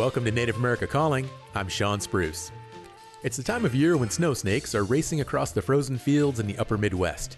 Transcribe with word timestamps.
Welcome 0.00 0.24
to 0.24 0.30
Native 0.30 0.56
America 0.56 0.86
Calling. 0.86 1.28
I'm 1.54 1.68
Sean 1.68 2.00
Spruce. 2.00 2.52
It's 3.22 3.36
the 3.36 3.42
time 3.42 3.66
of 3.66 3.74
year 3.74 3.98
when 3.98 4.08
snow 4.08 4.32
snakes 4.32 4.74
are 4.74 4.84
racing 4.84 5.20
across 5.20 5.52
the 5.52 5.60
frozen 5.60 5.98
fields 5.98 6.40
in 6.40 6.46
the 6.46 6.56
upper 6.56 6.78
Midwest. 6.78 7.36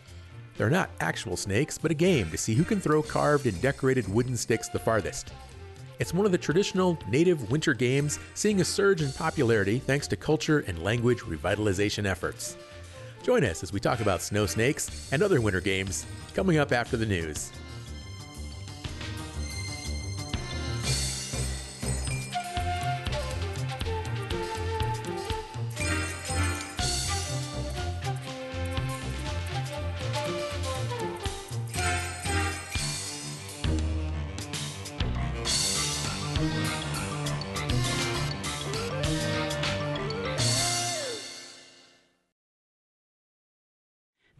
They're 0.56 0.70
not 0.70 0.90
actual 1.00 1.36
snakes, 1.36 1.76
but 1.76 1.90
a 1.90 1.94
game 1.94 2.30
to 2.30 2.38
see 2.38 2.54
who 2.54 2.62
can 2.62 2.80
throw 2.80 3.02
carved 3.02 3.46
and 3.46 3.60
decorated 3.60 4.06
wooden 4.06 4.36
sticks 4.36 4.68
the 4.68 4.78
farthest. 4.78 5.32
It's 5.98 6.14
one 6.14 6.24
of 6.24 6.30
the 6.30 6.38
traditional 6.38 6.96
native 7.08 7.50
winter 7.50 7.74
games, 7.74 8.20
seeing 8.34 8.60
a 8.60 8.64
surge 8.64 9.02
in 9.02 9.10
popularity 9.10 9.80
thanks 9.80 10.06
to 10.06 10.16
culture 10.16 10.60
and 10.60 10.84
language 10.84 11.22
revitalization 11.22 12.06
efforts. 12.06 12.56
Join 13.24 13.42
us 13.42 13.64
as 13.64 13.72
we 13.72 13.80
talk 13.80 13.98
about 13.98 14.22
snow 14.22 14.46
snakes 14.46 15.10
and 15.10 15.20
other 15.20 15.40
winter 15.40 15.60
games 15.60 16.06
coming 16.32 16.58
up 16.58 16.70
after 16.70 16.96
the 16.96 17.06
news. 17.06 17.50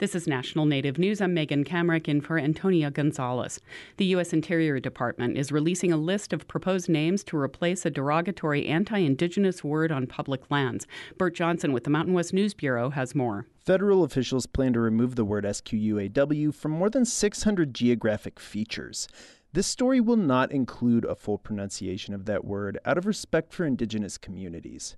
This 0.03 0.17
is 0.17 0.27
National 0.27 0.67
Native 0.67 0.99
News. 0.99 1.21
I'm 1.21 1.33
Megan 1.33 1.63
Kamerick 1.63 2.09
in 2.09 2.21
for 2.21 2.37
Antonia 2.37 2.91
Gonzalez. 2.91 3.61
The 3.99 4.05
U.S. 4.07 4.33
Interior 4.33 4.81
Department 4.81 5.39
is 5.39 5.53
releasing 5.53 5.93
a 5.93 5.97
list 5.97 6.33
of 6.33 6.49
proposed 6.49 6.89
names 6.89 7.23
to 7.23 7.37
replace 7.37 7.87
a 7.87 7.91
derogatory 7.91 8.67
anti 8.67 8.99
Indigenous 8.99 9.63
word 9.63 9.93
on 9.93 10.09
public 10.09 10.51
lands. 10.51 10.89
Bert 11.19 11.37
Johnson 11.37 11.73
with 11.73 11.85
the 11.85 11.91
Mountain 11.91 12.15
West 12.15 12.33
News 12.33 12.53
Bureau 12.53 12.91
has 12.91 13.15
more. 13.15 13.47
Federal 13.65 14.03
officials 14.03 14.47
plan 14.47 14.73
to 14.73 14.81
remove 14.81 15.15
the 15.15 15.25
word 15.25 15.45
SQUAW 15.45 16.53
from 16.53 16.73
more 16.73 16.91
than 16.91 17.05
600 17.05 17.73
geographic 17.73 18.41
features. 18.41 19.07
This 19.53 19.69
story 19.69 20.01
will 20.01 20.17
not 20.17 20.51
include 20.51 21.05
a 21.05 21.15
full 21.15 21.39
pronunciation 21.39 22.13
of 22.13 22.25
that 22.25 22.45
word 22.45 22.77
out 22.85 22.99
of 22.99 23.07
respect 23.07 23.53
for 23.53 23.65
Indigenous 23.65 24.19
communities. 24.19 24.97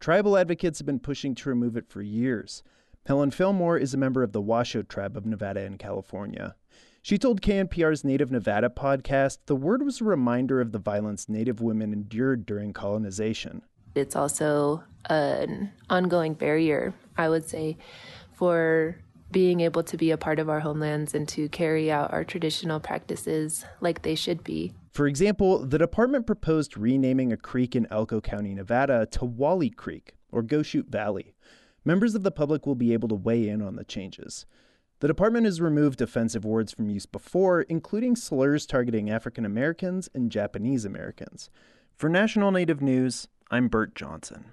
Tribal 0.00 0.38
advocates 0.38 0.78
have 0.78 0.86
been 0.86 1.00
pushing 1.00 1.34
to 1.34 1.50
remove 1.50 1.76
it 1.76 1.90
for 1.90 2.00
years. 2.00 2.62
Helen 3.06 3.30
Fillmore 3.30 3.78
is 3.78 3.94
a 3.94 3.98
member 3.98 4.22
of 4.22 4.32
the 4.32 4.40
Washoe 4.40 4.82
tribe 4.82 5.16
of 5.16 5.24
Nevada 5.24 5.60
and 5.60 5.78
California. 5.78 6.54
She 7.00 7.16
told 7.16 7.40
KNPR's 7.40 8.04
Native 8.04 8.30
Nevada 8.30 8.68
podcast 8.68 9.38
the 9.46 9.56
word 9.56 9.82
was 9.82 10.00
a 10.00 10.04
reminder 10.04 10.60
of 10.60 10.72
the 10.72 10.78
violence 10.78 11.28
Native 11.28 11.60
women 11.60 11.92
endured 11.92 12.44
during 12.44 12.74
colonization. 12.74 13.62
It's 13.94 14.14
also 14.14 14.82
an 15.08 15.72
ongoing 15.88 16.34
barrier, 16.34 16.92
I 17.16 17.30
would 17.30 17.48
say, 17.48 17.78
for 18.34 18.96
being 19.30 19.60
able 19.60 19.82
to 19.84 19.96
be 19.96 20.10
a 20.10 20.18
part 20.18 20.38
of 20.38 20.48
our 20.48 20.60
homelands 20.60 21.14
and 21.14 21.26
to 21.28 21.48
carry 21.48 21.90
out 21.90 22.12
our 22.12 22.24
traditional 22.24 22.80
practices 22.80 23.64
like 23.80 24.02
they 24.02 24.14
should 24.14 24.44
be. 24.44 24.72
For 24.92 25.06
example, 25.06 25.64
the 25.64 25.78
department 25.78 26.26
proposed 26.26 26.76
renaming 26.76 27.32
a 27.32 27.36
creek 27.36 27.76
in 27.76 27.86
Elko 27.90 28.20
County, 28.20 28.54
Nevada 28.54 29.06
to 29.12 29.24
Wally 29.24 29.70
Creek 29.70 30.14
or 30.30 30.42
Goshute 30.42 30.88
Valley 30.88 31.34
members 31.84 32.14
of 32.14 32.22
the 32.22 32.30
public 32.30 32.66
will 32.66 32.74
be 32.74 32.92
able 32.92 33.08
to 33.08 33.14
weigh 33.14 33.48
in 33.48 33.62
on 33.62 33.76
the 33.76 33.84
changes. 33.84 34.46
The 35.00 35.08
department 35.08 35.44
has 35.44 35.60
removed 35.60 36.00
offensive 36.00 36.44
words 36.44 36.72
from 36.72 36.90
use 36.90 37.06
before, 37.06 37.62
including 37.62 38.16
slurs 38.16 38.66
targeting 38.66 39.08
African 39.08 39.44
Americans 39.44 40.08
and 40.12 40.30
Japanese 40.30 40.84
Americans. 40.84 41.50
For 41.94 42.08
National 42.08 42.50
Native 42.50 42.82
News, 42.82 43.28
I'm 43.50 43.68
Bert 43.68 43.94
Johnson. 43.94 44.46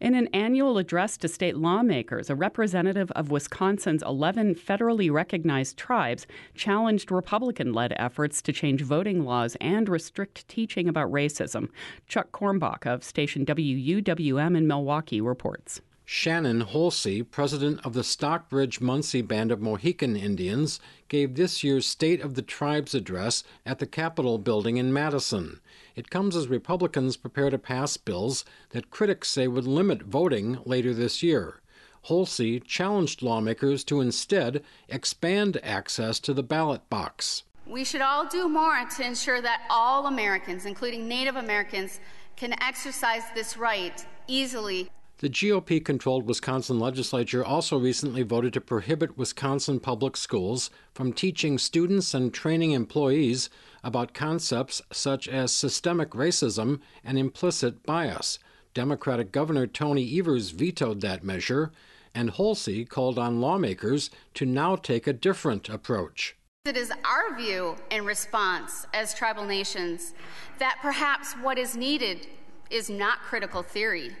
In 0.00 0.14
an 0.14 0.28
annual 0.32 0.78
address 0.78 1.18
to 1.18 1.28
state 1.28 1.56
lawmakers, 1.56 2.30
a 2.30 2.34
representative 2.34 3.10
of 3.10 3.30
Wisconsin's 3.30 4.02
11 4.02 4.54
federally 4.54 5.12
recognized 5.12 5.76
tribes 5.76 6.26
challenged 6.54 7.12
Republican 7.12 7.74
led 7.74 7.92
efforts 7.96 8.40
to 8.42 8.52
change 8.52 8.80
voting 8.80 9.24
laws 9.24 9.58
and 9.60 9.90
restrict 9.90 10.48
teaching 10.48 10.88
about 10.88 11.12
racism. 11.12 11.68
Chuck 12.08 12.32
Quirmbach 12.32 12.86
of 12.86 13.04
station 13.04 13.44
WUWM 13.44 14.56
in 14.56 14.66
Milwaukee 14.66 15.20
reports. 15.20 15.82
Shannon 16.12 16.62
Holsey, 16.62 17.22
president 17.22 17.86
of 17.86 17.92
the 17.92 18.02
Stockbridge 18.02 18.80
Munsee 18.80 19.22
Band 19.22 19.52
of 19.52 19.60
Mohican 19.60 20.16
Indians, 20.16 20.80
gave 21.06 21.36
this 21.36 21.62
year's 21.62 21.86
State 21.86 22.20
of 22.20 22.34
the 22.34 22.42
Tribes 22.42 22.96
address 22.96 23.44
at 23.64 23.78
the 23.78 23.86
Capitol 23.86 24.36
building 24.36 24.76
in 24.76 24.92
Madison. 24.92 25.60
It 25.94 26.10
comes 26.10 26.34
as 26.34 26.48
Republicans 26.48 27.16
prepare 27.16 27.48
to 27.48 27.58
pass 27.58 27.96
bills 27.96 28.44
that 28.70 28.90
critics 28.90 29.30
say 29.30 29.46
would 29.46 29.68
limit 29.68 30.02
voting 30.02 30.58
later 30.64 30.92
this 30.92 31.22
year. 31.22 31.60
Holsey 32.06 32.58
challenged 32.58 33.22
lawmakers 33.22 33.84
to 33.84 34.00
instead 34.00 34.64
expand 34.88 35.60
access 35.62 36.18
to 36.18 36.34
the 36.34 36.42
ballot 36.42 36.90
box. 36.90 37.44
We 37.64 37.84
should 37.84 38.00
all 38.02 38.26
do 38.26 38.48
more 38.48 38.84
to 38.96 39.06
ensure 39.06 39.40
that 39.42 39.62
all 39.70 40.08
Americans, 40.08 40.66
including 40.66 41.06
Native 41.06 41.36
Americans, 41.36 42.00
can 42.34 42.60
exercise 42.60 43.22
this 43.32 43.56
right 43.56 44.04
easily 44.26 44.90
the 45.20 45.28
GOP 45.28 45.84
controlled 45.84 46.26
Wisconsin 46.26 46.80
legislature 46.80 47.44
also 47.44 47.78
recently 47.78 48.22
voted 48.22 48.54
to 48.54 48.60
prohibit 48.60 49.18
Wisconsin 49.18 49.78
public 49.78 50.16
schools 50.16 50.70
from 50.94 51.12
teaching 51.12 51.58
students 51.58 52.14
and 52.14 52.32
training 52.32 52.70
employees 52.70 53.50
about 53.84 54.14
concepts 54.14 54.80
such 54.90 55.28
as 55.28 55.52
systemic 55.52 56.10
racism 56.10 56.80
and 57.04 57.18
implicit 57.18 57.82
bias. 57.82 58.38
Democratic 58.72 59.30
Governor 59.30 59.66
Tony 59.66 60.18
Evers 60.18 60.50
vetoed 60.50 61.02
that 61.02 61.22
measure, 61.22 61.70
and 62.14 62.30
Holsey 62.30 62.88
called 62.88 63.18
on 63.18 63.42
lawmakers 63.42 64.08
to 64.34 64.46
now 64.46 64.74
take 64.74 65.06
a 65.06 65.12
different 65.12 65.68
approach. 65.68 66.34
It 66.64 66.78
is 66.78 66.90
our 67.04 67.36
view 67.36 67.76
and 67.90 68.06
response 68.06 68.86
as 68.94 69.12
tribal 69.12 69.44
nations 69.44 70.14
that 70.58 70.78
perhaps 70.80 71.34
what 71.34 71.58
is 71.58 71.76
needed 71.76 72.26
is 72.70 72.88
not 72.88 73.18
critical 73.20 73.62
theory 73.62 74.12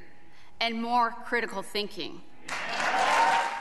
and 0.60 0.80
more 0.80 1.10
critical 1.24 1.62
thinking. 1.62 2.22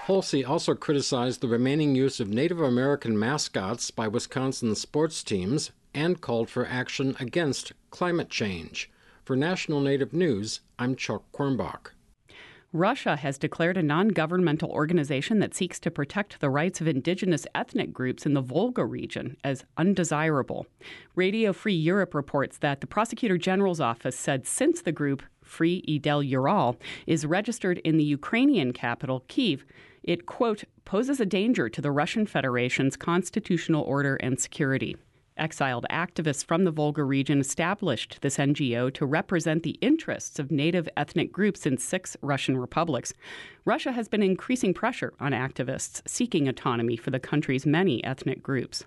Holsey 0.05 0.47
also 0.47 0.73
criticized 0.73 1.41
the 1.41 1.47
remaining 1.47 1.95
use 1.95 2.19
of 2.19 2.29
Native 2.29 2.59
American 2.59 3.17
mascots 3.17 3.91
by 3.91 4.07
Wisconsin 4.07 4.73
sports 4.75 5.23
teams 5.23 5.71
and 5.93 6.19
called 6.19 6.49
for 6.49 6.65
action 6.65 7.15
against 7.19 7.73
climate 7.91 8.29
change. 8.29 8.89
For 9.23 9.35
National 9.35 9.79
Native 9.79 10.11
News, 10.11 10.61
I'm 10.79 10.95
Chuck 10.95 11.23
Quirmbach. 11.31 11.91
Russia 12.73 13.16
has 13.16 13.39
declared 13.39 13.77
a 13.77 13.83
non 13.83 14.09
governmental 14.09 14.69
organization 14.69 15.39
that 15.39 15.55
seeks 15.55 15.79
to 15.79 15.89
protect 15.89 16.39
the 16.39 16.51
rights 16.51 16.79
of 16.79 16.87
indigenous 16.87 17.47
ethnic 17.55 17.91
groups 17.91 18.27
in 18.27 18.35
the 18.35 18.41
Volga 18.41 18.85
region 18.85 19.37
as 19.43 19.66
undesirable. 19.77 20.67
Radio 21.16 21.51
Free 21.51 21.73
Europe 21.73 22.13
reports 22.13 22.59
that 22.59 22.81
the 22.81 22.87
Prosecutor 22.87 23.39
General's 23.39 23.79
office 23.79 24.16
said 24.16 24.45
since 24.45 24.81
the 24.81 24.91
group 24.91 25.23
Free 25.49 25.83
Idel 25.87 26.27
Ural, 26.27 26.77
is 27.07 27.25
registered 27.25 27.79
in 27.79 27.97
the 27.97 28.03
Ukrainian 28.03 28.71
capital, 28.71 29.23
Kiev, 29.27 29.65
it, 30.03 30.25
quote, 30.25 30.63
poses 30.85 31.19
a 31.19 31.25
danger 31.25 31.67
to 31.69 31.81
the 31.81 31.91
Russian 31.91 32.25
Federation's 32.25 32.95
constitutional 32.95 33.83
order 33.83 34.15
and 34.17 34.39
security. 34.39 34.95
Exiled 35.37 35.85
activists 35.89 36.45
from 36.45 36.65
the 36.65 36.71
Volga 36.71 37.03
region 37.03 37.39
established 37.39 38.19
this 38.21 38.37
NGO 38.37 38.93
to 38.93 39.05
represent 39.05 39.63
the 39.63 39.77
interests 39.81 40.37
of 40.37 40.51
native 40.51 40.89
ethnic 40.97 41.31
groups 41.31 41.66
in 41.66 41.77
six 41.77 42.17
Russian 42.21 42.57
republics. 42.57 43.13
Russia 43.63 43.93
has 43.93 44.09
been 44.09 44.21
increasing 44.21 44.73
pressure 44.73 45.13
on 45.19 45.31
activists 45.31 46.02
seeking 46.07 46.47
autonomy 46.47 46.97
for 46.97 47.11
the 47.11 47.19
country's 47.19 47.66
many 47.66 48.03
ethnic 48.03 48.43
groups. 48.43 48.85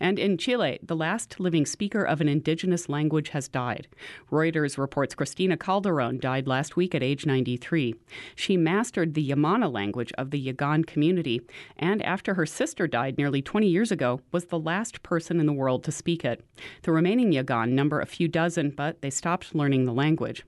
And 0.00 0.18
in 0.18 0.38
Chile, 0.38 0.78
the 0.82 0.96
last 0.96 1.38
living 1.38 1.66
speaker 1.66 2.02
of 2.02 2.20
an 2.20 2.28
indigenous 2.28 2.88
language 2.88 3.30
has 3.30 3.48
died. 3.48 3.88
Reuters 4.30 4.78
reports 4.78 5.14
Cristina 5.14 5.56
Calderon 5.56 6.18
died 6.18 6.46
last 6.46 6.76
week 6.76 6.94
at 6.94 7.02
age 7.02 7.26
93. 7.26 7.94
She 8.34 8.56
mastered 8.56 9.14
the 9.14 9.30
Yamana 9.30 9.72
language 9.72 10.12
of 10.18 10.30
the 10.30 10.52
Yagan 10.52 10.86
community, 10.86 11.40
and 11.76 12.02
after 12.02 12.34
her 12.34 12.46
sister 12.46 12.86
died 12.86 13.18
nearly 13.18 13.42
20 13.42 13.66
years 13.66 13.92
ago, 13.92 14.20
was 14.32 14.46
the 14.46 14.58
last 14.58 15.02
person 15.02 15.40
in 15.40 15.46
the 15.46 15.52
world 15.52 15.84
to 15.84 15.92
speak 15.92 16.24
it. 16.24 16.44
The 16.82 16.92
remaining 16.92 17.32
Yagan 17.32 17.70
number 17.70 18.00
a 18.00 18.06
few 18.06 18.28
dozen, 18.28 18.70
but 18.70 19.02
they 19.02 19.10
stopped 19.10 19.54
learning 19.54 19.84
the 19.84 19.92
language. 19.92 20.44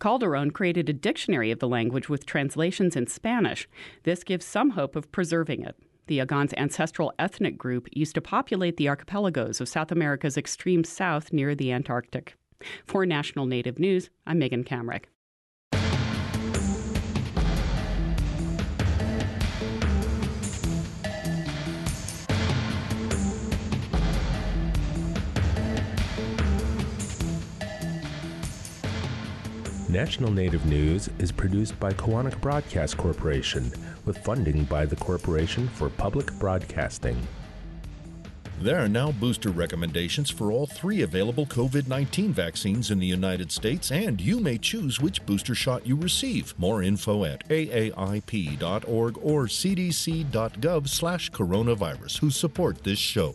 Calderon 0.00 0.50
created 0.50 0.88
a 0.88 0.92
dictionary 0.92 1.50
of 1.50 1.58
the 1.58 1.68
language 1.68 2.08
with 2.08 2.26
translations 2.26 2.96
in 2.96 3.06
Spanish. 3.06 3.68
This 4.04 4.24
gives 4.24 4.46
some 4.46 4.70
hope 4.70 4.96
of 4.96 5.10
preserving 5.12 5.62
it. 5.62 5.76
The 6.08 6.20
Yagan's 6.20 6.54
ancestral 6.56 7.12
ethnic 7.18 7.58
group 7.58 7.88
used 7.90 8.14
to 8.14 8.20
populate 8.20 8.76
the 8.76 8.88
archipelagos 8.88 9.60
of 9.60 9.68
South 9.68 9.90
America's 9.90 10.36
extreme 10.36 10.84
south 10.84 11.32
near 11.32 11.56
the 11.56 11.72
Antarctic. 11.72 12.36
For 12.84 13.04
National 13.04 13.44
Native 13.44 13.80
News, 13.80 14.08
I'm 14.24 14.38
Megan 14.38 14.62
Kamerick. 14.62 15.06
National 29.88 30.30
Native 30.30 30.66
News 30.66 31.08
is 31.18 31.32
produced 31.32 31.80
by 31.80 31.92
Koahnic 31.92 32.40
Broadcast 32.40 32.96
Corporation 32.96 33.72
with 34.06 34.18
funding 34.18 34.64
by 34.64 34.86
the 34.86 34.96
Corporation 34.96 35.68
for 35.68 35.90
Public 35.90 36.32
Broadcasting. 36.38 37.18
There 38.58 38.82
are 38.82 38.88
now 38.88 39.12
booster 39.12 39.50
recommendations 39.50 40.30
for 40.30 40.50
all 40.50 40.66
three 40.66 41.02
available 41.02 41.44
COVID 41.44 41.88
19 41.88 42.32
vaccines 42.32 42.90
in 42.90 42.98
the 42.98 43.06
United 43.06 43.52
States, 43.52 43.92
and 43.92 44.18
you 44.18 44.40
may 44.40 44.56
choose 44.56 44.98
which 44.98 45.26
booster 45.26 45.54
shot 45.54 45.86
you 45.86 45.94
receive. 45.94 46.54
More 46.58 46.82
info 46.82 47.24
at 47.24 47.46
aAIP.org 47.48 49.18
or 49.18 49.44
cdc.gov 49.44 50.88
slash 50.88 51.30
coronavirus, 51.30 52.18
who 52.18 52.30
support 52.30 52.82
this 52.82 52.98
show. 52.98 53.34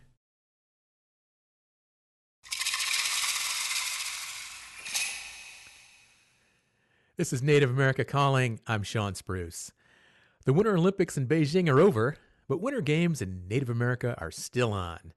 This 7.21 7.33
is 7.33 7.43
Native 7.43 7.69
America 7.69 8.03
Calling. 8.03 8.59
I'm 8.65 8.81
Sean 8.81 9.13
Spruce. 9.13 9.71
The 10.45 10.53
Winter 10.53 10.75
Olympics 10.75 11.17
in 11.17 11.27
Beijing 11.27 11.69
are 11.69 11.79
over, 11.79 12.15
but 12.47 12.61
Winter 12.61 12.81
Games 12.81 13.21
in 13.21 13.47
Native 13.47 13.69
America 13.69 14.15
are 14.17 14.31
still 14.31 14.73
on. 14.73 15.13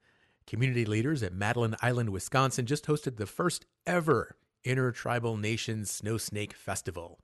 Community 0.46 0.84
leaders 0.84 1.22
at 1.22 1.32
Madeline 1.32 1.76
Island, 1.80 2.10
Wisconsin 2.10 2.66
just 2.66 2.84
hosted 2.84 3.16
the 3.16 3.24
first 3.24 3.64
ever 3.86 4.36
Intertribal 4.64 5.38
Nations 5.38 5.90
Snow 5.90 6.18
Snake 6.18 6.52
Festival. 6.52 7.20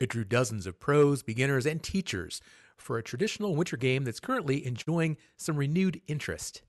It 0.00 0.08
drew 0.08 0.24
dozens 0.24 0.66
of 0.66 0.80
pros, 0.80 1.22
beginners, 1.22 1.66
and 1.66 1.82
teachers 1.82 2.40
for 2.78 2.96
a 2.96 3.02
traditional 3.02 3.54
winter 3.54 3.76
game 3.76 4.04
that's 4.04 4.18
currently 4.18 4.64
enjoying 4.64 5.18
some 5.36 5.58
renewed 5.58 6.00
interest. 6.06 6.62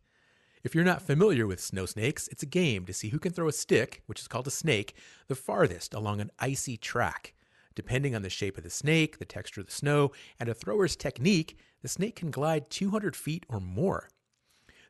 If 0.66 0.75
you're 0.75 0.83
not 0.83 1.01
familiar 1.01 1.48
with 1.48 1.62
snow 1.62 1.86
snakes, 1.86 2.27
it's 2.27 2.44
a 2.44 2.45
game 2.45 2.86
to 2.88 2.94
see 2.94 3.07
who 3.07 3.19
can 3.19 3.31
throw 3.31 3.48
a 3.48 3.54
stick, 3.54 4.01
which 4.07 4.19
is 4.19 4.27
called 4.27 4.48
a 4.48 4.51
snake, 4.51 4.98
the 5.30 5.36
farthest 5.36 5.94
along 5.94 6.19
an 6.19 6.30
icy 6.39 6.75
track. 6.75 7.33
Depending 7.75 8.15
on 8.15 8.21
the 8.21 8.29
shape 8.29 8.57
of 8.57 8.63
the 8.63 8.69
snake, 8.69 9.19
the 9.19 9.25
texture 9.25 9.61
of 9.61 9.67
the 9.67 9.73
snow, 9.73 10.11
and 10.39 10.49
a 10.49 10.53
thrower's 10.53 10.95
technique, 10.95 11.57
the 11.81 11.87
snake 11.87 12.15
can 12.15 12.31
glide 12.31 12.69
200 12.69 13.15
feet 13.15 13.45
or 13.49 13.59
more. 13.59 14.09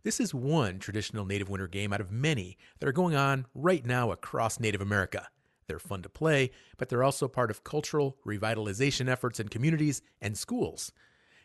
This 0.04 0.20
is 0.20 0.34
one 0.34 0.80
traditional 0.80 1.26
native 1.26 1.50
winter 1.50 1.68
game 1.68 1.94
out 1.94 2.02
of 2.02 2.12
many 2.12 2.58
that 2.80 2.90
are 2.90 2.94
going 2.94 3.16
on 3.16 3.46
right 3.56 3.86
now 3.86 4.12
across 4.12 4.60
Native 4.60 4.82
America. 4.82 5.30
They're 5.68 5.80
fun 5.80 6.02
to 6.02 6.10
play, 6.10 6.52
but 6.78 6.90
they're 6.90 7.04
also 7.04 7.30
part 7.30 7.50
of 7.50 7.64
cultural 7.64 8.18
revitalization 8.26 9.08
efforts 9.08 9.40
in 9.40 9.48
communities 9.48 10.02
and 10.22 10.38
schools. 10.38 10.92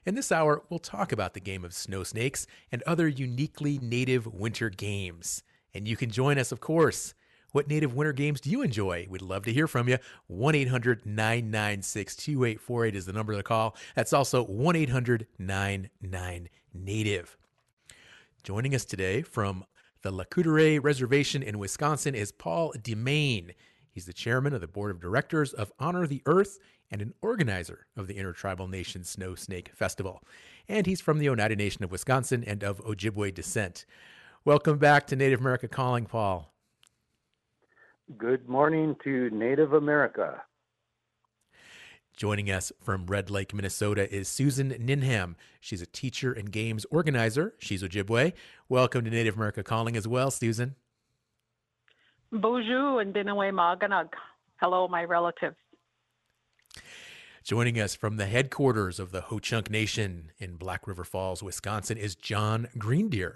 In 0.04 0.16
this 0.16 0.32
hour, 0.32 0.62
we'll 0.68 0.80
talk 0.80 1.12
about 1.12 1.34
the 1.34 1.40
game 1.40 1.64
of 1.64 1.72
snow 1.72 2.02
snakes 2.02 2.46
and 2.72 2.82
other 2.82 3.06
uniquely 3.06 3.78
native 3.78 4.26
winter 4.26 4.70
games. 4.70 5.42
And 5.72 5.86
you 5.86 5.96
can 5.96 6.10
join 6.10 6.38
us, 6.38 6.50
of 6.50 6.60
course. 6.60 7.14
What 7.52 7.66
native 7.66 7.94
winter 7.94 8.12
games 8.12 8.42
do 8.42 8.50
you 8.50 8.60
enjoy? 8.60 9.06
We'd 9.08 9.22
love 9.22 9.44
to 9.44 9.52
hear 9.52 9.66
from 9.66 9.88
you. 9.88 9.96
1 10.26 10.54
800 10.54 11.06
996 11.06 12.14
2848 12.16 12.94
is 12.94 13.06
the 13.06 13.12
number 13.14 13.34
to 13.34 13.42
call. 13.42 13.74
That's 13.94 14.12
also 14.12 14.44
1 14.44 14.76
800 14.76 15.26
99 15.38 16.48
Native. 16.74 17.36
Joining 18.42 18.74
us 18.74 18.84
today 18.84 19.22
from 19.22 19.64
the 20.02 20.10
La 20.10 20.24
Couture 20.24 20.78
Reservation 20.80 21.42
in 21.42 21.58
Wisconsin 21.58 22.14
is 22.14 22.32
Paul 22.32 22.74
DeMain. 22.82 23.54
He's 23.90 24.04
the 24.04 24.12
chairman 24.12 24.52
of 24.52 24.60
the 24.60 24.68
board 24.68 24.90
of 24.90 25.00
directors 25.00 25.54
of 25.54 25.72
Honor 25.78 26.06
the 26.06 26.22
Earth 26.26 26.58
and 26.90 27.00
an 27.00 27.14
organizer 27.22 27.86
of 27.96 28.08
the 28.08 28.18
Intertribal 28.18 28.68
Nations 28.68 29.08
Snow 29.08 29.34
Snake 29.34 29.70
Festival. 29.74 30.22
And 30.68 30.86
he's 30.86 31.00
from 31.00 31.18
the 31.18 31.30
Oneida 31.30 31.56
Nation 31.56 31.82
of 31.82 31.90
Wisconsin 31.90 32.44
and 32.46 32.62
of 32.62 32.84
Ojibwe 32.84 33.34
descent. 33.34 33.86
Welcome 34.44 34.76
back 34.76 35.06
to 35.06 35.16
Native 35.16 35.40
America 35.40 35.66
Calling, 35.66 36.04
Paul. 36.04 36.52
Good 38.16 38.48
morning 38.48 38.96
to 39.04 39.28
Native 39.28 39.74
America. 39.74 40.42
Joining 42.16 42.50
us 42.50 42.72
from 42.80 43.04
Red 43.04 43.28
Lake, 43.28 43.52
Minnesota 43.52 44.10
is 44.10 44.28
Susan 44.28 44.70
Ninham. 44.70 45.34
She's 45.60 45.82
a 45.82 45.86
teacher 45.86 46.32
and 46.32 46.50
games 46.50 46.86
organizer. 46.90 47.54
She's 47.58 47.82
Ojibwe. 47.82 48.32
Welcome 48.66 49.04
to 49.04 49.10
Native 49.10 49.36
America 49.36 49.62
Calling 49.62 49.94
as 49.94 50.08
well, 50.08 50.30
Susan. 50.30 50.74
Bonjour 52.32 53.02
and 53.02 53.12
Dinawe 53.12 53.52
Maganag. 53.52 54.08
Hello, 54.56 54.88
my 54.88 55.04
relatives. 55.04 55.56
Joining 57.44 57.78
us 57.78 57.94
from 57.94 58.16
the 58.16 58.26
headquarters 58.26 58.98
of 58.98 59.12
the 59.12 59.20
Ho 59.22 59.38
Chunk 59.38 59.70
Nation 59.70 60.32
in 60.38 60.56
Black 60.56 60.88
River 60.88 61.04
Falls, 61.04 61.42
Wisconsin, 61.42 61.98
is 61.98 62.14
John 62.14 62.68
Greendeer. 62.78 63.34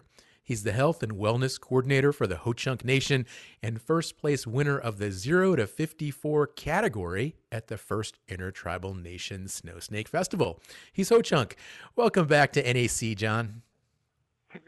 He's 0.52 0.64
the 0.64 0.72
health 0.72 1.02
and 1.02 1.12
wellness 1.12 1.58
coordinator 1.58 2.12
for 2.12 2.26
the 2.26 2.36
Ho 2.36 2.52
Chunk 2.52 2.84
Nation 2.84 3.24
and 3.62 3.80
first 3.80 4.18
place 4.18 4.46
winner 4.46 4.78
of 4.78 4.98
the 4.98 5.10
0 5.10 5.56
to 5.56 5.66
54 5.66 6.46
category 6.48 7.36
at 7.50 7.68
the 7.68 7.78
first 7.78 8.18
Intertribal 8.28 8.92
Nation 8.92 9.48
Snow 9.48 9.78
Snake 9.78 10.08
Festival. 10.08 10.60
He's 10.92 11.08
Ho 11.08 11.22
Chunk. 11.22 11.56
Welcome 11.96 12.26
back 12.26 12.52
to 12.52 12.62
NAC, 12.62 13.16
John. 13.16 13.62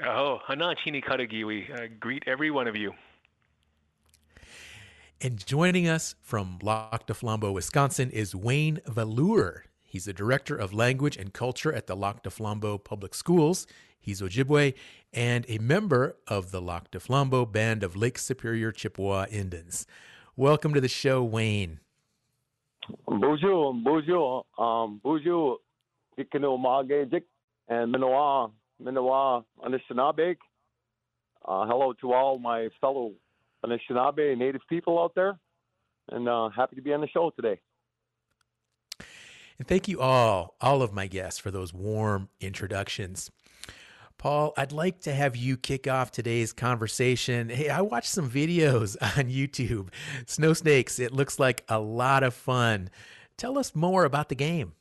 Oh, 0.02 0.38
Hanachini 0.48 1.04
Karagi. 1.04 1.44
We 1.44 1.68
uh, 1.70 1.88
greet 2.00 2.22
every 2.26 2.50
one 2.50 2.66
of 2.66 2.76
you. 2.76 2.94
And 5.20 5.36
joining 5.44 5.86
us 5.86 6.14
from 6.22 6.60
Lac 6.62 7.04
du 7.04 7.12
Flambeau, 7.12 7.52
Wisconsin 7.52 8.10
is 8.10 8.34
Wayne 8.34 8.80
Valure. 8.86 9.66
He's 9.82 10.06
the 10.06 10.14
director 10.14 10.56
of 10.56 10.72
language 10.72 11.18
and 11.18 11.34
culture 11.34 11.74
at 11.74 11.88
the 11.88 11.94
Lac 11.94 12.22
du 12.22 12.30
Flambeau 12.30 12.82
Public 12.82 13.14
Schools. 13.14 13.66
He's 14.04 14.20
Ojibwe 14.20 14.74
and 15.14 15.46
a 15.48 15.56
member 15.56 16.16
of 16.28 16.50
the 16.50 16.60
Lac 16.60 16.90
du 16.90 16.98
Flambeau 16.98 17.50
Band 17.50 17.82
of 17.82 17.96
Lake 17.96 18.18
Superior 18.18 18.70
Chippewa 18.70 19.24
Indians. 19.30 19.86
Welcome 20.36 20.74
to 20.74 20.80
the 20.80 20.88
show, 20.88 21.24
Wayne. 21.24 21.80
Bonjour, 23.06 23.72
bonjour, 23.72 24.44
um, 24.58 25.00
bonjour, 25.02 25.56
Jikinomagajik, 26.18 27.22
and 27.68 27.94
Minoa, 27.94 28.50
Minoa 28.82 29.42
Anishinaabe. 29.64 30.36
Uh, 31.46 31.66
hello 31.66 31.94
to 31.94 32.12
all 32.12 32.38
my 32.38 32.68
fellow 32.82 33.12
Anishinaabe 33.64 34.36
Native 34.36 34.60
people 34.68 35.02
out 35.02 35.14
there, 35.14 35.38
and 36.12 36.28
uh, 36.28 36.50
happy 36.50 36.76
to 36.76 36.82
be 36.82 36.92
on 36.92 37.00
the 37.00 37.08
show 37.08 37.30
today. 37.30 37.58
And 39.58 39.66
thank 39.66 39.88
you 39.88 40.02
all, 40.02 40.56
all 40.60 40.82
of 40.82 40.92
my 40.92 41.06
guests, 41.06 41.40
for 41.40 41.50
those 41.50 41.72
warm 41.72 42.28
introductions. 42.38 43.30
Paul, 44.24 44.54
I'd 44.56 44.72
like 44.72 45.00
to 45.00 45.12
have 45.12 45.36
you 45.36 45.58
kick 45.58 45.86
off 45.86 46.10
today's 46.10 46.54
conversation. 46.54 47.50
Hey, 47.50 47.68
I 47.68 47.82
watched 47.82 48.08
some 48.08 48.30
videos 48.30 48.96
on 49.02 49.24
YouTube. 49.24 49.90
Snow 50.24 50.54
snakes, 50.54 50.98
it 50.98 51.12
looks 51.12 51.38
like 51.38 51.62
a 51.68 51.78
lot 51.78 52.22
of 52.22 52.32
fun. 52.32 52.88
Tell 53.36 53.58
us 53.58 53.74
more 53.74 54.06
about 54.06 54.30
the 54.30 54.34
game. 54.34 54.72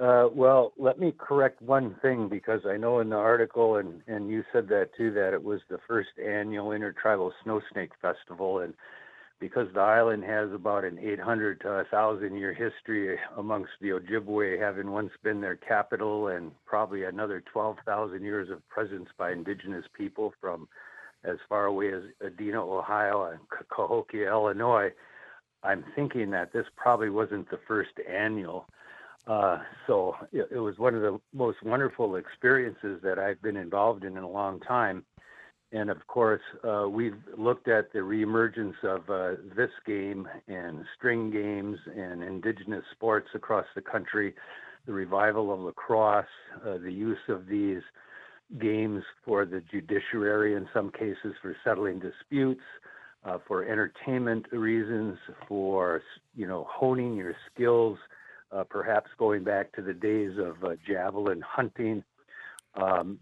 Uh, 0.00 0.28
well, 0.32 0.72
let 0.78 0.98
me 0.98 1.12
correct 1.18 1.60
one 1.60 1.96
thing 2.00 2.30
because 2.30 2.62
I 2.66 2.78
know 2.78 3.00
in 3.00 3.10
the 3.10 3.16
article, 3.16 3.76
and, 3.76 4.00
and 4.06 4.30
you 4.30 4.42
said 4.50 4.66
that 4.68 4.96
too, 4.96 5.12
that 5.12 5.34
it 5.34 5.44
was 5.44 5.60
the 5.68 5.78
first 5.86 6.18
annual 6.18 6.72
Intertribal 6.72 7.30
Snow 7.42 7.60
Snake 7.70 7.92
Festival. 8.00 8.60
And 8.60 8.72
because 9.40 9.68
the 9.74 9.80
island 9.80 10.24
has 10.24 10.50
about 10.52 10.84
an 10.84 10.98
800 10.98 11.60
to 11.62 11.68
1,000 11.68 12.36
year 12.36 12.54
history 12.54 13.18
amongst 13.36 13.72
the 13.80 13.90
Ojibwe, 13.90 14.60
having 14.60 14.90
once 14.90 15.12
been 15.22 15.40
their 15.40 15.56
capital, 15.56 16.28
and 16.28 16.52
probably 16.64 17.04
another 17.04 17.42
12,000 17.52 18.22
years 18.22 18.48
of 18.50 18.66
presence 18.68 19.08
by 19.18 19.32
indigenous 19.32 19.84
people 19.96 20.32
from 20.40 20.68
as 21.24 21.36
far 21.48 21.66
away 21.66 21.92
as 21.92 22.02
Adena, 22.22 22.56
Ohio, 22.56 23.24
and 23.24 23.40
Cahokia, 23.70 24.28
Illinois, 24.28 24.90
I'm 25.62 25.84
thinking 25.96 26.30
that 26.30 26.52
this 26.52 26.66
probably 26.76 27.10
wasn't 27.10 27.50
the 27.50 27.58
first 27.66 27.92
annual. 28.08 28.66
Uh, 29.26 29.58
so 29.86 30.14
it, 30.32 30.48
it, 30.50 30.58
was 30.58 30.78
one 30.78 30.94
of 30.94 31.00
the 31.00 31.18
most 31.32 31.62
wonderful 31.62 32.16
experiences 32.16 33.00
that 33.02 33.18
I've 33.18 33.40
been 33.40 33.56
involved 33.56 34.04
in 34.04 34.18
in 34.18 34.22
a 34.22 34.28
long 34.28 34.60
time. 34.60 35.02
And 35.74 35.90
of 35.90 36.06
course, 36.06 36.40
uh, 36.62 36.86
we've 36.88 37.18
looked 37.36 37.66
at 37.66 37.92
the 37.92 37.98
reemergence 37.98 38.82
of 38.84 39.10
uh, 39.10 39.40
this 39.56 39.72
game 39.84 40.28
and 40.46 40.84
string 40.96 41.32
games 41.32 41.78
and 41.96 42.22
indigenous 42.22 42.84
sports 42.92 43.26
across 43.34 43.66
the 43.74 43.80
country, 43.80 44.34
the 44.86 44.92
revival 44.92 45.52
of 45.52 45.58
lacrosse, 45.58 46.26
uh, 46.64 46.78
the 46.78 46.92
use 46.92 47.18
of 47.28 47.48
these 47.48 47.82
games 48.60 49.02
for 49.24 49.44
the 49.44 49.62
judiciary 49.68 50.54
in 50.54 50.68
some 50.72 50.92
cases 50.92 51.34
for 51.42 51.56
settling 51.64 51.98
disputes, 51.98 52.62
uh, 53.24 53.38
for 53.48 53.64
entertainment 53.64 54.46
reasons, 54.52 55.18
for 55.48 56.02
you 56.36 56.46
know 56.46 56.64
honing 56.70 57.16
your 57.16 57.34
skills 57.52 57.98
uh, 58.52 58.62
perhaps 58.62 59.10
going 59.18 59.42
back 59.42 59.72
to 59.72 59.82
the 59.82 59.94
days 59.94 60.38
of 60.38 60.62
uh, 60.62 60.76
javelin 60.86 61.40
hunting. 61.40 62.04
Um, 62.76 63.18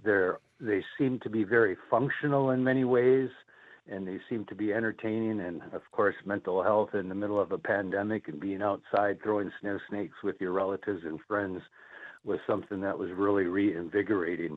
they 0.63 0.83
seem 0.97 1.19
to 1.21 1.29
be 1.29 1.43
very 1.43 1.77
functional 1.91 2.51
in 2.51 2.63
many 2.63 2.85
ways, 2.85 3.29
and 3.91 4.07
they 4.07 4.19
seem 4.31 4.45
to 4.47 4.55
be 4.55 4.73
entertaining. 4.73 5.41
And 5.41 5.61
of 5.73 5.83
course, 5.91 6.15
mental 6.25 6.63
health 6.63 6.95
in 6.95 7.09
the 7.09 7.15
middle 7.15 7.41
of 7.41 7.51
a 7.51 7.59
pandemic 7.59 8.29
and 8.29 8.41
being 8.41 8.63
outside 8.63 9.19
throwing 9.23 9.51
snow 9.61 9.79
snakes 9.91 10.15
with 10.23 10.37
your 10.41 10.53
relatives 10.53 11.03
and 11.05 11.19
friends 11.27 11.61
was 12.25 12.39
something 12.47 12.81
that 12.81 12.97
was 12.97 13.11
really 13.11 13.45
reinvigorating. 13.45 14.57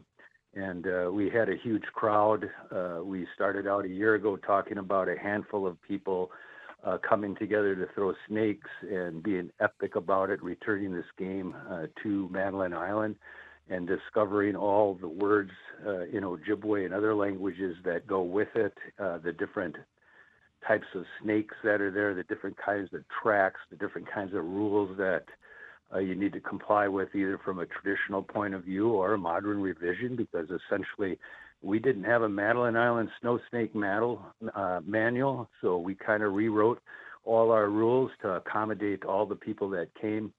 And 0.54 0.86
uh, 0.88 1.12
we 1.12 1.30
had 1.30 1.50
a 1.50 1.58
huge 1.62 1.84
crowd. 1.94 2.50
Uh, 2.72 3.00
we 3.04 3.28
started 3.34 3.68
out 3.68 3.86
a 3.86 3.90
year 3.90 4.14
ago 4.14 4.38
talking 4.38 4.78
about 4.78 5.10
a 5.10 5.18
handful 5.18 5.66
of 5.66 5.82
people 5.82 6.30
uh, 6.86 7.00
coming 7.00 7.36
together 7.36 7.76
to 7.76 7.88
throw 7.96 8.14
snakes 8.30 8.70
and 8.90 9.24
being 9.24 9.50
epic 9.60 9.96
about 9.96 10.30
it, 10.30 10.42
returning 10.44 10.94
this 10.94 11.06
game 11.18 11.56
uh, 11.70 11.88
to 12.04 12.30
Madeline 12.30 12.74
Island 12.74 13.16
and 13.69 13.88
discovering 13.88 14.55
all 14.55 14.95
the 14.95 15.07
words 15.07 15.51
uh, 15.86 16.01
in 16.01 16.24
Ojibwe 16.24 16.86
and 16.86 16.93
other 16.93 17.15
languages 17.15 17.75
that 17.84 18.05
go 18.05 18.22
with 18.22 18.50
it, 18.55 18.74
uh, 19.00 19.17
the 19.17 19.31
different 19.31 19.75
types 20.67 20.86
of 20.95 21.03
snakes 21.22 21.55
that 21.63 21.81
are 21.81 21.91
there, 21.91 22.13
the 22.13 22.24
different 22.24 22.57
kinds 22.63 22.93
of 22.93 23.01
tracks, 23.22 23.60
the 23.69 23.75
different 23.75 24.12
kinds 24.12 24.34
of 24.34 24.43
rules 24.43 24.95
that 24.98 25.25
uh, 25.93 26.00
you 26.00 26.15
need 26.15 26.34
to 26.34 26.39
comply 26.39 26.88
with 26.88 27.13
either 27.13 27.39
from 27.43 27.60
a 27.60 27.65
traditional 27.65 28.22
point 28.22 28.53
of 28.53 28.63
view 28.63 28.89
or 28.89 29.13
a 29.13 29.17
modern 29.17 29.62
revision 29.62 30.15
because 30.15 30.48
essentially 30.50 31.17
we 31.62 31.79
didn't 31.79 32.03
have 32.03 32.24
a 32.24 32.29
Madeline 32.29 32.75
Island 32.75 33.10
snow 33.22 33.39
snake 33.50 33.72
uh, 33.75 34.79
manual 34.86 35.50
so 35.62 35.77
we 35.77 35.95
kind 35.95 36.24
of 36.24 36.34
rewrote 36.34 36.81
all 37.24 37.51
our 37.51 37.69
rules 37.69 38.12
to 38.22 38.29
accommodate 38.29 39.03
all 39.03 39.25
the 39.25 39.36
people 39.36 39.69
that 39.72 39.88
came. 40.00 40.31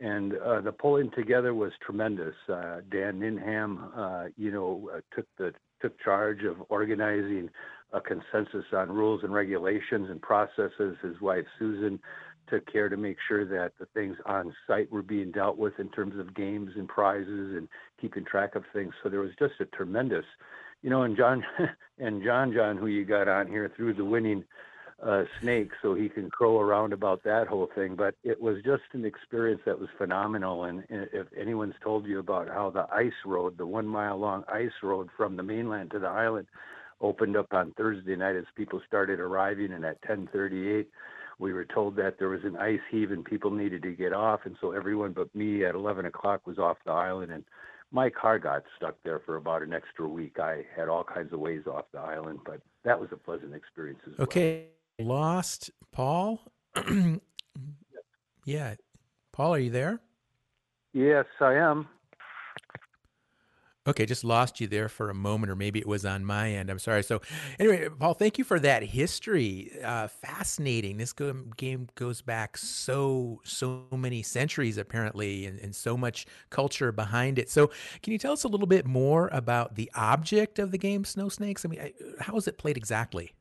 And 0.00 0.34
uh, 0.34 0.60
the 0.60 0.72
pulling 0.72 1.10
together 1.12 1.54
was 1.54 1.72
tremendous. 1.84 2.34
Uh, 2.48 2.80
Dan 2.90 3.20
Ninham, 3.20 3.90
uh, 3.96 4.28
you 4.36 4.50
know, 4.50 4.90
uh, 4.92 5.00
took 5.14 5.26
the 5.38 5.52
took 5.80 5.98
charge 6.00 6.42
of 6.44 6.56
organizing 6.68 7.48
a 7.92 8.00
consensus 8.00 8.64
on 8.72 8.90
rules 8.90 9.22
and 9.22 9.32
regulations 9.32 10.08
and 10.10 10.20
processes. 10.20 10.96
His 11.02 11.20
wife 11.20 11.44
Susan 11.58 12.00
took 12.48 12.70
care 12.70 12.88
to 12.88 12.96
make 12.96 13.16
sure 13.28 13.44
that 13.44 13.72
the 13.78 13.86
things 13.94 14.16
on 14.26 14.52
site 14.66 14.90
were 14.90 15.02
being 15.02 15.30
dealt 15.30 15.56
with 15.56 15.78
in 15.78 15.88
terms 15.90 16.18
of 16.18 16.34
games 16.34 16.70
and 16.76 16.88
prizes 16.88 17.56
and 17.56 17.68
keeping 18.00 18.24
track 18.24 18.54
of 18.56 18.64
things. 18.72 18.92
So 19.02 19.08
there 19.08 19.20
was 19.20 19.32
just 19.38 19.54
a 19.60 19.66
tremendous 19.66 20.24
you 20.84 20.90
know, 20.90 21.02
and 21.02 21.16
John 21.16 21.42
and 21.98 22.22
John 22.22 22.52
John, 22.52 22.76
who 22.76 22.86
you 22.86 23.04
got 23.04 23.26
on 23.26 23.48
here, 23.48 23.72
through 23.74 23.94
the 23.94 24.04
winning 24.04 24.44
uh, 25.02 25.24
snake, 25.40 25.70
so 25.82 25.94
he 25.94 26.08
can 26.08 26.30
crow 26.30 26.60
around 26.60 26.92
about 26.92 27.22
that 27.24 27.48
whole 27.48 27.68
thing. 27.74 27.94
But 27.94 28.14
it 28.22 28.40
was 28.40 28.62
just 28.64 28.82
an 28.92 29.04
experience 29.04 29.62
that 29.66 29.78
was 29.78 29.88
phenomenal. 29.98 30.64
And 30.64 30.84
if 30.90 31.26
anyone's 31.38 31.74
told 31.82 32.06
you 32.06 32.18
about 32.18 32.48
how 32.48 32.70
the 32.70 32.86
ice 32.92 33.12
road, 33.24 33.58
the 33.58 33.66
one 33.66 33.86
mile 33.86 34.18
long 34.18 34.44
ice 34.48 34.72
road 34.82 35.08
from 35.16 35.36
the 35.36 35.42
mainland 35.42 35.90
to 35.92 35.98
the 35.98 36.08
island, 36.08 36.46
opened 37.00 37.36
up 37.36 37.52
on 37.52 37.72
Thursday 37.72 38.16
night 38.16 38.36
as 38.36 38.44
people 38.54 38.80
started 38.86 39.20
arriving, 39.20 39.72
and 39.72 39.84
at 39.84 40.00
10:38 40.02 40.86
we 41.40 41.52
were 41.52 41.64
told 41.64 41.96
that 41.96 42.16
there 42.16 42.28
was 42.28 42.44
an 42.44 42.56
ice 42.56 42.78
heave 42.92 43.10
and 43.10 43.24
people 43.24 43.50
needed 43.50 43.82
to 43.82 43.90
get 43.90 44.12
off, 44.12 44.40
and 44.44 44.56
so 44.60 44.70
everyone 44.70 45.12
but 45.12 45.34
me 45.34 45.64
at 45.64 45.74
11 45.74 46.06
o'clock 46.06 46.46
was 46.46 46.60
off 46.60 46.76
the 46.84 46.92
island 46.92 47.32
and 47.32 47.44
my 47.94 48.10
car 48.10 48.40
got 48.40 48.64
stuck 48.76 48.96
there 49.04 49.20
for 49.20 49.36
about 49.36 49.62
an 49.62 49.72
extra 49.72 50.06
week. 50.06 50.40
I 50.40 50.64
had 50.76 50.88
all 50.88 51.04
kinds 51.04 51.32
of 51.32 51.38
ways 51.38 51.62
off 51.66 51.84
the 51.92 52.00
island, 52.00 52.40
but 52.44 52.60
that 52.84 52.98
was 52.98 53.08
a 53.12 53.16
pleasant 53.16 53.54
experience 53.54 54.00
as 54.06 54.18
okay. 54.18 54.18
well. 54.18 54.24
Okay, 54.24 54.66
lost 54.98 55.70
Paul. 55.92 56.40
yeah, 58.44 58.74
Paul, 59.32 59.54
are 59.54 59.58
you 59.58 59.70
there? 59.70 60.00
Yes, 60.92 61.26
I 61.40 61.54
am. 61.54 61.88
Okay, 63.86 64.06
just 64.06 64.24
lost 64.24 64.62
you 64.62 64.66
there 64.66 64.88
for 64.88 65.10
a 65.10 65.14
moment, 65.14 65.50
or 65.50 65.56
maybe 65.56 65.78
it 65.78 65.86
was 65.86 66.06
on 66.06 66.24
my 66.24 66.50
end. 66.50 66.70
I'm 66.70 66.78
sorry. 66.78 67.02
So, 67.02 67.20
anyway, 67.58 67.88
Paul, 67.90 68.14
thank 68.14 68.38
you 68.38 68.44
for 68.44 68.58
that 68.60 68.82
history. 68.82 69.72
Uh, 69.84 70.08
fascinating. 70.08 70.96
This 70.96 71.12
game 71.12 71.88
goes 71.94 72.22
back 72.22 72.56
so 72.56 73.42
so 73.44 73.84
many 73.90 74.22
centuries, 74.22 74.78
apparently, 74.78 75.44
and, 75.44 75.60
and 75.60 75.74
so 75.74 75.98
much 75.98 76.24
culture 76.48 76.92
behind 76.92 77.38
it. 77.38 77.50
So, 77.50 77.70
can 78.02 78.14
you 78.14 78.18
tell 78.18 78.32
us 78.32 78.44
a 78.44 78.48
little 78.48 78.66
bit 78.66 78.86
more 78.86 79.28
about 79.32 79.74
the 79.74 79.90
object 79.94 80.58
of 80.58 80.70
the 80.70 80.78
game, 80.78 81.04
Snow 81.04 81.28
Snakes? 81.28 81.66
I 81.66 81.68
mean, 81.68 81.92
how 82.20 82.36
is 82.36 82.48
it 82.48 82.56
played 82.56 82.78
exactly? 82.78 83.34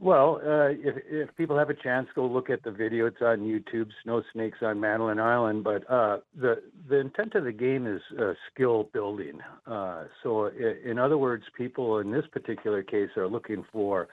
Well, 0.00 0.40
uh, 0.46 0.68
if, 0.68 0.94
if 1.10 1.36
people 1.36 1.58
have 1.58 1.70
a 1.70 1.74
chance, 1.74 2.06
go 2.14 2.24
look 2.24 2.50
at 2.50 2.62
the 2.62 2.70
video. 2.70 3.06
It's 3.06 3.20
on 3.20 3.40
YouTube, 3.40 3.88
Snow 4.04 4.22
Snakes 4.32 4.58
on 4.62 4.78
Madeline 4.78 5.18
Island. 5.18 5.64
But 5.64 5.90
uh, 5.90 6.18
the 6.40 6.62
the 6.88 7.00
intent 7.00 7.34
of 7.34 7.42
the 7.42 7.52
game 7.52 7.86
is 7.86 8.00
uh, 8.16 8.34
skill 8.52 8.88
building. 8.92 9.40
Uh, 9.66 10.04
so, 10.22 10.50
in 10.84 11.00
other 11.00 11.18
words, 11.18 11.42
people 11.56 11.98
in 11.98 12.12
this 12.12 12.24
particular 12.30 12.84
case 12.84 13.10
are 13.16 13.26
looking 13.26 13.64
for 13.72 14.06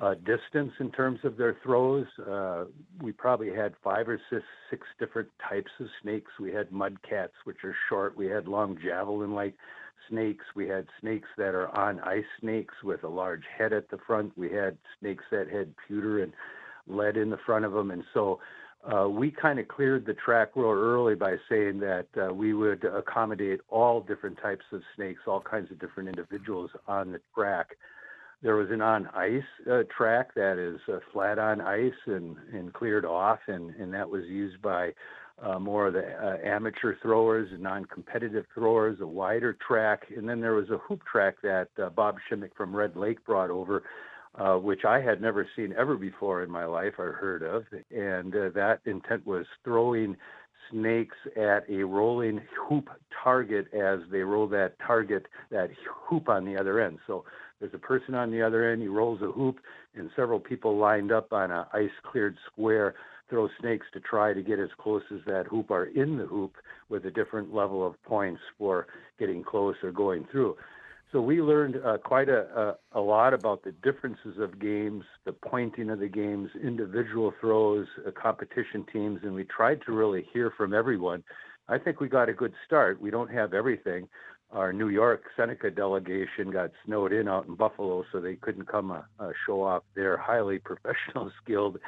uh, 0.00 0.14
distance 0.14 0.72
in 0.78 0.90
terms 0.92 1.20
of 1.24 1.38
their 1.38 1.56
throws. 1.62 2.06
Uh, 2.28 2.64
we 3.00 3.10
probably 3.10 3.54
had 3.54 3.72
five 3.82 4.08
or 4.08 4.20
six, 4.30 4.42
six 4.68 4.86
different 4.98 5.28
types 5.48 5.70
of 5.80 5.86
snakes. 6.02 6.30
We 6.38 6.52
had 6.52 6.70
mud 6.70 6.98
cats, 7.08 7.32
which 7.44 7.64
are 7.64 7.74
short. 7.88 8.16
We 8.16 8.26
had 8.26 8.46
long 8.46 8.78
javelin-like 8.82 9.54
snakes. 10.10 10.44
We 10.54 10.68
had 10.68 10.86
snakes 11.00 11.28
that 11.38 11.54
are 11.54 11.68
on 11.68 12.00
ice 12.00 12.24
snakes 12.40 12.74
with 12.84 13.04
a 13.04 13.08
large 13.08 13.44
head 13.56 13.72
at 13.72 13.88
the 13.88 13.98
front. 14.06 14.36
We 14.36 14.50
had 14.50 14.76
snakes 15.00 15.24
that 15.30 15.48
had 15.48 15.72
pewter 15.88 16.22
and 16.22 16.32
lead 16.86 17.16
in 17.16 17.30
the 17.30 17.38
front 17.46 17.64
of 17.64 17.72
them. 17.72 17.90
And 17.90 18.04
so 18.12 18.40
uh, 18.84 19.08
we 19.08 19.30
kind 19.30 19.58
of 19.58 19.68
cleared 19.68 20.06
the 20.06 20.14
track 20.14 20.50
real 20.54 20.70
early 20.70 21.14
by 21.14 21.36
saying 21.48 21.80
that 21.80 22.06
uh, 22.20 22.32
we 22.32 22.54
would 22.54 22.84
accommodate 22.84 23.60
all 23.68 24.00
different 24.00 24.38
types 24.40 24.64
of 24.72 24.82
snakes, 24.96 25.20
all 25.26 25.40
kinds 25.40 25.70
of 25.70 25.78
different 25.78 26.08
individuals 26.08 26.70
on 26.88 27.12
the 27.12 27.20
track. 27.34 27.76
There 28.42 28.56
was 28.56 28.70
an 28.70 28.80
on 28.80 29.06
ice 29.08 29.42
uh, 29.70 29.82
track 29.94 30.34
that 30.34 30.58
is 30.58 30.80
uh, 30.88 31.00
flat 31.12 31.38
on 31.38 31.60
ice 31.60 31.92
and, 32.06 32.36
and 32.54 32.72
cleared 32.72 33.04
off, 33.04 33.40
and, 33.48 33.74
and 33.76 33.92
that 33.92 34.08
was 34.08 34.24
used 34.24 34.62
by 34.62 34.94
uh, 35.42 35.58
more 35.58 35.88
of 35.88 35.94
the 35.94 36.06
uh, 36.06 36.36
amateur 36.44 36.96
throwers 37.00 37.48
non-competitive 37.58 38.44
throwers, 38.54 38.98
a 39.00 39.06
wider 39.06 39.56
track, 39.66 40.04
and 40.16 40.28
then 40.28 40.40
there 40.40 40.54
was 40.54 40.70
a 40.70 40.78
hoop 40.78 41.02
track 41.10 41.36
that 41.42 41.68
uh, 41.82 41.88
Bob 41.90 42.16
Shimmick 42.28 42.54
from 42.56 42.74
Red 42.74 42.96
Lake 42.96 43.24
brought 43.24 43.50
over, 43.50 43.82
uh, 44.36 44.56
which 44.56 44.84
I 44.84 45.00
had 45.00 45.20
never 45.20 45.46
seen 45.56 45.74
ever 45.76 45.96
before 45.96 46.42
in 46.42 46.50
my 46.50 46.64
life 46.64 46.94
or 46.98 47.12
heard 47.12 47.42
of, 47.42 47.64
and 47.90 48.34
uh, 48.34 48.50
that 48.54 48.80
intent 48.84 49.26
was 49.26 49.46
throwing 49.64 50.16
snakes 50.70 51.16
at 51.36 51.68
a 51.68 51.82
rolling 51.82 52.40
hoop 52.68 52.88
target 53.24 53.66
as 53.74 54.00
they 54.10 54.20
roll 54.20 54.46
that 54.48 54.74
target, 54.86 55.26
that 55.50 55.70
hoop 56.08 56.28
on 56.28 56.44
the 56.44 56.56
other 56.56 56.80
end. 56.80 56.98
So 57.06 57.24
there's 57.58 57.74
a 57.74 57.78
person 57.78 58.14
on 58.14 58.30
the 58.30 58.42
other 58.42 58.70
end, 58.70 58.82
he 58.82 58.88
rolls 58.88 59.20
a 59.22 59.32
hoop, 59.32 59.58
and 59.94 60.10
several 60.14 60.40
people 60.40 60.76
lined 60.76 61.12
up 61.12 61.32
on 61.32 61.50
an 61.50 61.64
ice 61.72 61.90
cleared 62.10 62.36
square 62.50 62.94
throw 63.30 63.48
snakes 63.60 63.86
to 63.94 64.00
try 64.00 64.34
to 64.34 64.42
get 64.42 64.58
as 64.58 64.68
close 64.78 65.02
as 65.12 65.20
that 65.26 65.46
hoop 65.46 65.70
are 65.70 65.86
in 65.86 66.18
the 66.18 66.26
hoop 66.26 66.56
with 66.88 67.06
a 67.06 67.10
different 67.10 67.54
level 67.54 67.86
of 67.86 68.00
points 68.02 68.40
for 68.58 68.88
getting 69.18 69.42
close 69.42 69.76
or 69.82 69.92
going 69.92 70.26
through. 70.30 70.56
So 71.12 71.20
we 71.20 71.42
learned 71.42 71.76
uh, 71.84 71.98
quite 71.98 72.28
a, 72.28 72.76
a, 72.94 72.98
a, 72.98 73.00
lot 73.00 73.34
about 73.34 73.64
the 73.64 73.72
differences 73.72 74.38
of 74.38 74.60
games, 74.60 75.04
the 75.24 75.32
pointing 75.32 75.90
of 75.90 75.98
the 75.98 76.08
games, 76.08 76.50
individual 76.62 77.32
throws, 77.40 77.86
uh, 78.06 78.12
competition 78.12 78.86
teams, 78.92 79.18
and 79.24 79.34
we 79.34 79.42
tried 79.44 79.80
to 79.86 79.92
really 79.92 80.24
hear 80.32 80.52
from 80.56 80.72
everyone. 80.72 81.24
I 81.68 81.78
think 81.78 82.00
we 82.00 82.08
got 82.08 82.28
a 82.28 82.32
good 82.32 82.52
start. 82.64 83.00
We 83.00 83.10
don't 83.10 83.30
have 83.30 83.54
everything. 83.54 84.08
Our 84.52 84.72
New 84.72 84.88
York 84.88 85.22
Seneca 85.36 85.70
delegation 85.70 86.50
got 86.52 86.70
snowed 86.84 87.12
in 87.12 87.26
out 87.26 87.46
in 87.46 87.56
Buffalo, 87.56 88.04
so 88.12 88.20
they 88.20 88.36
couldn't 88.36 88.68
come 88.68 88.92
uh, 88.92 89.02
uh 89.18 89.32
show 89.46 89.62
off 89.64 89.82
their 89.96 90.16
highly 90.16 90.58
professional, 90.64 91.32
skilled 91.42 91.78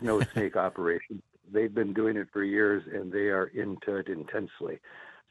snow 0.00 0.20
snake 0.32 0.56
operation. 0.56 1.22
They've 1.52 1.74
been 1.74 1.92
doing 1.92 2.16
it 2.16 2.28
for 2.32 2.44
years 2.44 2.82
and 2.92 3.12
they 3.12 3.28
are 3.28 3.46
into 3.46 3.96
it 3.96 4.08
intensely. 4.08 4.80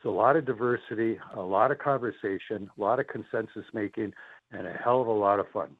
So 0.02 0.10
a 0.10 0.16
lot 0.16 0.36
of 0.36 0.46
diversity, 0.46 1.20
a 1.36 1.42
lot 1.42 1.72
of 1.72 1.80
conversation, 1.80 2.70
a 2.78 2.82
lot 2.82 3.00
of 3.00 3.08
consensus 3.08 3.66
making, 3.74 4.14
and 4.52 4.66
a 4.66 4.74
hell 4.74 5.02
of 5.02 5.08
a 5.08 5.12
lot 5.12 5.40
of 5.40 5.48
fun. 5.50 5.76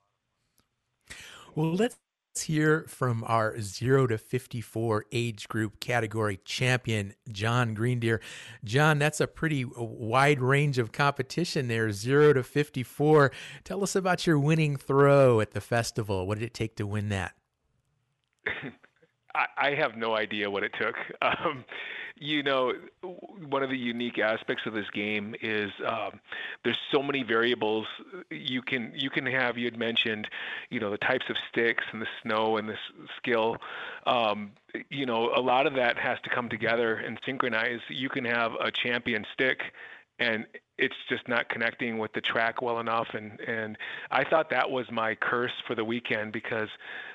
Well, 1.56 1.74
let's 1.74 1.98
hear 2.40 2.86
from 2.88 3.24
our 3.28 3.60
0 3.60 4.08
to 4.08 4.18
54 4.18 5.06
age 5.12 5.48
group 5.48 5.80
category 5.80 6.40
champion, 6.44 7.14
John 7.32 7.76
Greendeer. 7.76 8.20
John, 8.64 9.00
that's 9.00 9.20
a 9.20 9.28
pretty 9.28 9.66
wide 9.66 10.42
range 10.42 10.78
of 10.78 10.92
competition 10.92 11.68
there, 11.68 11.92
0 11.92 12.34
to 12.34 12.44
54. 12.44 13.32
Tell 13.64 13.84
us 13.84 13.96
about 13.96 14.28
your 14.28 14.40
winning 14.40 14.76
throw 14.76 15.40
at 15.40 15.52
the 15.52 15.62
festival. 15.62 16.28
What 16.28 16.40
did 16.40 16.46
it 16.46 16.54
take 16.54 16.76
to 16.78 16.86
win 16.86 17.10
that? 17.10 17.34
I, 19.58 19.76
have 19.76 19.96
no 19.96 20.16
idea 20.16 20.50
what 20.50 20.64
it 20.64 20.74
took. 20.80 20.96
Um, 21.22 21.64
you 22.22 22.44
know, 22.44 22.74
one 23.48 23.64
of 23.64 23.70
the 23.70 23.78
unique 23.78 24.20
aspects 24.20 24.66
of 24.66 24.74
this 24.74 24.90
game 24.90 25.36
is 25.42 25.72
um, 25.88 26.20
there's 26.66 26.78
so 26.92 27.02
many 27.02 27.24
variables. 27.24 27.88
You 28.30 28.62
can 28.62 28.92
you 28.94 29.10
can 29.10 29.26
have 29.26 29.58
you 29.58 29.66
had 29.66 29.78
mentioned, 29.78 30.28
you 30.70 30.82
know, 30.82 30.92
the 30.92 30.98
types 30.98 31.26
of 31.30 31.38
sticks 31.50 31.84
and 31.94 32.02
the 32.02 32.08
snow 32.22 32.58
and 32.58 32.68
the 32.68 32.76
skill. 33.18 33.58
Um, 34.06 34.52
you 34.90 35.06
know, 35.06 35.32
a 35.34 35.40
lot 35.40 35.66
of 35.66 35.76
that 35.76 35.98
has 35.98 36.18
to 36.24 36.30
come 36.30 36.50
together 36.50 36.96
and 36.96 37.18
synchronize. 37.26 37.80
You 37.88 38.10
can 38.10 38.26
have 38.26 38.52
a 38.60 38.70
champion 38.72 39.26
stick 39.34 39.62
and 40.20 40.46
it's 40.80 40.96
just 41.10 41.28
not 41.28 41.50
connecting 41.50 41.98
with 41.98 42.14
the 42.14 42.22
track 42.22 42.62
well 42.62 42.80
enough 42.80 43.08
and 43.14 43.40
and 43.42 43.78
I 44.12 44.24
thought 44.24 44.50
that 44.50 44.70
was 44.70 44.86
my 44.92 45.16
curse 45.16 45.52
for 45.68 45.76
the 45.76 45.84
weekend 45.84 46.32
because 46.32 46.70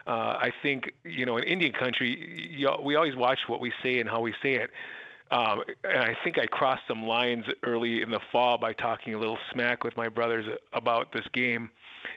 uh, 0.07 0.11
I 0.39 0.53
think 0.63 0.93
you 1.05 1.27
know 1.27 1.37
in 1.37 1.45
Indian 1.45 1.73
country 1.73 2.49
you, 2.51 2.69
we 2.83 2.95
always 2.95 3.17
watch 3.17 3.41
what 3.47 3.61
we 3.61 3.73
say 3.83 3.99
and 4.01 4.09
how 4.09 4.21
we 4.21 4.35
say 4.43 4.55
it 4.55 4.71
um, 5.31 5.63
and 5.85 5.99
I 5.99 6.17
think 6.23 6.39
I 6.39 6.47
crossed 6.47 6.83
some 6.87 7.05
lines 7.05 7.45
early 7.63 8.03
in 8.03 8.11
the 8.11 8.21
fall 8.31 8.59
by 8.59 8.75
talking 8.75 9.15
a 9.15 9.19
little 9.19 9.39
smack 9.53 9.83
with 9.83 9.97
my 9.97 10.09
brothers 10.09 10.45
about 10.73 11.13
this 11.13 11.27
game 11.33 11.71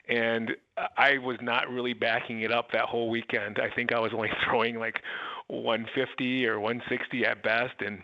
and 0.08 0.52
I 0.96 1.18
was 1.18 1.38
not 1.40 1.70
really 1.70 1.94
backing 1.94 2.42
it 2.42 2.52
up 2.52 2.72
that 2.72 2.84
whole 2.84 3.08
weekend 3.08 3.58
I 3.58 3.74
think 3.74 3.92
I 3.92 4.00
was 4.00 4.12
only 4.14 4.30
throwing 4.44 4.78
like 4.78 5.00
150 5.48 6.46
or 6.46 6.60
160 6.60 7.24
at 7.24 7.42
best 7.42 7.80
and 7.84 8.02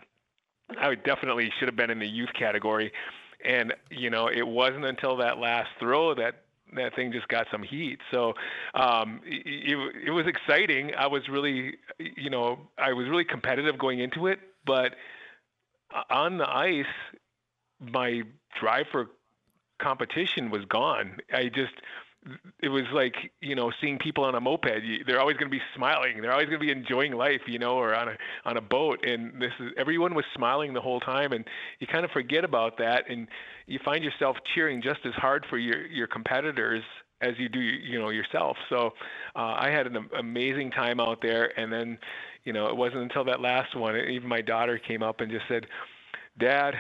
I 0.79 0.95
definitely 0.95 1.53
should 1.59 1.69
have 1.69 1.77
been 1.77 1.91
in 1.91 1.99
the 1.99 2.09
youth 2.09 2.31
category. 2.39 2.93
And 3.45 3.75
you 3.91 4.11
know, 4.11 4.29
it 4.29 4.47
wasn't 4.47 4.85
until 4.85 5.17
that 5.19 5.39
last 5.39 5.69
throw 5.79 6.15
that 6.15 6.45
that 6.75 6.95
thing 6.97 7.13
just 7.13 7.29
got 7.29 7.47
some 7.51 7.63
heat. 7.63 7.99
So 8.11 8.35
um, 8.75 9.21
it, 9.25 9.79
it 10.07 10.11
was 10.11 10.27
exciting. 10.27 10.93
I 10.97 11.07
was 11.07 11.29
really, 11.29 11.75
you 11.99 12.31
know, 12.31 12.59
I 12.79 12.93
was 12.93 13.09
really 13.09 13.25
competitive 13.25 13.79
going 13.79 14.01
into 14.01 14.27
it, 14.27 14.41
but 14.67 14.95
on 16.11 16.39
the 16.39 16.49
ice, 16.49 16.85
my 17.81 18.23
drive 18.61 18.87
for 18.91 19.11
competition 19.81 20.51
was 20.51 20.65
gone. 20.65 21.19
I 21.33 21.45
just 21.45 21.75
it 22.63 22.69
was 22.69 22.85
like 22.93 23.15
you 23.41 23.55
know 23.55 23.71
seeing 23.81 23.99
people 23.99 24.25
on 24.25 24.35
a 24.35 24.41
moped 24.41 24.71
they're 25.07 25.21
always 25.21 25.37
going 25.37 25.51
to 25.51 25.57
be 25.57 25.63
smiling 25.75 26.21
they're 26.21 26.33
always 26.33 26.47
going 26.47 26.59
to 26.59 26.65
be 26.65 26.73
enjoying 26.73 27.13
life 27.13 27.43
you 27.47 27.59
know 27.59 27.77
or 27.77 27.95
on 27.95 28.09
a 28.09 28.17
on 28.45 28.57
a 28.57 28.61
boat 28.61 29.05
and 29.07 29.41
this 29.41 29.53
is 29.61 29.73
everyone 29.77 30.15
was 30.15 30.25
smiling 30.35 30.73
the 30.73 30.81
whole 30.81 31.01
time 31.01 31.33
and 31.33 31.45
you 31.81 31.87
kind 31.87 32.05
of 32.05 32.11
forget 32.11 32.45
about 32.45 32.79
that 32.79 33.05
and 33.09 33.29
you 33.67 33.79
find 33.85 34.03
yourself 34.03 34.37
cheering 34.55 34.81
just 34.83 35.01
as 35.05 35.13
hard 35.15 35.45
for 35.49 35.59
your 35.59 35.87
your 35.87 36.07
competitors 36.07 36.83
as 37.21 37.33
you 37.39 37.49
do 37.49 37.61
you 37.61 37.99
know 37.99 38.11
yourself. 38.11 38.57
So 38.69 38.93
uh, 39.37 39.57
i 39.59 39.71
had 39.71 39.87
an 39.87 40.09
amazing 40.19 40.71
time 40.71 41.01
out 41.01 41.19
there 41.23 41.59
and 41.59 41.73
then 41.73 41.99
you 42.45 42.53
know 42.53 42.67
it 42.67 42.77
wasn't 42.77 43.03
until 43.03 43.25
that 43.25 43.41
last 43.41 43.77
one 43.77 43.97
even 43.97 44.29
my 44.29 44.41
daughter 44.41 44.79
came 44.79 45.03
up 45.03 45.21
and 45.21 45.31
just 45.31 45.45
said 45.49 45.67
dad 46.39 46.75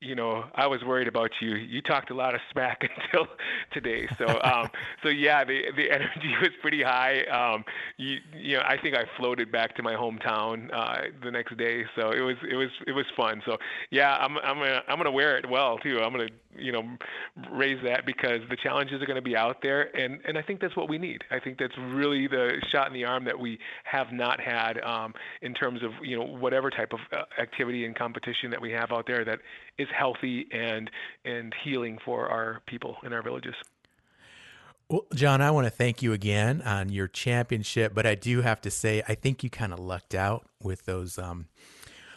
you 0.00 0.14
know, 0.14 0.44
I 0.54 0.66
was 0.66 0.82
worried 0.82 1.08
about 1.08 1.30
you. 1.40 1.54
You 1.56 1.82
talked 1.82 2.10
a 2.10 2.14
lot 2.14 2.34
of 2.34 2.40
smack 2.52 2.82
until 3.12 3.26
today. 3.72 4.08
So, 4.18 4.40
um, 4.42 4.70
so 5.02 5.10
yeah, 5.10 5.44
the 5.44 5.64
the 5.76 5.90
energy 5.90 6.32
was 6.40 6.50
pretty 6.62 6.82
high. 6.82 7.22
Um, 7.24 7.64
you, 7.98 8.18
you 8.34 8.56
know, 8.56 8.62
I 8.66 8.78
think 8.78 8.96
I 8.96 9.04
floated 9.18 9.52
back 9.52 9.76
to 9.76 9.82
my 9.82 9.94
hometown 9.94 10.72
uh, 10.72 11.02
the 11.22 11.30
next 11.30 11.56
day. 11.58 11.84
So 11.96 12.12
it 12.12 12.20
was 12.20 12.36
it 12.50 12.56
was 12.56 12.70
it 12.86 12.92
was 12.92 13.04
fun. 13.14 13.42
So 13.44 13.58
yeah, 13.90 14.16
I'm 14.16 14.38
I'm 14.38 14.58
gonna 14.58 14.82
I'm 14.88 14.96
gonna 14.96 15.10
wear 15.10 15.36
it 15.36 15.48
well 15.48 15.76
too. 15.78 16.00
I'm 16.00 16.12
gonna 16.12 16.30
you 16.56 16.72
know 16.72 16.82
raise 17.50 17.82
that 17.84 18.06
because 18.06 18.40
the 18.48 18.56
challenges 18.56 19.02
are 19.02 19.06
to 19.06 19.22
be 19.22 19.36
out 19.36 19.58
there, 19.62 19.94
and 19.96 20.18
and 20.26 20.38
I 20.38 20.42
think 20.42 20.60
that's 20.60 20.76
what 20.76 20.88
we 20.88 20.98
need. 20.98 21.24
I 21.30 21.38
think 21.38 21.58
that's 21.58 21.76
really 21.78 22.26
the 22.26 22.52
shot 22.72 22.86
in 22.86 22.94
the 22.94 23.04
arm 23.04 23.24
that 23.24 23.38
we 23.38 23.58
have 23.84 24.12
not 24.12 24.40
had 24.40 24.80
um, 24.82 25.14
in 25.42 25.52
terms 25.52 25.82
of 25.82 25.90
you 26.02 26.18
know 26.18 26.24
whatever 26.24 26.70
type 26.70 26.92
of 26.92 27.00
uh, 27.12 27.24
activity 27.40 27.84
and 27.84 27.94
competition 27.94 28.50
that 28.50 28.60
we 28.60 28.70
have 28.72 28.92
out 28.92 29.06
there 29.06 29.24
that 29.24 29.40
is 29.80 29.88
healthy 29.96 30.46
and 30.52 30.90
and 31.24 31.54
healing 31.64 31.98
for 32.04 32.28
our 32.28 32.60
people 32.66 32.96
in 33.04 33.12
our 33.12 33.22
villages. 33.22 33.54
Well, 34.88 35.06
John, 35.14 35.40
I 35.40 35.52
want 35.52 35.66
to 35.66 35.70
thank 35.70 36.02
you 36.02 36.12
again 36.12 36.62
on 36.62 36.88
your 36.88 37.06
championship, 37.06 37.94
but 37.94 38.06
I 38.06 38.16
do 38.16 38.42
have 38.42 38.60
to 38.62 38.70
say 38.70 39.02
I 39.06 39.14
think 39.14 39.44
you 39.44 39.50
kind 39.50 39.72
of 39.72 39.78
lucked 39.78 40.14
out 40.14 40.48
with 40.62 40.84
those 40.84 41.16
um, 41.16 41.46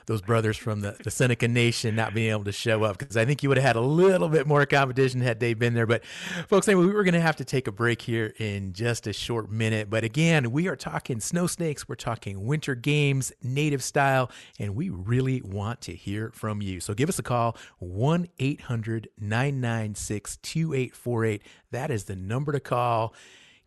those 0.05 0.21
brothers 0.21 0.57
from 0.57 0.81
the, 0.81 0.95
the 1.03 1.11
Seneca 1.11 1.47
Nation 1.47 1.95
not 1.95 2.13
being 2.13 2.31
able 2.31 2.43
to 2.45 2.51
show 2.51 2.83
up 2.83 2.97
because 2.97 3.17
I 3.17 3.25
think 3.25 3.43
you 3.43 3.49
would 3.49 3.57
have 3.57 3.65
had 3.65 3.75
a 3.75 3.81
little 3.81 4.29
bit 4.29 4.47
more 4.47 4.65
competition 4.65 5.21
had 5.21 5.39
they 5.39 5.53
been 5.53 5.73
there. 5.73 5.85
But, 5.85 6.05
folks, 6.47 6.67
anyway, 6.67 6.85
we 6.85 6.93
were 6.93 7.03
going 7.03 7.13
to 7.13 7.21
have 7.21 7.35
to 7.37 7.45
take 7.45 7.67
a 7.67 7.71
break 7.71 8.01
here 8.01 8.33
in 8.37 8.73
just 8.73 9.07
a 9.07 9.13
short 9.13 9.51
minute. 9.51 9.89
But 9.89 10.03
again, 10.03 10.51
we 10.51 10.67
are 10.67 10.75
talking 10.75 11.19
snow 11.19 11.47
snakes, 11.47 11.87
we're 11.87 11.95
talking 11.95 12.45
winter 12.45 12.75
games, 12.75 13.31
native 13.41 13.83
style, 13.83 14.31
and 14.59 14.75
we 14.75 14.89
really 14.89 15.41
want 15.41 15.81
to 15.81 15.93
hear 15.93 16.31
from 16.33 16.61
you. 16.61 16.79
So 16.79 16.93
give 16.93 17.09
us 17.09 17.19
a 17.19 17.23
call 17.23 17.57
1 17.79 18.27
800 18.39 19.09
996 19.19 20.37
2848. 20.37 21.41
That 21.71 21.91
is 21.91 22.05
the 22.05 22.15
number 22.15 22.51
to 22.51 22.59
call 22.59 23.13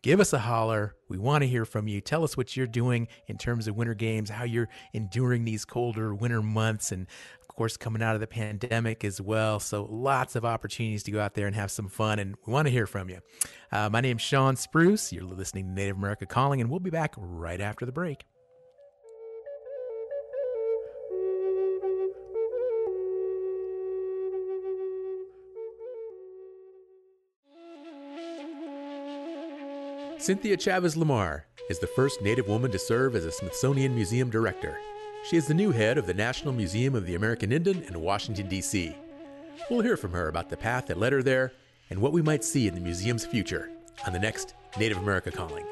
give 0.07 0.21
us 0.21 0.31
a 0.31 0.39
holler. 0.39 0.95
We 1.09 1.17
want 1.17 1.41
to 1.41 1.49
hear 1.49 1.65
from 1.65 1.89
you. 1.89 1.99
Tell 1.99 2.23
us 2.23 2.37
what 2.37 2.55
you're 2.55 2.65
doing 2.65 3.09
in 3.27 3.37
terms 3.37 3.67
of 3.67 3.75
winter 3.75 3.93
games, 3.93 4.29
how 4.29 4.45
you're 4.45 4.69
enduring 4.93 5.43
these 5.43 5.65
colder 5.65 6.15
winter 6.15 6.41
months, 6.41 6.93
and 6.93 7.07
of 7.41 7.47
course, 7.49 7.75
coming 7.75 8.01
out 8.01 8.15
of 8.15 8.21
the 8.21 8.27
pandemic 8.27 9.03
as 9.03 9.19
well. 9.19 9.59
So, 9.59 9.85
lots 9.91 10.37
of 10.37 10.45
opportunities 10.45 11.03
to 11.03 11.11
go 11.11 11.19
out 11.19 11.33
there 11.33 11.45
and 11.45 11.53
have 11.57 11.71
some 11.71 11.89
fun, 11.89 12.19
and 12.19 12.37
we 12.45 12.53
want 12.53 12.67
to 12.67 12.71
hear 12.71 12.87
from 12.87 13.09
you. 13.09 13.19
Uh, 13.69 13.89
my 13.89 13.99
name's 13.99 14.21
Sean 14.21 14.55
Spruce. 14.55 15.11
You're 15.11 15.25
listening 15.25 15.65
to 15.65 15.71
Native 15.73 15.97
America 15.97 16.25
Calling, 16.25 16.61
and 16.61 16.69
we'll 16.69 16.79
be 16.79 16.89
back 16.89 17.13
right 17.17 17.59
after 17.59 17.85
the 17.85 17.91
break. 17.91 18.23
Cynthia 30.27 30.57
Chavez 30.57 30.97
Lamar 30.97 31.45
is 31.69 31.79
the 31.79 31.87
first 31.87 32.21
Native 32.21 32.49
woman 32.49 32.69
to 32.71 32.77
serve 32.77 33.15
as 33.15 33.23
a 33.23 33.31
Smithsonian 33.31 33.95
Museum 33.95 34.29
director. 34.29 34.77
She 35.23 35.37
is 35.37 35.47
the 35.47 35.53
new 35.53 35.71
head 35.71 35.97
of 35.97 36.05
the 36.05 36.13
National 36.13 36.53
Museum 36.53 36.95
of 36.95 37.05
the 37.05 37.15
American 37.15 37.53
Indian 37.53 37.81
in 37.83 38.01
Washington, 38.01 38.49
D.C. 38.49 38.93
We'll 39.69 39.79
hear 39.79 39.95
from 39.95 40.11
her 40.11 40.27
about 40.27 40.49
the 40.49 40.57
path 40.57 40.87
that 40.87 40.97
led 40.97 41.13
her 41.13 41.23
there 41.23 41.53
and 41.89 42.01
what 42.01 42.11
we 42.11 42.21
might 42.21 42.43
see 42.43 42.67
in 42.67 42.75
the 42.75 42.81
museum's 42.81 43.25
future 43.25 43.69
on 44.05 44.11
the 44.11 44.19
next 44.19 44.53
Native 44.77 44.97
America 44.97 45.31
Calling. 45.31 45.65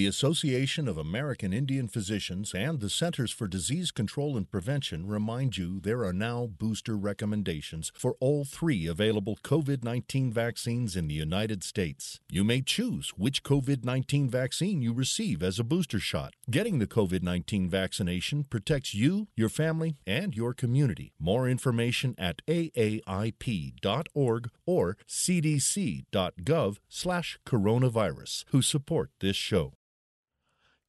The 0.00 0.06
Association 0.06 0.88
of 0.88 0.96
American 0.96 1.52
Indian 1.52 1.86
Physicians 1.86 2.54
and 2.54 2.80
the 2.80 2.88
Centers 2.88 3.30
for 3.30 3.46
Disease 3.46 3.90
Control 3.90 4.34
and 4.34 4.50
Prevention 4.50 5.06
remind 5.06 5.58
you 5.58 5.78
there 5.78 6.06
are 6.06 6.12
now 6.14 6.46
booster 6.46 6.96
recommendations 6.96 7.92
for 7.94 8.16
all 8.18 8.46
three 8.46 8.86
available 8.86 9.38
COVID 9.44 9.84
19 9.84 10.32
vaccines 10.32 10.96
in 10.96 11.06
the 11.06 11.14
United 11.14 11.62
States. 11.62 12.18
You 12.30 12.44
may 12.44 12.62
choose 12.62 13.10
which 13.18 13.42
COVID 13.42 13.84
19 13.84 14.30
vaccine 14.30 14.80
you 14.80 14.94
receive 14.94 15.42
as 15.42 15.58
a 15.58 15.64
booster 15.64 16.00
shot. 16.00 16.32
Getting 16.50 16.78
the 16.78 16.86
COVID 16.86 17.22
19 17.22 17.68
vaccination 17.68 18.44
protects 18.44 18.94
you, 18.94 19.28
your 19.36 19.50
family, 19.50 19.98
and 20.06 20.34
your 20.34 20.54
community. 20.54 21.12
More 21.18 21.46
information 21.46 22.14
at 22.16 22.40
aaip.org 22.46 24.48
or 24.64 24.96
cdc.gov 25.06 26.76
slash 26.88 27.38
coronavirus, 27.46 28.44
who 28.48 28.62
support 28.62 29.10
this 29.20 29.36
show. 29.36 29.74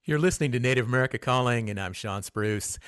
You're 0.03 0.17
listening 0.17 0.51
to 0.53 0.59
Native 0.59 0.87
America 0.87 1.19
Calling, 1.19 1.69
and 1.69 1.79
I'm 1.79 1.93
Sean 1.93 2.23
Spruce. 2.23 2.79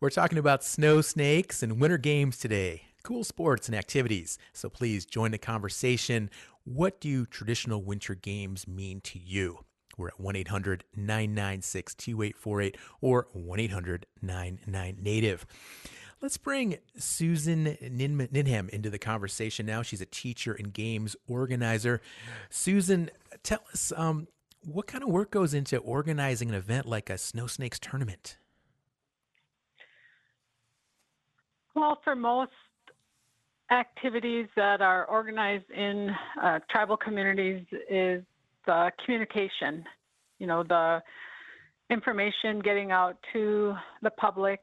We're 0.00 0.08
talking 0.08 0.38
about 0.38 0.64
snow 0.64 1.02
snakes 1.02 1.62
and 1.62 1.78
winter 1.78 1.98
games 1.98 2.38
today. 2.38 2.84
Cool 3.02 3.24
sports 3.24 3.68
and 3.68 3.76
activities. 3.76 4.38
So 4.54 4.70
please 4.70 5.04
join 5.04 5.32
the 5.32 5.38
conversation. 5.38 6.30
What 6.64 6.98
do 6.98 7.26
traditional 7.26 7.82
winter 7.82 8.14
games 8.14 8.66
mean 8.66 9.02
to 9.02 9.18
you? 9.18 9.58
We're 9.98 10.08
at 10.08 10.18
1 10.18 10.34
800 10.34 10.84
996 10.96 11.94
2848 11.94 12.78
or 13.02 13.28
1 13.34 13.60
800 13.60 14.06
99 14.22 14.96
Native. 14.98 15.44
Let's 16.22 16.38
bring 16.38 16.78
Susan 16.96 17.76
Ninham 17.82 18.70
into 18.70 18.88
the 18.88 18.98
conversation 18.98 19.66
now. 19.66 19.82
She's 19.82 20.00
a 20.00 20.06
teacher 20.06 20.54
and 20.54 20.72
games 20.72 21.16
organizer. 21.28 22.00
Susan, 22.48 23.10
tell 23.42 23.60
us 23.74 23.92
um, 23.94 24.26
what 24.64 24.86
kind 24.86 25.02
of 25.02 25.10
work 25.10 25.30
goes 25.30 25.54
into 25.54 25.76
organizing 25.78 26.48
an 26.48 26.54
event 26.54 26.86
like 26.86 27.10
a 27.10 27.18
Snow 27.18 27.46
Snakes 27.46 27.78
tournament? 27.78 28.38
Well, 31.74 31.98
for 32.04 32.14
most 32.14 32.52
activities 33.70 34.46
that 34.56 34.80
are 34.82 35.06
organized 35.06 35.70
in 35.70 36.10
uh, 36.42 36.58
tribal 36.70 36.96
communities 36.96 37.64
is 37.88 38.22
the 38.66 38.90
communication, 39.04 39.84
you 40.38 40.46
know, 40.46 40.62
the 40.62 41.02
information 41.90 42.60
getting 42.60 42.92
out 42.92 43.16
to 43.32 43.74
the 44.02 44.10
public 44.10 44.60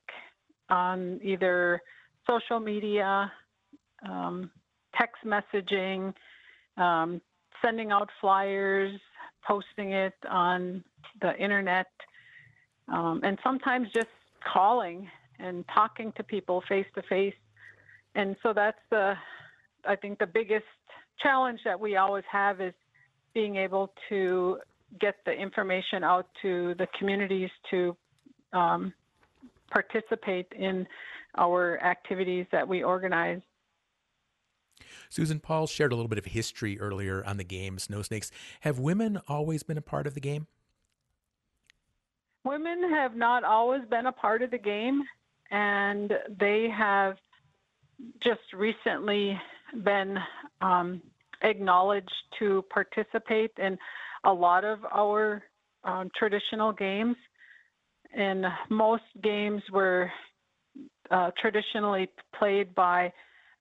on 0.69 1.19
either 1.23 1.81
social 2.29 2.59
media, 2.59 3.31
um, 4.07 4.51
text 4.95 5.17
messaging, 5.25 6.13
um, 6.77 7.19
sending 7.63 7.91
out 7.91 8.09
flyers, 8.21 8.99
posting 9.45 9.91
it 9.93 10.13
on 10.29 10.83
the 11.21 11.35
internet, 11.37 11.87
um, 12.87 13.21
and 13.23 13.37
sometimes 13.43 13.87
just 13.93 14.07
calling 14.53 15.09
and 15.39 15.65
talking 15.73 16.11
to 16.17 16.23
people 16.23 16.63
face 16.67 16.85
to 16.95 17.01
face. 17.03 17.33
And 18.15 18.35
so 18.43 18.53
that's 18.53 18.79
the, 18.89 19.13
I 19.85 19.95
think, 19.95 20.19
the 20.19 20.27
biggest 20.27 20.65
challenge 21.21 21.59
that 21.65 21.79
we 21.79 21.97
always 21.97 22.23
have 22.31 22.61
is 22.61 22.73
being 23.33 23.55
able 23.57 23.93
to 24.09 24.59
get 24.99 25.15
the 25.25 25.31
information 25.31 26.03
out 26.03 26.27
to 26.41 26.73
the 26.79 26.87
communities 26.97 27.49
to 27.69 27.95
um, 28.53 28.93
participate 29.71 30.47
in 30.57 30.87
our 31.37 31.79
activities 31.83 32.45
that 32.51 32.67
we 32.67 32.83
organize. 32.83 33.41
Susan 35.09 35.39
Paul 35.39 35.67
shared 35.67 35.91
a 35.91 35.95
little 35.95 36.09
bit 36.09 36.17
of 36.17 36.25
history 36.25 36.79
earlier 36.79 37.23
on 37.25 37.37
the 37.37 37.43
game 37.43 37.79
Snow 37.79 38.01
Snakes. 38.01 38.31
Have 38.61 38.79
women 38.79 39.19
always 39.27 39.63
been 39.63 39.77
a 39.77 39.81
part 39.81 40.07
of 40.07 40.13
the 40.13 40.19
game? 40.19 40.47
Women 42.43 42.89
have 42.91 43.15
not 43.15 43.43
always 43.43 43.81
been 43.89 44.05
a 44.05 44.11
part 44.11 44.41
of 44.41 44.51
the 44.51 44.57
game, 44.57 45.03
and 45.51 46.13
they 46.39 46.67
have 46.75 47.17
just 48.23 48.53
recently 48.53 49.39
been 49.83 50.17
um, 50.61 51.01
acknowledged 51.41 52.11
to 52.39 52.63
participate 52.71 53.51
in 53.57 53.77
a 54.23 54.33
lot 54.33 54.63
of 54.63 54.79
our 54.93 55.43
um, 55.83 56.09
traditional 56.17 56.71
games. 56.71 57.15
And 58.15 58.45
most 58.69 59.03
games 59.21 59.61
were 59.71 60.11
uh, 61.11 61.31
traditionally 61.39 62.09
played 62.37 62.73
by 62.73 63.11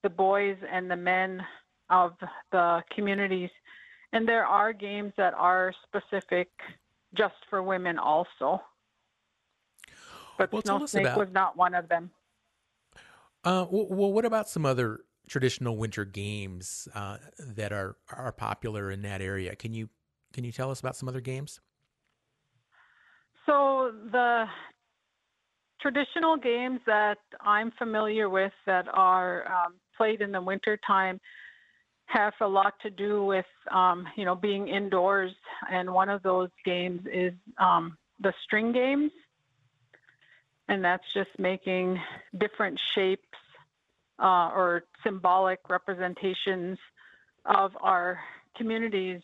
the 0.08 0.14
boys 0.14 0.56
and 0.72 0.90
the 0.90 0.96
men 0.96 1.42
of 1.90 2.12
the 2.50 2.80
communities. 2.94 3.50
And 4.12 4.26
there 4.26 4.46
are 4.46 4.72
games 4.72 5.12
that 5.18 5.34
are 5.34 5.74
specific 5.86 6.48
just 7.16 7.34
for 7.50 7.62
women 7.62 7.98
also. 7.98 8.62
But 10.38 10.50
well, 10.50 10.62
Snow 10.62 10.86
Snake 10.86 11.04
about, 11.04 11.18
was 11.18 11.28
not 11.32 11.56
one 11.56 11.74
of 11.74 11.88
them. 11.88 12.10
Uh, 13.44 13.66
well, 13.70 14.12
what 14.12 14.24
about 14.24 14.48
some 14.48 14.64
other 14.64 15.00
traditional 15.28 15.76
winter 15.76 16.06
games 16.06 16.88
uh, 16.94 17.18
that 17.38 17.72
are 17.72 17.96
are 18.10 18.32
popular 18.32 18.90
in 18.90 19.02
that 19.02 19.20
area? 19.20 19.54
Can 19.56 19.74
you 19.74 19.90
can 20.32 20.44
you 20.44 20.52
tell 20.52 20.70
us 20.70 20.80
about 20.80 20.96
some 20.96 21.08
other 21.08 21.20
games? 21.20 21.60
So 23.44 23.92
the 24.10 24.44
traditional 25.80 26.36
games 26.36 26.80
that 26.86 27.18
I'm 27.40 27.72
familiar 27.78 28.28
with 28.28 28.52
that 28.66 28.86
are 28.92 29.46
um, 29.46 29.74
played 29.98 30.22
in 30.22 30.32
the 30.32 30.40
wintertime 30.40 31.20
have 32.06 32.32
a 32.40 32.46
lot 32.46 32.72
to 32.80 32.88
do 32.88 33.22
with 33.22 33.44
um, 33.70 34.06
you 34.16 34.24
know 34.24 34.34
being 34.34 34.68
indoors 34.68 35.32
and 35.70 35.92
one 35.92 36.08
of 36.08 36.22
those 36.22 36.48
games 36.64 37.00
is 37.12 37.34
um, 37.58 37.98
the 38.20 38.32
string 38.44 38.72
games 38.72 39.10
and 40.68 40.84
that's 40.84 41.04
just 41.14 41.30
making 41.38 41.98
different 42.38 42.78
shapes 42.94 43.22
uh, 44.22 44.50
or 44.54 44.84
symbolic 45.04 45.60
representations 45.68 46.78
of 47.44 47.72
our 47.80 48.18
communities 48.56 49.20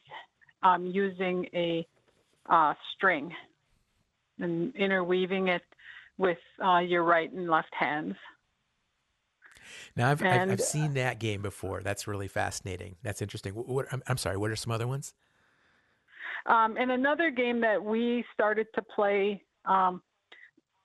um, 0.63 0.87
using 0.87 1.47
a 1.55 1.87
uh, 2.49 2.75
string 2.95 3.33
and 4.39 4.75
interweaving 4.77 5.49
it 5.49 5.63
with 6.19 6.39
uh, 6.65 6.79
your 6.79 7.03
right 7.03 7.33
and 7.33 7.49
left 7.49 7.73
hands. 7.73 8.15
Now 9.97 10.11
I've, 10.11 10.23
and, 10.23 10.43
I've, 10.43 10.51
I've 10.53 10.61
seen 10.61 10.95
that 10.95 11.19
game 11.19 11.43
before. 11.43 11.83
That's 11.83 12.07
really 12.07 12.29
fascinating. 12.29 12.97
That's 13.03 13.23
interesting. 13.23 13.55
What, 13.55 13.87
I'm, 13.93 14.03
I'm, 14.07 14.17
sorry. 14.17 14.37
What 14.37 14.51
are 14.51 14.57
some 14.57 14.73
other 14.73 14.87
ones? 14.87 15.15
Um, 16.47 16.77
and 16.77 16.91
another 16.91 17.31
game 17.31 17.61
that 17.63 17.83
we 17.83 18.25
started 18.35 18.67
to 18.75 18.83
play 18.83 19.43
um, 19.65 20.03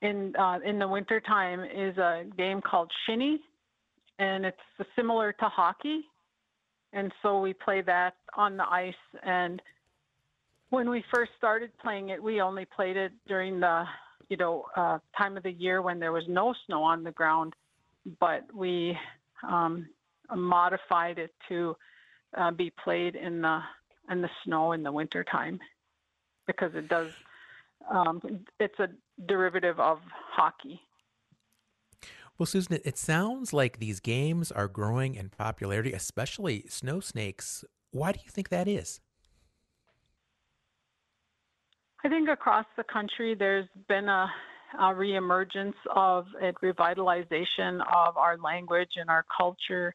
in 0.02 0.34
uh, 0.36 0.58
in 0.64 0.78
the 0.78 0.88
wintertime 0.88 1.60
is 1.60 1.96
a 1.98 2.24
game 2.36 2.60
called 2.62 2.90
Shinny, 3.06 3.40
and 4.18 4.46
it's 4.46 4.56
similar 4.96 5.32
to 5.32 5.44
hockey. 5.46 6.02
And 6.92 7.12
so 7.22 7.40
we 7.40 7.52
play 7.52 7.82
that 7.82 8.14
on 8.36 8.56
the 8.56 8.64
ice. 8.68 8.94
And 9.22 9.62
when 10.70 10.90
we 10.90 11.04
first 11.12 11.30
started 11.36 11.70
playing 11.78 12.08
it, 12.08 12.22
we 12.22 12.40
only 12.40 12.64
played 12.64 12.96
it 12.96 13.12
during 13.28 13.60
the 13.60 13.84
you 14.28 14.36
know 14.36 14.64
uh, 14.76 14.98
time 15.16 15.36
of 15.36 15.42
the 15.42 15.52
year 15.52 15.82
when 15.82 16.00
there 16.00 16.12
was 16.12 16.24
no 16.28 16.54
snow 16.66 16.82
on 16.82 17.04
the 17.04 17.12
ground 17.12 17.54
but 18.18 18.44
we 18.54 18.96
um, 19.48 19.88
modified 20.34 21.18
it 21.18 21.32
to 21.48 21.76
uh, 22.36 22.50
be 22.50 22.72
played 22.82 23.16
in 23.16 23.42
the 23.42 23.60
in 24.10 24.22
the 24.22 24.30
snow 24.44 24.72
in 24.72 24.82
the 24.82 24.90
wintertime 24.90 25.58
because 26.46 26.72
it 26.74 26.88
does 26.88 27.10
um, 27.90 28.20
it's 28.58 28.78
a 28.78 28.88
derivative 29.26 29.78
of 29.78 29.98
hockey. 30.30 30.80
Well, 32.38 32.46
Susan, 32.46 32.78
it 32.84 32.96
sounds 32.96 33.52
like 33.52 33.78
these 33.78 34.00
games 34.00 34.50
are 34.50 34.66
growing 34.66 35.14
in 35.14 35.28
popularity, 35.28 35.92
especially 35.92 36.64
snow 36.68 37.00
snakes. 37.00 37.64
Why 37.90 38.12
do 38.12 38.20
you 38.24 38.30
think 38.30 38.48
that 38.48 38.66
is? 38.66 39.00
I 42.02 42.08
think 42.08 42.30
across 42.30 42.64
the 42.78 42.84
country 42.84 43.34
there's 43.34 43.68
been 43.88 44.08
a 44.08 44.26
uh, 44.78 44.92
reemergence 44.92 45.74
of 45.94 46.26
a 46.40 46.52
revitalization 46.64 47.80
of 47.80 48.16
our 48.16 48.36
language 48.38 48.90
and 48.96 49.10
our 49.10 49.24
culture 49.36 49.94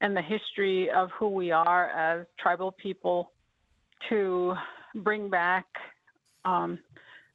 and 0.00 0.16
the 0.16 0.22
history 0.22 0.90
of 0.90 1.10
who 1.18 1.28
we 1.28 1.50
are 1.50 1.88
as 1.90 2.26
tribal 2.38 2.72
people 2.72 3.32
to 4.08 4.54
bring 4.96 5.30
back 5.30 5.66
um, 6.44 6.78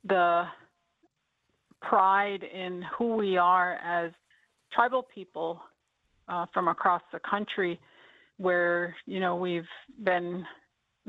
the 0.06 0.44
pride 1.82 2.44
in 2.44 2.84
who 2.98 3.16
we 3.16 3.38
are 3.38 3.76
as 3.76 4.12
tribal 4.74 5.04
people 5.04 5.62
uh, 6.28 6.46
from 6.54 6.68
across 6.68 7.02
the 7.12 7.20
country 7.20 7.80
where 8.38 8.96
you 9.06 9.20
know 9.20 9.36
we've 9.36 9.68
been 10.04 10.46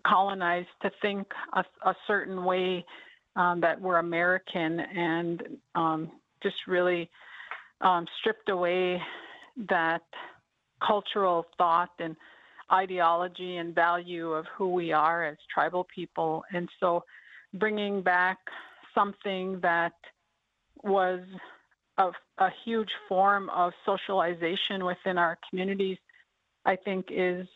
colonized 0.07 0.69
to 0.83 0.91
think 1.03 1.27
a, 1.53 1.65
a 1.85 1.95
certain 2.07 2.45
way 2.45 2.85
um, 3.41 3.61
that 3.63 3.81
were 3.81 3.99
American 3.99 4.81
and 4.81 5.43
um, 5.75 6.11
just 6.43 6.57
really 6.69 7.09
um, 7.81 8.05
stripped 8.19 8.51
away 8.51 9.01
that 9.69 10.03
cultural 10.87 11.47
thought 11.57 11.91
and 11.99 12.17
ideology 12.71 13.57
and 13.57 13.75
value 13.75 14.33
of 14.33 14.45
who 14.57 14.69
we 14.69 14.93
are 14.93 15.25
as 15.25 15.39
tribal 15.53 15.87
people. 15.95 16.45
And 16.53 16.69
so 16.81 17.03
bringing 17.55 18.03
back 18.03 18.37
something 18.95 19.59
that 19.63 19.95
was 20.85 21.21
a, 21.97 22.11
a 22.39 22.51
huge 22.65 22.91
form 23.09 23.49
of 23.51 23.73
socialization 23.87 24.85
within 24.85 25.17
our 25.17 25.39
communities, 25.49 25.99
I 26.67 26.77
think 26.77 27.07
is 27.11 27.47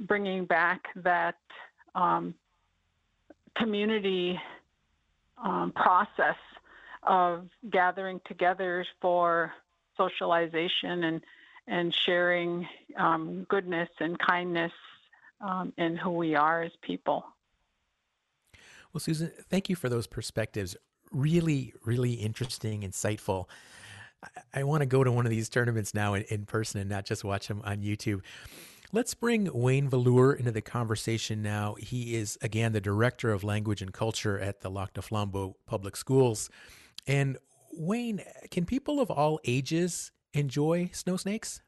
bringing 0.00 0.46
back 0.46 0.80
that 0.96 1.36
um, 1.94 2.34
community 3.58 4.38
um, 5.42 5.72
process 5.72 6.36
of 7.02 7.48
gathering 7.70 8.20
together 8.26 8.84
for 9.00 9.52
socialization 9.96 11.04
and 11.04 11.20
and 11.66 11.94
sharing 11.94 12.68
um, 12.98 13.46
goodness 13.48 13.88
and 13.98 14.18
kindness 14.18 14.72
um, 15.40 15.72
in 15.78 15.96
who 15.96 16.10
we 16.10 16.34
are 16.34 16.62
as 16.62 16.72
people. 16.82 17.24
Well, 18.92 19.00
Susan, 19.00 19.32
thank 19.48 19.70
you 19.70 19.76
for 19.76 19.88
those 19.88 20.06
perspectives. 20.06 20.76
Really, 21.10 21.72
really 21.84 22.12
interesting, 22.12 22.82
insightful. 22.82 23.46
I, 24.22 24.60
I 24.60 24.64
want 24.64 24.82
to 24.82 24.86
go 24.86 25.02
to 25.02 25.10
one 25.10 25.24
of 25.24 25.30
these 25.30 25.48
tournaments 25.48 25.94
now 25.94 26.14
in, 26.14 26.24
in 26.24 26.44
person 26.44 26.80
and 26.80 26.90
not 26.90 27.06
just 27.06 27.24
watch 27.24 27.48
them 27.48 27.62
on 27.64 27.78
YouTube. 27.78 28.20
Let's 28.94 29.12
bring 29.12 29.50
Wayne 29.52 29.88
Velour 29.88 30.34
into 30.34 30.52
the 30.52 30.60
conversation 30.60 31.42
now. 31.42 31.74
He 31.80 32.14
is, 32.14 32.38
again, 32.42 32.70
the 32.70 32.80
Director 32.80 33.32
of 33.32 33.42
Language 33.42 33.82
and 33.82 33.92
Culture 33.92 34.38
at 34.38 34.60
the 34.60 34.70
Lac 34.70 34.92
du 34.92 35.00
Flambeau 35.00 35.54
Public 35.66 35.96
Schools. 35.96 36.48
And 37.04 37.36
Wayne, 37.72 38.22
can 38.52 38.64
people 38.64 39.00
of 39.00 39.10
all 39.10 39.40
ages 39.44 40.12
enjoy 40.32 40.90
snow 40.92 41.16
snakes? 41.16 41.60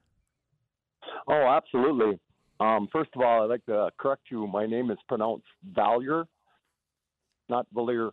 Oh, 1.26 1.32
absolutely. 1.32 2.20
Um, 2.60 2.86
first 2.92 3.10
of 3.16 3.22
all, 3.22 3.42
I'd 3.42 3.50
like 3.50 3.66
to 3.66 3.90
correct 3.98 4.30
you. 4.30 4.46
My 4.46 4.64
name 4.64 4.92
is 4.92 4.98
pronounced 5.08 5.46
Valier, 5.72 6.26
not 7.48 7.66
Valier. 7.74 8.12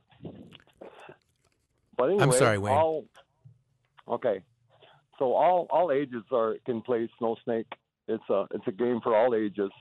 But 1.95 2.05
anyway, 2.05 2.23
I'm 2.23 2.31
sorry, 2.31 2.57
Wayne. 2.57 2.73
All, 2.73 3.05
okay, 4.09 4.41
so 5.19 5.33
all 5.33 5.67
all 5.69 5.91
ages 5.91 6.23
are 6.31 6.55
can 6.65 6.81
play 6.81 7.07
snow 7.19 7.35
snake. 7.43 7.67
It's 8.07 8.29
a 8.29 8.45
it's 8.51 8.67
a 8.67 8.71
game 8.71 8.99
for 9.01 9.15
all 9.15 9.35
ages. 9.35 9.71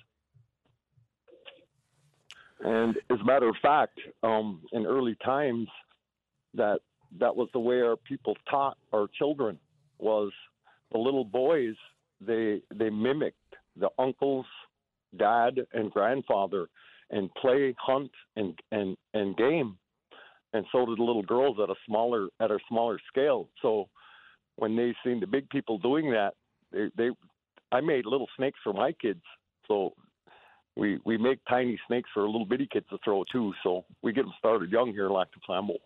And 2.60 2.96
as 3.10 3.18
a 3.20 3.24
matter 3.24 3.48
of 3.48 3.56
fact, 3.60 3.98
um, 4.22 4.62
in 4.72 4.86
early 4.86 5.16
times, 5.24 5.68
that 6.54 6.80
that 7.18 7.34
was 7.34 7.48
the 7.52 7.58
way 7.60 7.80
our 7.80 7.96
people 7.96 8.36
taught 8.48 8.78
our 8.92 9.08
children 9.18 9.58
was 9.98 10.30
the 10.92 10.98
little 10.98 11.24
boys 11.24 11.74
they 12.20 12.62
they 12.74 12.90
mimicked 12.90 13.36
the 13.76 13.88
uncles 13.98 14.46
dad 15.18 15.60
and 15.72 15.90
grandfather 15.90 16.68
and 17.10 17.32
play, 17.34 17.74
hunt, 17.78 18.10
and 18.36 18.58
and 18.70 18.96
and 19.12 19.36
game, 19.36 19.76
and 20.52 20.64
so 20.72 20.86
did 20.86 20.98
the 20.98 21.02
little 21.02 21.22
girls 21.22 21.58
at 21.62 21.70
a 21.70 21.74
smaller 21.86 22.28
at 22.40 22.50
a 22.50 22.58
smaller 22.68 22.98
scale. 23.08 23.48
So 23.60 23.88
when 24.56 24.76
they 24.76 24.94
seen 25.04 25.20
the 25.20 25.26
big 25.26 25.48
people 25.50 25.78
doing 25.78 26.10
that, 26.12 26.34
they 26.72 26.90
they 26.96 27.10
I 27.72 27.80
made 27.80 28.06
little 28.06 28.28
snakes 28.36 28.58
for 28.62 28.72
my 28.72 28.92
kids. 28.92 29.22
So 29.66 29.94
we 30.76 31.00
we 31.04 31.18
make 31.18 31.40
tiny 31.48 31.78
snakes 31.86 32.10
for 32.14 32.24
little 32.26 32.46
bitty 32.46 32.68
kids 32.72 32.86
to 32.90 32.98
throw 33.04 33.24
too. 33.32 33.52
So 33.62 33.84
we 34.02 34.12
get 34.12 34.22
them 34.22 34.34
started 34.38 34.70
young 34.70 34.92
here 34.92 35.06
in 35.06 35.12
Lac 35.12 35.28
du 35.32 35.40
Flambeau. 35.48 35.78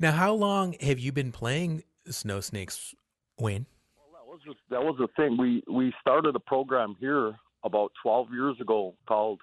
Now, 0.00 0.12
how 0.12 0.32
long 0.32 0.76
have 0.80 1.00
you 1.00 1.10
been 1.10 1.32
playing 1.32 1.82
snow 2.08 2.40
snakes, 2.40 2.94
Wayne? 3.40 3.66
Well, 3.96 4.22
that 4.22 4.30
was 4.30 4.40
the, 4.46 4.54
that 4.70 4.82
was 4.82 4.96
the 4.98 5.08
thing. 5.16 5.36
We 5.36 5.62
we 5.72 5.92
started 6.00 6.36
a 6.36 6.40
program 6.40 6.94
here 7.00 7.34
about 7.64 7.92
12 8.02 8.28
years 8.32 8.56
ago 8.60 8.94
called 9.06 9.40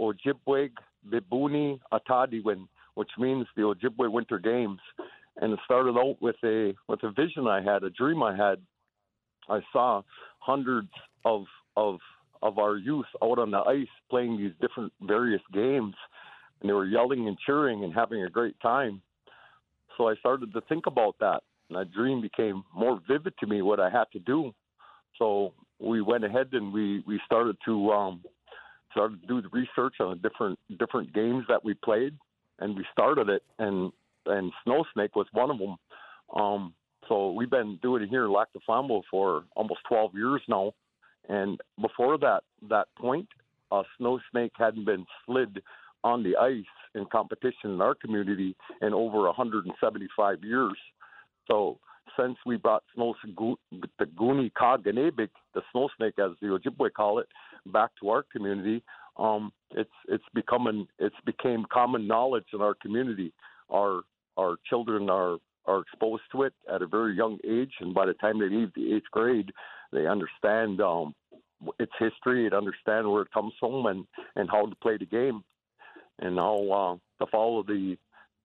Ojibwe 0.00 0.70
Bibuni 1.10 1.80
Atadiwin, 1.92 2.68
which 2.94 3.10
means 3.18 3.46
the 3.56 3.62
Ojibwe 3.62 4.10
Winter 4.10 4.38
Games. 4.38 4.78
And 5.40 5.52
it 5.52 5.58
started 5.64 5.96
out 5.96 6.16
with 6.20 6.36
a 6.44 6.74
with 6.88 7.02
a 7.02 7.10
vision 7.10 7.46
I 7.46 7.62
had, 7.62 7.82
a 7.82 7.90
dream 7.90 8.22
I 8.22 8.36
had. 8.36 8.58
I 9.48 9.60
saw 9.72 10.02
hundreds 10.38 10.90
of 11.24 11.44
of 11.76 11.98
of 12.42 12.58
our 12.58 12.76
youth 12.76 13.06
out 13.22 13.38
on 13.38 13.50
the 13.50 13.58
ice 13.58 13.88
playing 14.10 14.36
these 14.36 14.52
different 14.60 14.92
various 15.02 15.42
games, 15.52 15.94
and 16.60 16.68
they 16.68 16.74
were 16.74 16.86
yelling 16.86 17.26
and 17.28 17.36
cheering 17.44 17.84
and 17.84 17.92
having 17.92 18.22
a 18.22 18.30
great 18.30 18.58
time. 18.60 19.02
So 19.96 20.08
I 20.08 20.14
started 20.16 20.52
to 20.52 20.60
think 20.62 20.86
about 20.86 21.16
that, 21.20 21.42
and 21.68 21.78
that 21.78 21.92
dream 21.92 22.20
became 22.20 22.62
more 22.74 23.00
vivid 23.08 23.34
to 23.40 23.46
me 23.46 23.62
what 23.62 23.80
I 23.80 23.90
had 23.90 24.04
to 24.12 24.20
do. 24.20 24.52
So 25.18 25.52
we 25.80 26.00
went 26.00 26.24
ahead 26.24 26.48
and 26.52 26.72
we 26.72 27.02
we 27.06 27.20
started 27.26 27.56
to 27.64 27.90
um, 27.90 28.22
started 28.92 29.20
to 29.20 29.26
do 29.26 29.42
the 29.42 29.48
research 29.48 29.94
on 30.00 30.10
the 30.10 30.28
different 30.28 30.58
different 30.78 31.12
games 31.12 31.44
that 31.48 31.64
we 31.64 31.74
played, 31.74 32.16
and 32.60 32.76
we 32.76 32.84
started 32.92 33.28
it, 33.28 33.42
and 33.58 33.92
and 34.26 34.52
Snow 34.64 34.84
Snake 34.94 35.16
was 35.16 35.26
one 35.32 35.50
of 35.50 35.58
them. 35.58 35.76
Um, 36.36 36.74
so 37.08 37.32
we've 37.32 37.50
been 37.50 37.78
doing 37.82 38.02
it 38.02 38.08
here 38.08 38.24
in 38.24 38.32
Lac 38.32 38.52
du 38.52 38.60
Flambeau 38.68 39.02
for 39.10 39.44
almost 39.56 39.80
12 39.88 40.14
years 40.14 40.42
now, 40.48 40.72
and 41.28 41.60
before 41.80 42.18
that 42.18 42.42
that 42.68 42.88
point, 42.98 43.28
a 43.70 43.82
snow 43.96 44.18
snake 44.30 44.52
hadn't 44.56 44.84
been 44.84 45.06
slid 45.24 45.62
on 46.04 46.22
the 46.22 46.36
ice 46.36 46.64
in 46.94 47.04
competition 47.06 47.70
in 47.70 47.80
our 47.80 47.94
community 47.94 48.56
in 48.82 48.94
over 48.94 49.22
175 49.22 50.44
years. 50.44 50.76
So 51.48 51.78
since 52.18 52.36
we 52.46 52.56
brought 52.56 52.84
snow 52.94 53.14
the 53.22 54.04
Guni 54.04 54.52
Kaganebik, 54.52 55.30
the 55.54 55.62
snow 55.72 55.88
snake 55.96 56.14
as 56.18 56.32
the 56.40 56.48
Ojibwe 56.48 56.92
call 56.92 57.18
it, 57.18 57.26
back 57.66 57.90
to 58.00 58.10
our 58.10 58.24
community, 58.32 58.82
um, 59.16 59.52
it's 59.72 59.90
it's 60.08 60.24
becoming 60.34 60.86
it's 60.98 61.16
became 61.26 61.64
common 61.72 62.06
knowledge 62.06 62.46
in 62.52 62.60
our 62.60 62.74
community. 62.74 63.32
Our 63.70 64.02
our 64.36 64.56
children 64.68 65.10
are 65.10 65.38
are 65.68 65.80
exposed 65.80 66.22
to 66.32 66.42
it 66.42 66.54
at 66.72 66.82
a 66.82 66.86
very 66.86 67.14
young 67.14 67.38
age, 67.44 67.72
and 67.80 67.94
by 67.94 68.06
the 68.06 68.14
time 68.14 68.40
they 68.40 68.48
leave 68.48 68.72
the 68.74 68.94
eighth 68.94 69.10
grade, 69.12 69.50
they 69.92 70.06
understand 70.06 70.80
um, 70.80 71.14
its 71.78 71.92
history, 71.98 72.48
they 72.48 72.56
understand 72.56 73.10
where 73.10 73.22
it 73.22 73.32
comes 73.32 73.52
from, 73.60 73.86
and 73.86 74.06
and 74.36 74.48
how 74.50 74.66
to 74.66 74.74
play 74.76 74.96
the 74.96 75.06
game, 75.06 75.42
and 76.18 76.36
how 76.36 77.00
uh, 77.20 77.24
to 77.24 77.30
follow 77.30 77.62
the 77.62 77.96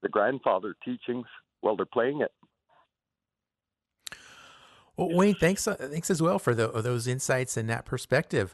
the 0.02 0.10
grandfather 0.10 0.76
teachings 0.84 1.26
while 1.62 1.76
they're 1.76 1.86
playing 1.86 2.22
it. 2.22 2.32
Well, 4.98 5.10
Wayne, 5.16 5.36
thanks 5.36 5.68
uh, 5.68 5.76
thanks 5.76 6.12
as 6.12 6.22
well 6.22 6.38
for 6.38 6.54
the, 6.54 6.68
those 6.68 7.08
insights 7.08 7.58
and 7.58 7.70
that 7.70 7.86
perspective. 7.86 8.54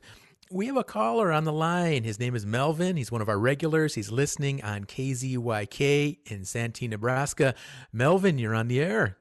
We 0.52 0.66
have 0.66 0.78
a 0.78 0.84
caller 0.84 1.32
on 1.32 1.44
the 1.44 1.54
line. 1.54 2.04
His 2.04 2.20
name 2.20 2.34
is 2.34 2.44
Melvin. 2.44 2.98
He's 2.98 3.12
one 3.12 3.22
of 3.22 3.30
our 3.30 3.38
regulars. 3.38 3.94
He's 3.94 4.12
listening 4.12 4.64
on 4.64 4.86
KZYK 4.86 6.18
in 6.26 6.44
Santee, 6.44 6.88
Nebraska. 6.88 7.54
Melvin, 7.94 8.40
you're 8.40 8.56
on 8.56 8.68
the 8.68 8.80
air. 8.82 9.18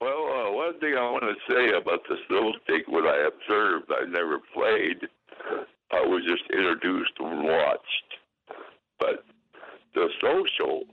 Well, 0.00 0.28
uh, 0.28 0.52
one 0.52 0.78
thing 0.78 0.94
I 0.94 1.10
want 1.10 1.24
to 1.24 1.52
say 1.52 1.76
about 1.76 2.02
the 2.08 2.14
snow 2.28 2.52
stick, 2.62 2.86
what 2.86 3.04
I 3.04 3.26
observed, 3.26 3.90
I 3.90 4.04
never 4.08 4.38
played. 4.54 5.08
I 5.90 6.00
was 6.02 6.22
just 6.24 6.44
introduced 6.52 7.14
and 7.18 7.42
watched. 7.42 8.14
But 9.00 9.24
the 9.94 10.08
social 10.20 10.84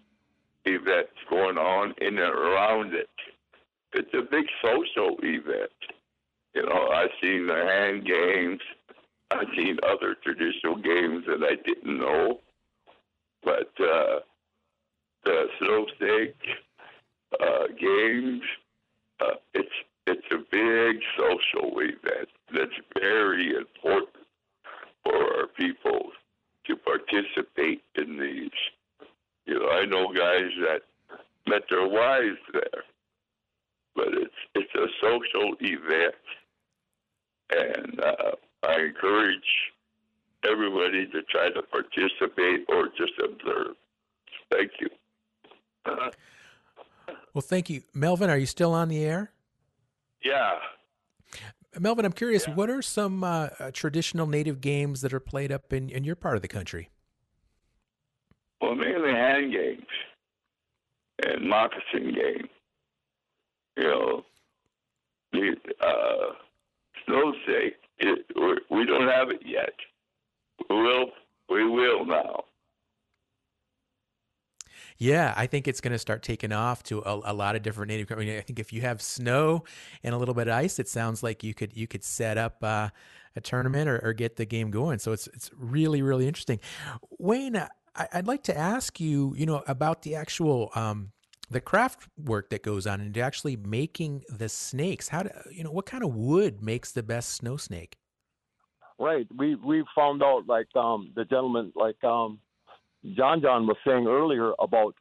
events 0.65 1.13
going 1.29 1.59
on 1.59 1.93
in 2.01 2.17
and 2.17 2.19
around 2.19 2.95
it, 2.95 3.09
it's 3.93 4.13
a 4.15 4.23
big 4.23 4.47
social 4.59 5.17
event. 5.21 5.69
You 6.55 6.63
know, 6.63 6.87
I've 6.91 7.11
seen 7.21 7.45
the 7.45 7.53
hand 7.53 8.03
games, 8.03 8.59
I've 9.31 9.47
seen 9.55 9.77
other 9.83 10.15
traditional 10.23 10.75
games 10.75 11.25
that 11.27 11.43
I 11.43 11.55
didn't 11.65 11.99
know, 11.99 12.39
but 13.43 13.69
uh, 13.79 14.19
the 15.25 15.47
snowstake 15.61 16.33
uh, 17.39 17.67
games, 17.79 18.41
uh, 19.19 19.35
it's 19.53 19.69
it's 20.05 20.27
a 20.31 20.37
big 20.49 21.01
social 21.17 21.79
event 21.79 22.29
that's 22.53 22.71
very 22.97 23.55
important 23.55 24.25
for 25.03 25.15
our 25.15 25.47
people 25.47 26.11
to 26.65 26.75
participate 26.77 27.83
in 27.95 28.17
these. 28.17 28.51
You 29.45 29.59
know, 29.59 29.69
I 29.69 29.85
know 29.85 30.13
guys 30.13 30.51
that 30.61 30.81
met 31.47 31.63
their 31.69 31.87
wives 31.87 32.39
there, 32.53 32.83
but 33.95 34.07
it's 34.09 34.33
it's 34.55 34.75
a 34.75 34.87
social 35.01 35.55
event, 35.59 36.15
and 37.49 37.99
uh, 37.99 38.31
I 38.63 38.81
encourage 38.81 39.39
everybody 40.49 41.07
to 41.07 41.21
try 41.23 41.49
to 41.49 41.61
participate 41.63 42.65
or 42.69 42.87
just 42.97 43.13
observe. 43.23 43.75
Thank 44.51 44.71
you. 44.79 44.89
Uh, 45.85 46.09
well, 47.33 47.41
thank 47.41 47.69
you. 47.69 47.81
Melvin, 47.93 48.29
are 48.29 48.37
you 48.37 48.45
still 48.45 48.73
on 48.73 48.89
the 48.89 49.03
air? 49.03 49.31
Yeah. 50.23 50.53
Melvin, 51.79 52.05
I'm 52.05 52.13
curious, 52.13 52.47
yeah. 52.47 52.55
what 52.55 52.69
are 52.69 52.81
some 52.81 53.23
uh, 53.23 53.49
uh, 53.59 53.71
traditional 53.71 54.25
native 54.25 54.61
games 54.61 55.01
that 55.01 55.13
are 55.13 55.19
played 55.19 55.51
up 55.51 55.71
in, 55.73 55.89
in 55.89 56.03
your 56.03 56.15
part 56.15 56.35
of 56.35 56.41
the 56.41 56.47
country? 56.47 56.89
Well, 58.61 58.73
mainly 58.73 59.11
hand 59.11 59.53
games 59.53 59.85
and 61.23 61.47
moccasin 61.47 62.13
games. 62.13 62.49
You 63.75 63.83
know, 63.83 64.25
the 65.31 65.55
uh, 65.79 66.33
snow 67.05 67.33
stake 67.43 67.75
it, 67.99 68.25
we 68.69 68.85
don't 68.85 69.07
have 69.07 69.29
it 69.29 69.41
yet. 69.45 69.73
We 70.69 70.75
will. 70.75 71.11
We 71.49 71.69
will 71.69 72.05
now. 72.05 72.43
Yeah, 74.97 75.33
I 75.37 75.45
think 75.45 75.67
it's 75.67 75.79
going 75.79 75.91
to 75.91 75.99
start 75.99 76.23
taking 76.23 76.51
off 76.51 76.81
to 76.83 76.99
a, 76.99 77.31
a 77.31 77.33
lot 77.33 77.55
of 77.55 77.61
different 77.61 77.89
native. 77.89 78.11
I, 78.11 78.15
mean, 78.15 78.37
I 78.37 78.41
think 78.41 78.57
if 78.57 78.73
you 78.73 78.81
have 78.81 79.01
snow 79.01 79.63
and 80.03 80.15
a 80.15 80.17
little 80.17 80.33
bit 80.33 80.47
of 80.47 80.55
ice, 80.55 80.79
it 80.79 80.87
sounds 80.87 81.21
like 81.21 81.43
you 81.43 81.53
could 81.53 81.75
you 81.77 81.85
could 81.85 82.03
set 82.03 82.37
up 82.37 82.63
uh, 82.63 82.89
a 83.35 83.41
tournament 83.41 83.87
or, 83.87 83.99
or, 84.03 84.13
get 84.13 84.37
the 84.37 84.45
game 84.45 84.71
going. 84.71 84.97
So 84.97 85.11
it's 85.11 85.27
it's 85.27 85.51
really 85.55 86.01
really 86.01 86.27
interesting. 86.27 86.59
Wayne, 87.19 87.55
I, 87.95 88.07
would 88.15 88.27
like 88.27 88.43
to 88.43 88.57
ask 88.57 88.99
you, 88.99 89.35
you 89.37 89.45
know, 89.45 89.63
about 89.67 90.01
the 90.01 90.15
actual 90.15 90.71
um, 90.73 91.11
the 91.49 91.61
craft 91.61 92.07
work 92.17 92.49
that 92.49 92.63
goes 92.63 92.85
on 92.85 93.01
into 93.01 93.21
actually 93.21 93.55
making 93.55 94.23
the 94.29 94.49
snakes. 94.49 95.09
How 95.09 95.23
do 95.23 95.29
you 95.51 95.63
know 95.63 95.71
what 95.71 95.85
kind 95.85 96.03
of 96.03 96.13
wood 96.13 96.61
makes 96.61 96.91
the 96.91 97.03
best 97.03 97.29
snow 97.29 97.57
snake? 97.57 97.97
Right. 98.99 99.27
We 99.37 99.55
we 99.55 99.83
found 99.95 100.23
out 100.23 100.43
like 100.47 100.67
um 100.75 101.11
the 101.15 101.25
gentleman 101.25 101.71
like 101.75 102.03
um 102.03 102.39
John 103.15 103.41
John 103.41 103.67
was 103.67 103.77
saying 103.85 104.07
earlier 104.07 104.53
about 104.59 104.95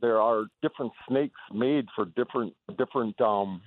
there 0.00 0.20
are 0.20 0.44
different 0.62 0.92
snakes 1.08 1.40
made 1.52 1.86
for 1.94 2.04
different 2.04 2.54
different 2.76 3.18
um 3.20 3.62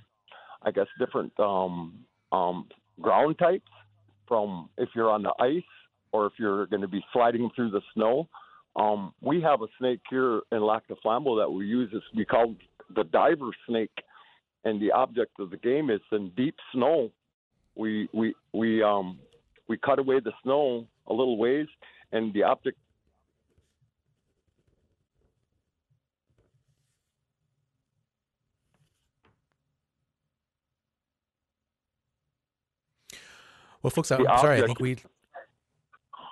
I 0.62 0.70
guess 0.70 0.86
different 0.98 1.32
um 1.40 2.04
um 2.30 2.68
ground 3.00 3.38
types 3.38 3.70
from 4.28 4.68
if 4.78 4.90
you're 4.94 5.10
on 5.10 5.22
the 5.22 5.34
ice 5.40 5.62
or 6.12 6.26
if 6.26 6.34
you're 6.38 6.66
going 6.66 6.82
to 6.82 6.88
be 6.88 7.04
sliding 7.12 7.50
through 7.56 7.70
the 7.70 7.80
snow 7.94 8.28
um, 8.76 9.12
we 9.20 9.40
have 9.42 9.62
a 9.62 9.66
snake 9.78 10.00
here 10.08 10.40
in 10.50 10.62
Lac 10.62 10.86
du 10.88 10.96
Flambeau 11.04 11.38
that 11.38 11.50
we 11.50 11.66
use. 11.66 11.92
Is 11.92 12.02
we 12.14 12.24
call 12.24 12.54
the 12.94 13.04
diver 13.04 13.50
snake, 13.68 13.96
and 14.64 14.80
the 14.80 14.90
object 14.92 15.38
of 15.38 15.50
the 15.50 15.58
game 15.58 15.90
is 15.90 16.00
in 16.10 16.30
deep 16.36 16.56
snow. 16.72 17.10
We 17.74 18.08
we 18.12 18.34
we 18.52 18.82
um 18.82 19.18
we 19.68 19.76
cut 19.76 19.98
away 19.98 20.20
the 20.20 20.32
snow 20.42 20.86
a 21.06 21.12
little 21.12 21.36
ways, 21.36 21.66
and 22.12 22.32
the 22.32 22.44
object 22.44 22.78
Well, 33.82 33.90
folks, 33.90 34.12
I'm 34.12 34.24
sorry. 34.38 34.62
I 34.62 34.66
think 34.66 34.78
we. 34.78 34.96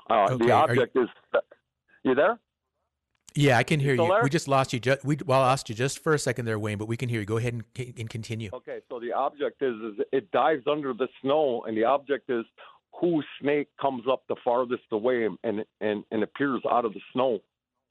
Uh, 0.08 0.28
okay. 0.30 0.46
The 0.46 0.52
object 0.52 0.94
you... 0.94 1.02
is 1.02 1.08
you 2.04 2.14
there? 2.14 2.38
Yeah, 3.34 3.58
I 3.58 3.62
can 3.62 3.78
hear 3.78 3.94
you. 3.94 4.04
you. 4.04 4.18
We 4.22 4.30
just 4.30 4.48
lost 4.48 4.72
you. 4.72 4.80
Just, 4.80 5.04
we 5.04 5.16
well 5.24 5.40
lost 5.40 5.68
you 5.68 5.74
just 5.74 6.02
for 6.02 6.14
a 6.14 6.18
second 6.18 6.46
there, 6.46 6.58
Wayne, 6.58 6.78
but 6.78 6.88
we 6.88 6.96
can 6.96 7.08
hear 7.08 7.20
you. 7.20 7.26
Go 7.26 7.36
ahead 7.36 7.54
and, 7.54 7.94
and 7.96 8.10
continue. 8.10 8.50
Okay, 8.52 8.80
so 8.88 8.98
the 8.98 9.12
object 9.12 9.62
is, 9.62 9.74
is 9.76 10.04
it 10.12 10.30
dives 10.32 10.64
under 10.68 10.92
the 10.92 11.06
snow, 11.22 11.62
and 11.66 11.76
the 11.76 11.84
object 11.84 12.28
is 12.28 12.44
whose 13.00 13.24
snake 13.40 13.68
comes 13.80 14.02
up 14.10 14.24
the 14.28 14.36
farthest 14.44 14.82
away 14.90 15.28
and 15.44 15.64
and 15.80 16.04
and 16.10 16.22
appears 16.22 16.62
out 16.68 16.84
of 16.84 16.92
the 16.92 17.00
snow. 17.12 17.40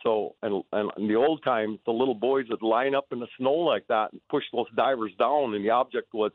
So, 0.03 0.35
and, 0.41 0.63
and 0.71 0.91
in 0.97 1.07
the 1.07 1.15
old 1.15 1.43
times, 1.43 1.79
the 1.85 1.91
little 1.91 2.15
boys 2.15 2.45
would 2.49 2.61
line 2.61 2.95
up 2.95 3.07
in 3.11 3.19
the 3.19 3.27
snow 3.37 3.53
like 3.53 3.85
that 3.87 4.13
and 4.13 4.21
push 4.29 4.43
those 4.53 4.67
divers 4.75 5.11
down, 5.19 5.53
and 5.53 5.63
the 5.63 5.71
object 5.71 6.13
was 6.13 6.31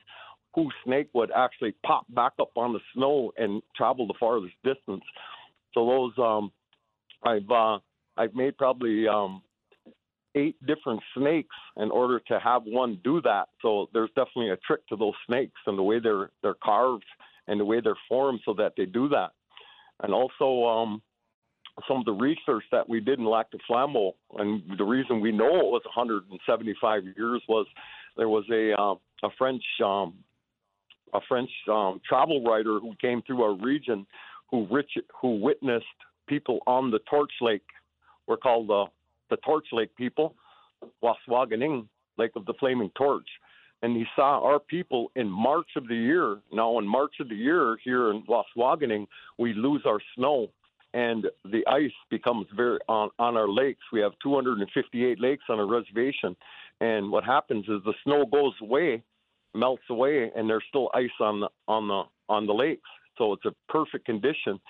whose 0.54 0.72
snake 0.84 1.08
would 1.14 1.30
actually 1.34 1.74
pop 1.84 2.04
back 2.10 2.32
up 2.38 2.50
on 2.56 2.72
the 2.72 2.80
snow 2.94 3.32
and 3.36 3.62
travel 3.74 4.06
the 4.06 4.14
farthest 4.20 4.54
distance. 4.62 5.02
So 5.72 5.86
those, 5.86 6.12
um, 6.18 6.52
I've 7.24 7.50
uh, 7.50 7.78
I've 8.16 8.34
made 8.34 8.56
probably 8.56 9.08
um, 9.08 9.42
eight 10.34 10.56
different 10.66 11.00
snakes 11.16 11.54
in 11.76 11.90
order 11.90 12.20
to 12.28 12.38
have 12.40 12.62
one 12.64 13.00
do 13.04 13.20
that. 13.22 13.48
So 13.62 13.88
there's 13.92 14.10
definitely 14.10 14.50
a 14.50 14.56
trick 14.58 14.86
to 14.88 14.96
those 14.96 15.14
snakes 15.26 15.60
and 15.66 15.78
the 15.78 15.82
way 15.82 16.00
they're 16.00 16.30
they're 16.42 16.56
carved 16.62 17.04
and 17.46 17.60
the 17.60 17.64
way 17.64 17.80
they're 17.80 17.94
formed 18.08 18.40
so 18.44 18.54
that 18.54 18.72
they 18.76 18.86
do 18.86 19.08
that. 19.08 19.32
And 20.02 20.12
also, 20.12 20.64
um, 20.64 21.02
some 21.88 21.98
of 21.98 22.04
the 22.04 22.12
research 22.12 22.64
that 22.72 22.88
we 22.88 23.00
did 23.00 23.18
in 23.18 23.24
Lac 23.24 23.50
du 23.50 23.58
Flambeau, 23.68 24.12
and 24.38 24.62
the 24.78 24.84
reason 24.84 25.20
we 25.20 25.32
know 25.32 25.46
it 25.46 25.66
was 25.66 25.82
175 25.84 27.02
years 27.16 27.42
was 27.48 27.66
there 28.16 28.28
was 28.28 28.44
a 28.50 28.72
uh, 28.80 28.94
a 29.26 29.30
French 29.36 29.62
um, 29.84 30.14
a 31.12 31.20
French 31.28 31.50
um, 31.70 32.00
travel 32.06 32.42
writer 32.42 32.80
who 32.80 32.92
came 33.00 33.22
through 33.22 33.42
our 33.42 33.54
region 33.54 34.06
who 34.50 34.66
rich, 34.70 34.90
who 35.20 35.36
witnessed 35.36 35.84
people 36.26 36.60
on 36.66 36.90
the 36.90 37.00
Torch 37.10 37.32
Lake. 37.40 37.66
We're 38.26 38.36
called 38.36 38.68
the 38.68 38.86
the 39.30 39.36
Torch 39.38 39.66
Lake 39.72 39.94
people, 39.96 40.34
Waskawaganning, 41.02 41.86
Lake 42.18 42.32
of 42.36 42.44
the 42.44 42.54
Flaming 42.60 42.90
Torch. 42.96 43.28
And 43.82 43.96
he 43.96 44.04
saw 44.14 44.40
our 44.40 44.58
people 44.58 45.10
in 45.16 45.28
March 45.28 45.68
of 45.76 45.88
the 45.88 45.94
year. 45.94 46.38
Now, 46.52 46.78
in 46.78 46.86
March 46.86 47.14
of 47.20 47.28
the 47.28 47.34
year 47.34 47.76
here 47.84 48.10
in 48.10 48.22
Waskawaganning, 48.22 49.06
we 49.38 49.54
lose 49.54 49.82
our 49.86 50.00
snow 50.14 50.50
and 50.94 51.26
the 51.44 51.66
ice 51.66 51.92
becomes 52.08 52.46
very 52.56 52.78
on, 52.88 53.10
on 53.18 53.36
our 53.36 53.48
lakes. 53.48 53.82
We 53.92 54.00
have 54.00 54.12
258 54.22 55.20
lakes 55.20 55.42
on 55.48 55.58
a 55.58 55.64
reservation, 55.64 56.36
and 56.80 57.10
what 57.10 57.24
happens 57.24 57.64
is 57.64 57.82
the 57.84 57.94
snow 58.04 58.24
goes 58.24 58.54
away, 58.62 59.02
melts 59.54 59.82
away, 59.90 60.30
and 60.34 60.48
there's 60.48 60.62
still 60.68 60.90
ice 60.94 61.10
on 61.20 61.40
the 61.40 61.48
on 61.66 61.88
the 61.88 62.04
on 62.28 62.46
the 62.46 62.54
lakes. 62.54 62.88
So 63.18 63.32
it's 63.32 63.44
a 63.44 63.54
perfect 63.68 64.06
condition. 64.06 64.60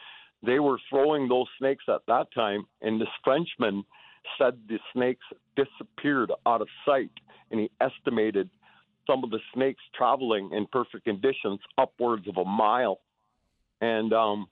They 0.45 0.59
were 0.59 0.79
throwing 0.91 1.29
those 1.29 1.47
snakes 1.59 1.85
at 1.89 2.03
that 2.07 2.27
time, 2.35 2.67
and 2.83 3.01
this 3.01 3.09
Frenchman 3.23 3.85
said 4.39 4.59
the 4.69 4.79
snakes 4.93 5.25
disappeared 5.57 6.33
out 6.47 6.61
of 6.61 6.69
sight, 6.85 7.11
and 7.51 7.61
he 7.61 7.71
estimated 7.81 8.51
some 9.07 9.23
of 9.23 9.31
the 9.31 9.41
snakes 9.53 9.83
traveling 9.95 10.51
in 10.53 10.67
perfect 10.67 11.05
conditions 11.05 11.61
upwards 11.79 12.27
of 12.29 12.37
a 12.37 12.45
mile. 12.45 13.01
And 13.81 14.13
um, 14.13 14.49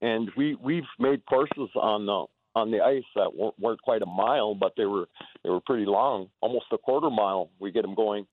and 0.00 0.30
we 0.36 0.54
we've 0.54 0.84
made 0.98 1.24
courses 1.26 1.70
on 1.74 2.06
the 2.06 2.24
on 2.54 2.70
the 2.70 2.80
ice 2.80 3.04
that 3.16 3.34
weren't, 3.34 3.58
weren't 3.58 3.82
quite 3.82 4.02
a 4.02 4.06
mile, 4.06 4.54
but 4.54 4.72
they 4.76 4.86
were 4.86 5.08
they 5.42 5.50
were 5.50 5.60
pretty 5.60 5.86
long, 5.86 6.28
almost 6.40 6.66
a 6.72 6.78
quarter 6.78 7.10
mile. 7.10 7.50
We 7.58 7.72
get 7.72 7.82
them 7.82 7.94
going, 7.94 8.26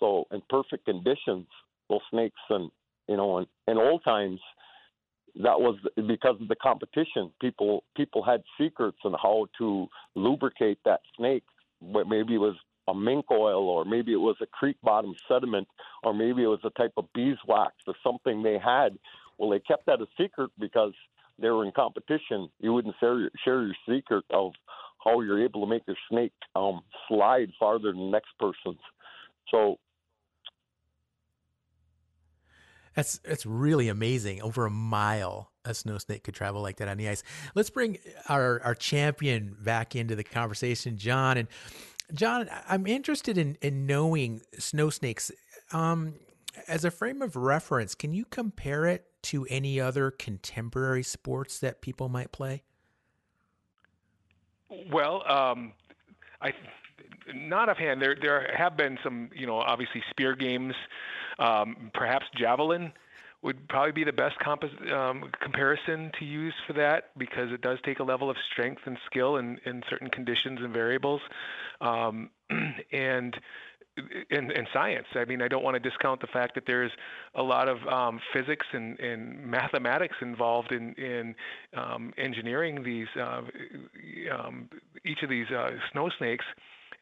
so 0.00 0.26
in 0.32 0.42
perfect 0.48 0.84
conditions, 0.86 1.46
those 1.88 2.00
snakes 2.10 2.40
and 2.50 2.70
you 3.08 3.16
know, 3.16 3.38
in, 3.38 3.46
in 3.68 3.78
old 3.78 4.02
times, 4.04 4.40
that 5.42 5.60
was 5.60 5.76
because 5.96 6.40
of 6.40 6.48
the 6.48 6.56
competition. 6.56 7.30
People 7.40 7.84
people 7.96 8.22
had 8.22 8.42
secrets 8.58 8.98
on 9.04 9.12
how 9.12 9.46
to 9.58 9.86
lubricate 10.14 10.78
that 10.84 11.00
snake. 11.16 11.44
Maybe 11.82 12.34
it 12.34 12.38
was 12.38 12.56
a 12.88 12.94
mink 12.94 13.26
oil, 13.30 13.68
or 13.68 13.84
maybe 13.84 14.12
it 14.12 14.20
was 14.20 14.36
a 14.40 14.46
creek 14.46 14.76
bottom 14.82 15.14
sediment, 15.28 15.66
or 16.02 16.14
maybe 16.14 16.42
it 16.42 16.46
was 16.46 16.60
a 16.64 16.70
type 16.70 16.92
of 16.96 17.06
beeswax 17.14 17.74
or 17.86 17.94
something 18.02 18.42
they 18.42 18.58
had 18.58 18.96
well, 19.38 19.50
they 19.50 19.60
kept 19.60 19.86
that 19.86 20.00
a 20.00 20.06
secret 20.18 20.50
because 20.58 20.92
they 21.38 21.50
were 21.50 21.64
in 21.64 21.72
competition. 21.72 22.48
You 22.60 22.72
wouldn't 22.72 22.94
share 23.00 23.18
your, 23.18 23.30
share 23.44 23.62
your 23.62 23.74
secret 23.88 24.24
of 24.30 24.52
how 25.04 25.20
you're 25.20 25.44
able 25.44 25.64
to 25.64 25.70
make 25.70 25.82
your 25.86 25.96
snake 26.10 26.32
um, 26.54 26.80
slide 27.08 27.50
farther 27.58 27.92
than 27.92 28.06
the 28.06 28.10
next 28.10 28.30
person's. 28.38 28.80
So 29.50 29.78
that's 32.96 33.18
that's 33.18 33.46
really 33.46 33.88
amazing. 33.88 34.42
Over 34.42 34.66
a 34.66 34.70
mile, 34.70 35.52
a 35.64 35.74
snow 35.74 35.98
snake 35.98 36.24
could 36.24 36.34
travel 36.34 36.62
like 36.62 36.78
that 36.78 36.88
on 36.88 36.96
the 36.96 37.08
ice. 37.08 37.22
Let's 37.54 37.70
bring 37.70 37.98
our 38.28 38.60
our 38.64 38.74
champion 38.74 39.54
back 39.60 39.94
into 39.94 40.16
the 40.16 40.24
conversation, 40.24 40.96
John. 40.96 41.36
And 41.36 41.48
John, 42.14 42.48
I'm 42.68 42.86
interested 42.86 43.38
in 43.38 43.58
in 43.60 43.86
knowing 43.86 44.40
snow 44.58 44.90
snakes. 44.90 45.30
Um, 45.72 46.14
as 46.68 46.84
a 46.84 46.90
frame 46.90 47.20
of 47.20 47.36
reference, 47.36 47.94
can 47.94 48.14
you 48.14 48.24
compare 48.24 48.86
it 48.86 49.04
to 49.24 49.46
any 49.50 49.78
other 49.78 50.10
contemporary 50.10 51.02
sports 51.02 51.58
that 51.58 51.82
people 51.82 52.08
might 52.08 52.32
play? 52.32 52.62
Well, 54.90 55.22
um, 55.30 55.74
I 56.40 56.52
not 57.34 57.68
offhand. 57.68 58.00
There 58.00 58.16
there 58.20 58.54
have 58.56 58.76
been 58.76 58.98
some, 59.04 59.30
you 59.34 59.46
know, 59.46 59.58
obviously 59.58 60.02
spear 60.10 60.34
games, 60.34 60.74
um, 61.38 61.90
perhaps 61.94 62.26
javelin 62.36 62.92
would 63.42 63.68
probably 63.68 63.92
be 63.92 64.02
the 64.02 64.12
best 64.12 64.36
comp- 64.40 64.64
um, 64.92 65.30
comparison 65.40 66.10
to 66.18 66.24
use 66.24 66.54
for 66.66 66.72
that 66.72 67.16
because 67.16 67.52
it 67.52 67.60
does 67.60 67.78
take 67.84 68.00
a 68.00 68.02
level 68.02 68.28
of 68.28 68.36
strength 68.50 68.82
and 68.86 68.98
skill 69.06 69.36
in, 69.36 69.60
in 69.64 69.82
certain 69.88 70.08
conditions 70.10 70.58
and 70.62 70.72
variables. 70.72 71.20
Um, 71.80 72.30
and 72.92 73.36
in, 74.30 74.66
science. 74.72 75.06
I 75.14 75.24
mean, 75.24 75.40
I 75.40 75.48
don't 75.48 75.62
want 75.62 75.74
to 75.74 75.80
discount 75.80 76.20
the 76.20 76.26
fact 76.26 76.54
that 76.54 76.64
there's 76.66 76.90
a 77.34 77.42
lot 77.42 77.68
of 77.68 77.78
um, 77.86 78.20
physics 78.32 78.66
and, 78.72 78.98
and 79.00 79.46
mathematics 79.46 80.16
involved 80.20 80.72
in 80.72 80.92
in 80.94 81.34
um, 81.74 82.12
engineering 82.18 82.82
these 82.82 83.06
uh, 83.18 83.42
um, 84.36 84.68
each 85.04 85.22
of 85.22 85.30
these 85.30 85.50
uh, 85.50 85.70
snow 85.92 86.10
snakes. 86.18 86.44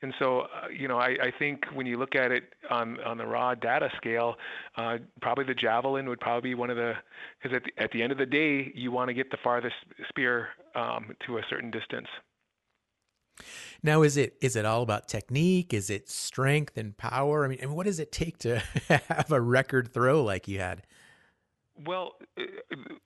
And 0.04 0.12
so, 0.18 0.40
uh, 0.40 0.68
you 0.68 0.86
know, 0.86 0.98
I, 0.98 1.16
I 1.22 1.32
think 1.38 1.64
when 1.72 1.86
you 1.86 1.96
look 1.96 2.14
at 2.14 2.30
it 2.30 2.52
on 2.70 3.00
on 3.00 3.16
the 3.16 3.26
raw 3.26 3.54
data 3.54 3.88
scale, 3.96 4.34
uh, 4.76 4.98
probably 5.22 5.44
the 5.44 5.54
javelin 5.54 6.10
would 6.10 6.20
probably 6.20 6.50
be 6.50 6.54
one 6.54 6.68
of 6.68 6.76
the 6.76 6.92
because 7.42 7.56
at 7.56 7.64
the, 7.64 7.82
at 7.82 7.90
the 7.90 8.02
end 8.02 8.12
of 8.12 8.18
the 8.18 8.26
day, 8.26 8.70
you 8.74 8.92
want 8.92 9.08
to 9.08 9.14
get 9.14 9.30
the 9.30 9.38
farthest 9.42 9.74
spear 10.10 10.48
um, 10.74 11.16
to 11.26 11.38
a 11.38 11.42
certain 11.48 11.70
distance. 11.70 12.06
Now, 13.82 14.02
is 14.02 14.18
it 14.18 14.36
is 14.42 14.56
it 14.56 14.66
all 14.66 14.82
about 14.82 15.08
technique? 15.08 15.72
Is 15.72 15.88
it 15.88 16.10
strength 16.10 16.76
and 16.76 16.94
power? 16.98 17.46
I 17.46 17.48
mean, 17.48 17.58
and 17.62 17.74
what 17.74 17.86
does 17.86 17.98
it 17.98 18.12
take 18.12 18.36
to 18.40 18.58
have 19.08 19.32
a 19.32 19.40
record 19.40 19.90
throw 19.94 20.22
like 20.22 20.46
you 20.46 20.58
had? 20.58 20.82
Well, 21.86 22.16
uh, 22.38 22.42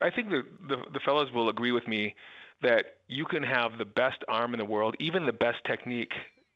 I 0.01 0.11
think 0.11 0.31
the, 0.31 0.43
the 0.67 0.79
the 0.93 1.01
fellows 1.05 1.29
will 1.33 1.49
agree 1.49 1.71
with 1.71 1.87
me 1.87 2.17
that 2.61 2.97
you 3.07 3.25
can 3.25 3.45
have 3.45 3.79
the 3.79 3.85
best 3.85 4.25
arm 4.27 4.53
in 4.53 4.59
the 4.59 4.65
world, 4.65 4.97
even 4.99 5.27
the 5.27 5.33
best 5.33 5.59
technique, 5.65 6.11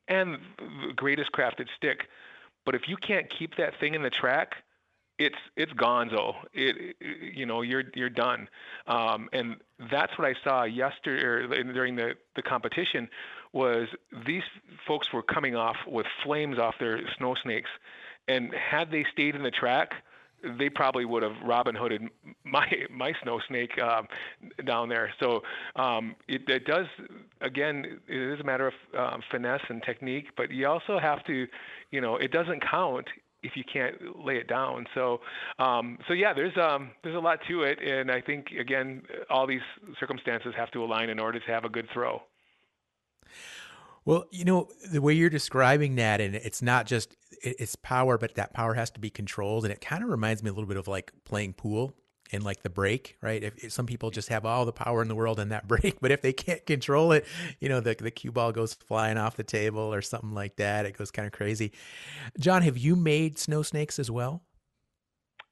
and 0.08 0.38
the 0.58 0.92
greatest 0.94 1.32
crafted 1.32 1.66
stick, 1.76 2.08
but 2.64 2.74
if 2.74 2.88
you 2.88 2.96
can't 2.96 3.28
keep 3.30 3.56
that 3.56 3.78
thing 3.80 3.94
in 3.94 4.02
the 4.02 4.10
track, 4.10 4.56
it's 5.18 5.38
it's 5.56 5.72
gonzo. 5.72 6.34
It, 6.52 6.96
it, 7.00 7.34
you 7.34 7.46
know 7.46 7.62
you're 7.62 7.84
you're 7.94 8.10
done, 8.10 8.48
um, 8.86 9.28
and 9.32 9.56
that's 9.90 10.16
what 10.18 10.26
I 10.26 10.34
saw 10.42 10.64
yesterday 10.64 11.62
during 11.72 11.96
the 11.96 12.14
the 12.34 12.42
competition 12.42 13.08
was 13.52 13.88
these 14.26 14.42
folks 14.86 15.12
were 15.12 15.22
coming 15.22 15.54
off 15.54 15.76
with 15.86 16.06
flames 16.24 16.58
off 16.58 16.74
their 16.80 17.00
snow 17.18 17.34
snakes, 17.34 17.70
and 18.28 18.52
had 18.54 18.90
they 18.90 19.04
stayed 19.12 19.34
in 19.34 19.42
the 19.42 19.50
track, 19.50 19.94
they 20.58 20.68
probably 20.68 21.04
would 21.04 21.22
have 21.22 21.32
Robin 21.44 21.74
Hooded 21.74 22.02
my 22.44 22.66
my 22.90 23.12
snow 23.22 23.40
snake 23.48 23.70
um, 23.80 24.06
down 24.64 24.88
there. 24.88 25.12
So 25.20 25.42
um, 25.76 26.14
it, 26.28 26.42
it, 26.48 26.64
does 26.64 26.86
again. 27.40 28.00
It 28.08 28.34
is 28.34 28.40
a 28.40 28.44
matter 28.44 28.68
of 28.68 28.74
um, 28.98 29.20
finesse 29.30 29.62
and 29.68 29.82
technique, 29.82 30.26
but 30.36 30.50
you 30.50 30.66
also 30.66 30.98
have 30.98 31.24
to, 31.26 31.46
you 31.90 32.00
know, 32.00 32.16
it 32.16 32.32
doesn't 32.32 32.62
count 32.68 33.06
if 33.42 33.56
you 33.56 33.64
can't 33.70 34.24
lay 34.24 34.36
it 34.36 34.48
down. 34.48 34.86
So, 34.94 35.20
um, 35.58 35.98
so 36.06 36.14
yeah, 36.14 36.32
there's 36.32 36.56
um, 36.56 36.92
there's 37.02 37.16
a 37.16 37.20
lot 37.20 37.38
to 37.48 37.62
it, 37.62 37.78
and 37.82 38.10
I 38.10 38.20
think 38.20 38.46
again, 38.58 39.02
all 39.30 39.46
these 39.46 39.60
circumstances 39.98 40.54
have 40.56 40.70
to 40.72 40.84
align 40.84 41.10
in 41.10 41.18
order 41.18 41.38
to 41.38 41.46
have 41.46 41.64
a 41.64 41.68
good 41.68 41.88
throw. 41.92 42.22
Well, 44.04 44.24
you 44.30 44.44
know, 44.44 44.68
the 44.90 45.00
way 45.00 45.14
you're 45.14 45.30
describing 45.30 45.94
that, 45.96 46.20
and 46.20 46.34
it's 46.34 46.62
not 46.62 46.86
just 46.86 47.16
it's 47.42 47.76
power, 47.76 48.18
but 48.18 48.34
that 48.34 48.52
power 48.52 48.74
has 48.74 48.90
to 48.90 49.00
be 49.00 49.10
controlled. 49.10 49.64
And 49.64 49.72
it 49.72 49.80
kind 49.80 50.02
of 50.02 50.10
reminds 50.10 50.42
me 50.42 50.50
a 50.50 50.52
little 50.52 50.68
bit 50.68 50.76
of 50.76 50.88
like 50.88 51.12
playing 51.24 51.54
pool 51.54 51.94
and 52.32 52.42
like 52.42 52.62
the 52.62 52.70
break, 52.70 53.16
right? 53.20 53.42
If, 53.42 53.62
if, 53.62 53.72
some 53.72 53.86
people 53.86 54.10
just 54.10 54.28
have 54.28 54.46
all 54.46 54.64
the 54.64 54.72
power 54.72 55.02
in 55.02 55.08
the 55.08 55.14
world 55.14 55.38
in 55.38 55.50
that 55.50 55.68
break, 55.68 56.00
but 56.00 56.10
if 56.10 56.22
they 56.22 56.32
can't 56.32 56.64
control 56.66 57.12
it, 57.12 57.26
you 57.60 57.68
know, 57.68 57.80
the, 57.80 57.94
the 57.94 58.10
cue 58.10 58.32
ball 58.32 58.52
goes 58.52 58.74
flying 58.74 59.18
off 59.18 59.36
the 59.36 59.44
table 59.44 59.92
or 59.92 60.02
something 60.02 60.32
like 60.32 60.56
that. 60.56 60.86
It 60.86 60.96
goes 60.96 61.10
kind 61.10 61.26
of 61.26 61.32
crazy. 61.32 61.72
John, 62.38 62.62
have 62.62 62.78
you 62.78 62.96
made 62.96 63.38
snow 63.38 63.62
snakes 63.62 63.98
as 63.98 64.10
well? 64.10 64.42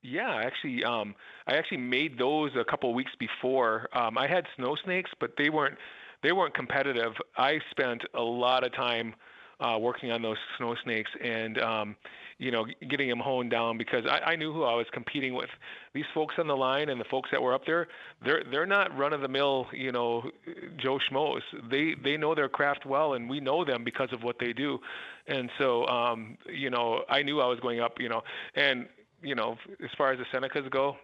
Yeah, 0.02 0.40
actually, 0.42 0.82
um, 0.82 1.14
I 1.46 1.56
actually 1.56 1.78
made 1.78 2.18
those 2.18 2.52
a 2.58 2.64
couple 2.64 2.94
weeks 2.94 3.12
before. 3.18 3.88
Um, 3.92 4.16
I 4.16 4.26
had 4.26 4.46
snow 4.56 4.74
snakes, 4.82 5.10
but 5.20 5.32
they 5.36 5.50
weren't 5.50 5.76
they 6.22 6.32
weren't 6.32 6.54
competitive. 6.54 7.12
I 7.36 7.60
spent 7.70 8.02
a 8.14 8.22
lot 8.22 8.64
of 8.64 8.72
time 8.74 9.14
uh, 9.60 9.78
working 9.78 10.10
on 10.10 10.22
those 10.22 10.38
snow 10.56 10.74
snakes 10.82 11.10
and 11.22 11.58
um, 11.58 11.96
you 12.38 12.50
know 12.50 12.66
getting 12.88 13.08
them 13.08 13.18
honed 13.18 13.50
down 13.50 13.76
because 13.76 14.04
I, 14.06 14.32
I 14.32 14.36
knew 14.36 14.52
who 14.52 14.64
I 14.64 14.74
was 14.74 14.86
competing 14.92 15.34
with. 15.34 15.50
These 15.92 16.06
folks 16.14 16.36
on 16.38 16.46
the 16.46 16.56
line 16.56 16.88
and 16.88 17.00
the 17.00 17.04
folks 17.04 17.28
that 17.30 17.42
were 17.42 17.54
up 17.54 17.66
there, 17.66 17.88
they're 18.24 18.42
they're 18.50 18.66
not 18.66 18.96
run 18.96 19.12
of 19.12 19.20
the 19.20 19.28
mill 19.28 19.66
you 19.72 19.92
know 19.92 20.30
Joe 20.78 20.98
schmoes. 21.10 21.42
They 21.70 21.94
they 22.02 22.16
know 22.16 22.34
their 22.34 22.48
craft 22.48 22.86
well 22.86 23.14
and 23.14 23.28
we 23.28 23.40
know 23.40 23.64
them 23.64 23.84
because 23.84 24.08
of 24.12 24.22
what 24.22 24.38
they 24.38 24.52
do. 24.52 24.78
And 25.26 25.50
so 25.58 25.86
um, 25.88 26.38
you 26.50 26.70
know 26.70 27.04
I 27.08 27.22
knew 27.22 27.40
I 27.40 27.46
was 27.46 27.60
going 27.60 27.80
up 27.80 28.00
you 28.00 28.08
know 28.08 28.22
and 28.54 28.88
you 29.22 29.34
know 29.34 29.56
as 29.84 29.90
far 29.98 30.12
as 30.12 30.18
the 30.18 30.24
Senecas 30.36 30.70
go, 30.70 30.96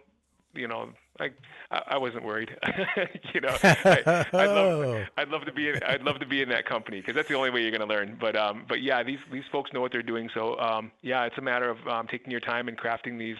you 0.57 0.67
know, 0.67 0.89
I 1.19 1.29
I 1.69 1.97
wasn't 1.97 2.23
worried. 2.23 2.55
you 3.33 3.41
know, 3.41 3.55
I, 3.63 4.25
would 4.33 4.47
love 4.47 5.07
I'd 5.17 5.29
love 5.29 5.45
to 5.45 5.53
be 5.53 5.69
in 5.69 5.83
I'd 5.83 6.03
love 6.03 6.19
to 6.19 6.25
be 6.25 6.41
in 6.41 6.49
that 6.49 6.65
company 6.65 6.99
because 6.99 7.15
that's 7.15 7.27
the 7.27 7.35
only 7.35 7.49
way 7.49 7.61
you're 7.61 7.71
going 7.71 7.87
to 7.87 7.93
learn. 7.93 8.17
But 8.19 8.35
um, 8.35 8.65
but 8.67 8.81
yeah, 8.81 9.03
these 9.03 9.19
these 9.31 9.43
folks 9.51 9.71
know 9.73 9.81
what 9.81 9.91
they're 9.91 10.03
doing. 10.03 10.29
So 10.33 10.59
um, 10.59 10.91
yeah, 11.01 11.23
it's 11.25 11.37
a 11.37 11.41
matter 11.41 11.69
of 11.69 11.77
um, 11.87 12.07
taking 12.07 12.31
your 12.31 12.39
time 12.39 12.67
and 12.67 12.77
crafting 12.77 13.17
these, 13.17 13.37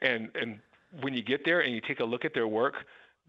and 0.00 0.30
and 0.34 0.60
when 1.00 1.14
you 1.14 1.22
get 1.22 1.44
there 1.44 1.60
and 1.60 1.74
you 1.74 1.80
take 1.80 2.00
a 2.00 2.04
look 2.04 2.24
at 2.24 2.34
their 2.34 2.48
work, 2.48 2.74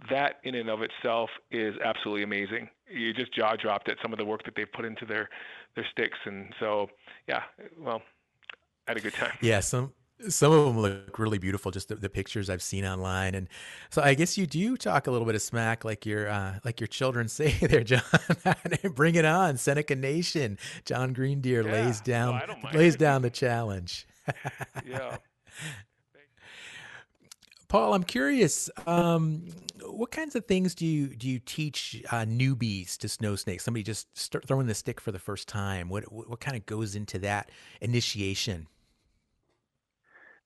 that 0.09 0.39
in 0.43 0.55
and 0.55 0.69
of 0.69 0.81
itself 0.81 1.29
is 1.51 1.75
absolutely 1.83 2.23
amazing. 2.23 2.69
You 2.91 3.13
just 3.13 3.33
jaw 3.33 3.55
dropped 3.55 3.89
at 3.89 3.97
some 4.01 4.11
of 4.11 4.19
the 4.19 4.25
work 4.25 4.43
that 4.45 4.55
they've 4.55 4.71
put 4.71 4.85
into 4.85 5.05
their 5.05 5.29
their 5.75 5.85
sticks, 5.91 6.17
and 6.25 6.53
so 6.59 6.89
yeah, 7.27 7.43
well, 7.79 8.01
I 8.87 8.91
had 8.91 8.97
a 8.97 9.01
good 9.01 9.13
time. 9.13 9.33
Yeah, 9.41 9.61
some 9.61 9.93
some 10.29 10.51
of 10.51 10.65
them 10.65 10.79
look 10.79 11.19
really 11.19 11.37
beautiful 11.37 11.71
just 11.71 11.89
the, 11.89 11.95
the, 11.95 12.09
pictures 12.09 12.49
i've 12.49 12.61
seen 12.61 12.85
online 12.85 13.35
and 13.35 13.49
so 13.89 14.01
i 14.01 14.13
guess 14.13 14.37
you 14.37 14.45
do 14.45 14.77
talk 14.77 15.07
a 15.07 15.11
little 15.11 15.25
bit 15.25 15.35
of 15.35 15.41
smack 15.41 15.83
like 15.83 16.05
your 16.05 16.29
uh, 16.29 16.53
like 16.63 16.79
your 16.79 16.87
children 16.87 17.27
say 17.29 17.51
there 17.61 17.83
john 17.83 18.01
bring 18.93 19.15
it 19.15 19.25
on 19.25 19.57
seneca 19.57 19.95
nation. 19.95 20.57
John 20.85 21.13
Greendeer 21.13 21.65
yeah. 21.65 21.71
lays 21.71 22.01
down 22.01 22.41
lays 22.73 22.95
down 22.95 23.21
the 23.21 23.29
challenge. 23.29 24.07
Yeah. 24.85 25.17
Paul 27.67 27.93
i'm 27.93 28.03
curious 28.03 28.69
um, 28.87 29.47
what 29.85 30.11
kinds 30.11 30.35
of 30.35 30.45
things 30.45 30.75
do 30.75 30.85
you 30.85 31.07
do 31.07 31.27
you 31.27 31.39
teach 31.39 32.01
uh, 32.11 32.25
newbies 32.25 32.97
to 32.97 33.09
snow 33.09 33.35
snakes? 33.35 33.63
Somebody 33.63 33.83
just 33.83 34.17
start 34.17 34.47
throwing 34.47 34.67
the 34.67 34.75
stick 34.75 35.01
for 35.01 35.11
the 35.11 35.19
first 35.19 35.47
time. 35.47 35.89
What 35.89 36.11
what, 36.11 36.29
what 36.29 36.39
kind 36.39 36.55
of 36.55 36.65
goes 36.65 36.95
into 36.95 37.19
that 37.19 37.51
initiation 37.81 38.67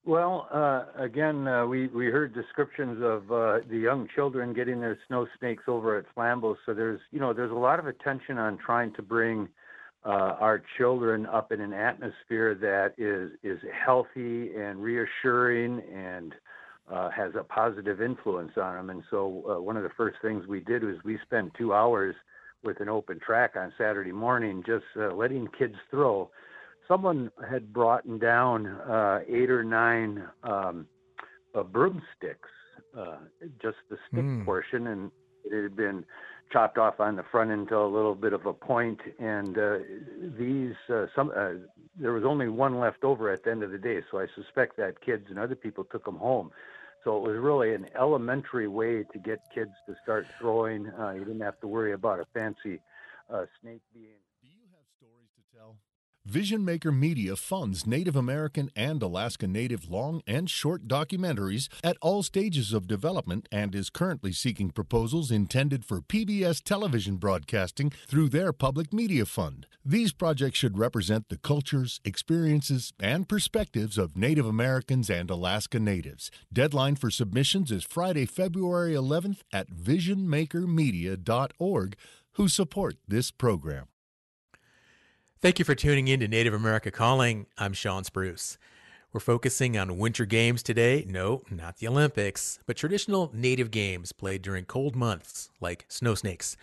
well, 0.07 0.47
uh, 0.53 0.85
again, 0.97 1.47
uh, 1.47 1.65
we 1.65 1.87
we 1.87 2.05
heard 2.05 2.33
descriptions 2.33 3.03
of 3.03 3.29
uh, 3.29 3.59
the 3.69 3.77
young 3.77 4.07
children 4.15 4.53
getting 4.53 4.79
their 4.79 4.97
snow 5.07 5.27
snakes 5.37 5.63
over 5.67 5.97
at 5.97 6.05
Flambeau. 6.15 6.55
So 6.65 6.73
there's 6.73 7.01
you 7.11 7.19
know 7.19 7.33
there's 7.33 7.51
a 7.51 7.55
lot 7.55 7.77
of 7.77 7.87
attention 7.87 8.37
on 8.37 8.57
trying 8.57 8.93
to 8.93 9.01
bring 9.01 9.49
uh, 10.05 10.37
our 10.39 10.63
children 10.77 11.25
up 11.25 11.51
in 11.51 11.59
an 11.59 11.73
atmosphere 11.73 12.55
that 12.55 12.93
is 12.97 13.31
is 13.43 13.59
healthy 13.85 14.55
and 14.55 14.81
reassuring 14.81 15.81
and 15.93 16.33
uh, 16.89 17.09
has 17.09 17.33
a 17.37 17.43
positive 17.43 18.01
influence 18.01 18.53
on 18.55 18.75
them. 18.75 18.89
And 18.89 19.03
so 19.11 19.43
uh, 19.49 19.61
one 19.61 19.75
of 19.75 19.83
the 19.83 19.91
first 19.97 20.19
things 20.21 20.47
we 20.47 20.61
did 20.61 20.85
was 20.85 20.95
we 21.03 21.19
spent 21.25 21.51
two 21.57 21.73
hours 21.73 22.15
with 22.63 22.79
an 22.79 22.87
open 22.87 23.19
track 23.19 23.55
on 23.57 23.73
Saturday 23.77 24.13
morning, 24.13 24.63
just 24.65 24.85
letting 25.13 25.47
kids 25.59 25.75
throw 25.91 26.29
someone 26.87 27.31
had 27.49 27.73
brought 27.73 28.03
down 28.19 28.67
uh, 28.67 29.19
eight 29.27 29.49
or 29.49 29.63
nine 29.63 30.23
um, 30.43 30.87
uh, 31.55 31.63
broomsticks, 31.63 32.49
uh, 32.97 33.17
just 33.61 33.77
the 33.89 33.97
stick 34.09 34.23
mm. 34.23 34.45
portion, 34.45 34.87
and 34.87 35.11
it 35.45 35.63
had 35.63 35.75
been 35.75 36.05
chopped 36.51 36.77
off 36.77 36.99
on 36.99 37.15
the 37.15 37.23
front 37.23 37.51
into 37.51 37.77
a 37.77 37.85
little 37.85 38.15
bit 38.15 38.33
of 38.33 38.45
a 38.45 38.53
point. 38.53 38.99
And 39.19 39.57
uh, 39.57 39.77
these, 40.37 40.75
uh, 40.89 41.07
some, 41.15 41.31
uh, 41.35 41.53
there 41.99 42.13
was 42.13 42.23
only 42.23 42.47
one 42.47 42.79
left 42.79 43.03
over 43.03 43.29
at 43.31 43.43
the 43.43 43.51
end 43.51 43.63
of 43.63 43.71
the 43.71 43.77
day, 43.77 44.01
so 44.09 44.19
I 44.19 44.27
suspect 44.35 44.77
that 44.77 45.01
kids 45.01 45.25
and 45.29 45.37
other 45.37 45.55
people 45.55 45.83
took 45.83 46.05
them 46.05 46.17
home. 46.17 46.51
So 47.03 47.17
it 47.17 47.21
was 47.21 47.37
really 47.37 47.73
an 47.73 47.87
elementary 47.97 48.67
way 48.67 49.03
to 49.03 49.19
get 49.19 49.39
kids 49.53 49.71
to 49.87 49.95
start 50.03 50.25
throwing. 50.39 50.85
you 50.85 51.19
didn't 51.19 51.41
have 51.41 51.59
to 51.61 51.67
worry 51.67 51.93
about 51.93 52.19
a 52.19 52.25
fancy 52.33 52.81
snake 53.61 53.81
being 53.93 54.17
Vision 56.27 56.63
Maker 56.65 56.91
Media 56.91 57.37
funds 57.37 57.87
Native 57.87 58.17
American 58.17 58.69
and 58.75 59.01
Alaska 59.01 59.47
Native 59.47 59.89
long 59.89 60.21
and 60.27 60.49
short 60.49 60.85
documentaries 60.85 61.69
at 61.81 61.95
all 62.01 62.21
stages 62.21 62.73
of 62.73 62.85
development 62.85 63.47
and 63.49 63.73
is 63.73 63.89
currently 63.89 64.33
seeking 64.33 64.69
proposals 64.69 65.31
intended 65.31 65.85
for 65.85 66.01
PBS 66.01 66.61
television 66.61 67.15
broadcasting 67.15 67.93
through 68.09 68.27
their 68.27 68.51
public 68.51 68.91
media 68.91 69.25
fund. 69.25 69.67
These 69.85 70.11
projects 70.11 70.59
should 70.59 70.77
represent 70.77 71.29
the 71.29 71.37
cultures, 71.37 72.01
experiences, 72.03 72.91
and 72.99 73.29
perspectives 73.29 73.97
of 73.97 74.17
Native 74.17 74.45
Americans 74.45 75.09
and 75.09 75.29
Alaska 75.29 75.79
Natives. 75.79 76.29
Deadline 76.51 76.97
for 76.97 77.09
submissions 77.09 77.71
is 77.71 77.85
Friday, 77.85 78.25
February 78.25 78.91
11th 78.91 79.43
at 79.53 79.69
visionmakermedia.org, 79.69 81.95
who 82.33 82.49
support 82.49 82.97
this 83.07 83.31
program. 83.31 83.87
Thank 85.39 85.59
you 85.59 85.65
for 85.65 85.75
tuning 85.75 86.07
in 86.07 86.19
to 86.21 86.27
Native 86.27 86.55
America 86.55 86.89
Calling. 86.89 87.45
I'm 87.59 87.71
Shawn 87.73 88.03
Spruce. 88.03 88.57
We're 89.13 89.19
focusing 89.19 89.77
on 89.77 89.99
winter 89.99 90.25
games 90.25 90.63
today. 90.63 91.05
No, 91.07 91.43
not 91.51 91.77
the 91.77 91.87
Olympics, 91.87 92.57
but 92.65 92.75
traditional 92.75 93.29
native 93.35 93.69
games 93.69 94.11
played 94.11 94.41
during 94.41 94.65
cold 94.65 94.95
months 94.95 95.51
like 95.61 95.85
snow 95.89 96.15
snakes. 96.15 96.57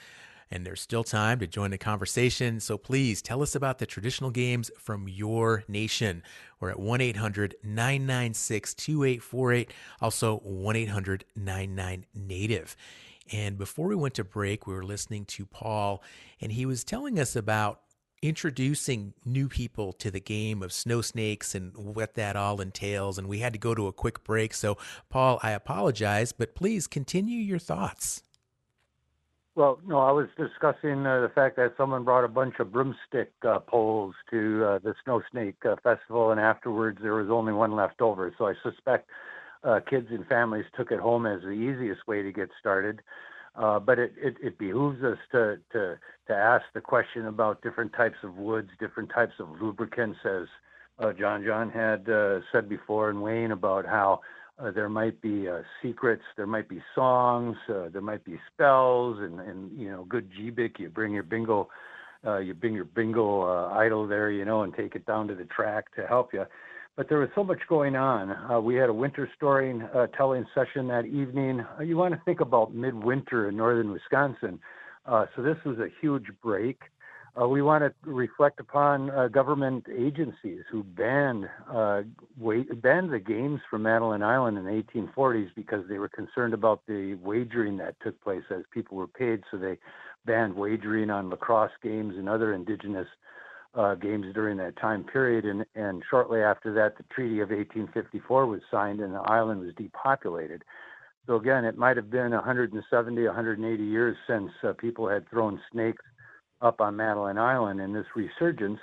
And 0.50 0.66
there's 0.66 0.80
still 0.80 1.04
time 1.04 1.38
to 1.38 1.46
join 1.46 1.70
the 1.70 1.78
conversation, 1.78 2.58
so 2.58 2.76
please 2.76 3.22
tell 3.22 3.42
us 3.42 3.54
about 3.54 3.78
the 3.78 3.86
traditional 3.86 4.32
games 4.32 4.72
from 4.76 5.06
your 5.06 5.62
nation. 5.68 6.24
We're 6.58 6.70
at 6.70 6.80
1 6.80 7.00
800 7.00 7.54
996 7.62 8.74
2848, 8.74 9.72
also 10.00 10.38
1 10.38 10.74
800 10.74 11.24
99 11.36 12.06
Native. 12.12 12.76
And 13.32 13.56
before 13.56 13.86
we 13.86 13.94
went 13.94 14.14
to 14.14 14.24
break, 14.24 14.66
we 14.66 14.74
were 14.74 14.82
listening 14.82 15.26
to 15.26 15.46
Paul, 15.46 16.02
and 16.40 16.50
he 16.50 16.66
was 16.66 16.82
telling 16.82 17.20
us 17.20 17.36
about 17.36 17.80
introducing 18.24 19.12
new 19.26 19.48
people 19.48 19.92
to 19.92 20.10
the 20.10 20.20
game 20.20 20.62
of 20.62 20.72
snow 20.72 21.02
snakes 21.02 21.54
and 21.54 21.76
what 21.76 22.14
that 22.14 22.36
all 22.36 22.58
entails. 22.60 23.18
And 23.18 23.28
we 23.28 23.40
had 23.40 23.52
to 23.52 23.58
go 23.58 23.74
to 23.74 23.86
a 23.86 23.92
quick 23.92 24.24
break. 24.24 24.54
So, 24.54 24.78
Paul, 25.10 25.38
I 25.42 25.50
apologize, 25.50 26.32
but 26.32 26.54
please 26.54 26.86
continue 26.86 27.38
your 27.38 27.58
thoughts. 27.58 28.22
Well, 29.56 29.78
no, 29.86 29.98
I 29.98 30.10
was 30.10 30.26
discussing 30.36 31.06
uh, 31.06 31.20
the 31.20 31.30
fact 31.32 31.56
that 31.56 31.74
someone 31.76 32.02
brought 32.02 32.24
a 32.24 32.28
bunch 32.28 32.54
of 32.58 32.72
broomstick 32.72 33.30
uh, 33.46 33.60
poles 33.60 34.14
to 34.30 34.64
uh, 34.64 34.78
the 34.78 34.94
Snow 35.04 35.22
Snake 35.30 35.56
uh, 35.64 35.76
Festival, 35.84 36.32
and 36.32 36.40
afterwards 36.40 36.98
there 37.02 37.14
was 37.14 37.28
only 37.30 37.52
one 37.52 37.76
left 37.76 38.00
over. 38.00 38.34
So 38.36 38.46
I 38.46 38.54
suspect 38.64 39.10
uh, 39.62 39.80
kids 39.88 40.08
and 40.10 40.26
families 40.26 40.64
took 40.76 40.90
it 40.90 40.98
home 40.98 41.26
as 41.26 41.42
the 41.42 41.50
easiest 41.50 42.06
way 42.08 42.22
to 42.22 42.32
get 42.32 42.48
started. 42.58 43.02
Uh, 43.56 43.78
but 43.78 43.98
it, 43.98 44.12
it, 44.16 44.36
it, 44.42 44.58
behooves 44.58 45.02
us 45.04 45.18
to, 45.30 45.56
to, 45.70 45.96
to 46.26 46.34
ask 46.34 46.64
the 46.74 46.80
question 46.80 47.26
about 47.26 47.62
different 47.62 47.92
types 47.92 48.16
of 48.24 48.36
woods, 48.36 48.68
different 48.80 49.08
types 49.14 49.34
of 49.38 49.48
lubricants, 49.60 50.18
as 50.24 50.48
uh, 50.98 51.12
John 51.12 51.44
John 51.44 51.70
had 51.70 52.08
uh, 52.08 52.40
said 52.50 52.68
before, 52.68 53.10
and 53.10 53.22
Wayne 53.22 53.52
about 53.52 53.86
how 53.86 54.20
uh, 54.58 54.72
there 54.72 54.88
might 54.88 55.20
be 55.20 55.48
uh, 55.48 55.62
secrets, 55.80 56.22
there 56.36 56.48
might 56.48 56.68
be 56.68 56.82
songs, 56.96 57.56
there 57.68 58.00
might 58.00 58.24
be 58.24 58.40
spells, 58.52 59.18
and, 59.20 59.38
and 59.38 59.78
you 59.78 59.88
know, 59.88 60.04
good 60.04 60.28
GBIC, 60.32 60.80
you 60.80 60.88
bring 60.88 61.12
your 61.12 61.22
bingo, 61.22 61.68
you 62.42 62.54
bring 62.54 62.74
your 62.74 62.84
bingo 62.84 63.68
idol 63.72 64.08
there, 64.08 64.30
you 64.30 64.44
know, 64.44 64.62
and 64.62 64.74
take 64.74 64.96
it 64.96 65.06
down 65.06 65.28
to 65.28 65.34
the 65.34 65.44
track 65.44 65.94
to 65.94 66.06
help 66.06 66.32
you 66.32 66.44
but 66.96 67.08
there 67.08 67.18
was 67.18 67.28
so 67.34 67.42
much 67.42 67.60
going 67.68 67.96
on. 67.96 68.30
Uh, 68.50 68.60
we 68.60 68.76
had 68.76 68.88
a 68.88 68.94
winter 68.94 69.28
story 69.36 69.80
uh, 69.94 70.06
telling 70.08 70.46
session 70.54 70.86
that 70.88 71.06
evening. 71.06 71.64
Uh, 71.78 71.82
you 71.82 71.96
want 71.96 72.14
to 72.14 72.20
think 72.24 72.40
about 72.40 72.74
midwinter 72.74 73.48
in 73.48 73.56
northern 73.56 73.90
Wisconsin. 73.90 74.60
Uh, 75.06 75.26
so 75.34 75.42
this 75.42 75.56
was 75.64 75.78
a 75.78 75.88
huge 76.00 76.26
break. 76.42 76.80
Uh, 77.40 77.48
we 77.48 77.62
want 77.62 77.82
to 77.82 77.92
reflect 78.08 78.60
upon 78.60 79.10
uh, 79.10 79.26
government 79.26 79.84
agencies 79.92 80.62
who 80.70 80.84
banned 80.84 81.48
banned 81.68 83.12
the 83.12 83.18
games 83.18 83.60
from 83.68 83.82
Madeline 83.82 84.22
Island 84.22 84.56
in 84.56 84.64
the 84.64 84.70
1840s 84.70 85.48
because 85.56 85.84
they 85.88 85.98
were 85.98 86.08
concerned 86.08 86.54
about 86.54 86.82
the 86.86 87.16
wagering 87.16 87.76
that 87.78 87.96
took 88.04 88.22
place 88.22 88.44
as 88.50 88.62
people 88.72 88.96
were 88.96 89.08
paid. 89.08 89.42
So 89.50 89.56
they 89.56 89.78
banned 90.26 90.54
wagering 90.54 91.10
on 91.10 91.28
lacrosse 91.28 91.72
games 91.82 92.14
and 92.16 92.28
other 92.28 92.54
indigenous 92.54 93.08
uh, 93.76 93.94
games 93.94 94.26
during 94.34 94.56
that 94.58 94.76
time 94.76 95.04
period. 95.04 95.44
And, 95.44 95.64
and 95.74 96.02
shortly 96.08 96.40
after 96.40 96.72
that, 96.74 96.96
the 96.96 97.04
Treaty 97.14 97.40
of 97.40 97.50
1854 97.50 98.46
was 98.46 98.60
signed 98.70 99.00
and 99.00 99.14
the 99.14 99.20
island 99.20 99.60
was 99.60 99.74
depopulated. 99.76 100.62
So 101.26 101.36
again, 101.36 101.64
it 101.64 101.78
might 101.78 101.96
have 101.96 102.10
been 102.10 102.32
170, 102.32 103.24
180 103.24 103.84
years 103.84 104.16
since 104.26 104.50
uh, 104.62 104.72
people 104.74 105.08
had 105.08 105.28
thrown 105.28 105.60
snakes 105.72 106.04
up 106.60 106.80
on 106.80 106.96
Madeline 106.96 107.38
Island. 107.38 107.80
And 107.80 107.94
this 107.94 108.06
resurgence, 108.14 108.80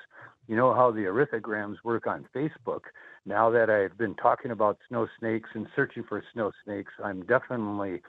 you 0.48 0.56
know 0.56 0.74
how 0.74 0.92
the 0.92 1.02
algorithms 1.02 1.78
work 1.84 2.08
on 2.08 2.28
Facebook. 2.36 2.82
Now 3.26 3.52
that 3.52 3.70
I've 3.70 3.98
been 3.98 4.16
talking 4.16 4.52
about 4.52 4.80
snow 4.88 5.08
snakes 5.20 5.50
and 5.54 5.68
searching 5.76 6.04
for 6.04 6.24
snow 6.34 6.52
snakes, 6.66 6.92
I'm 7.04 7.22
definitely 7.26 8.02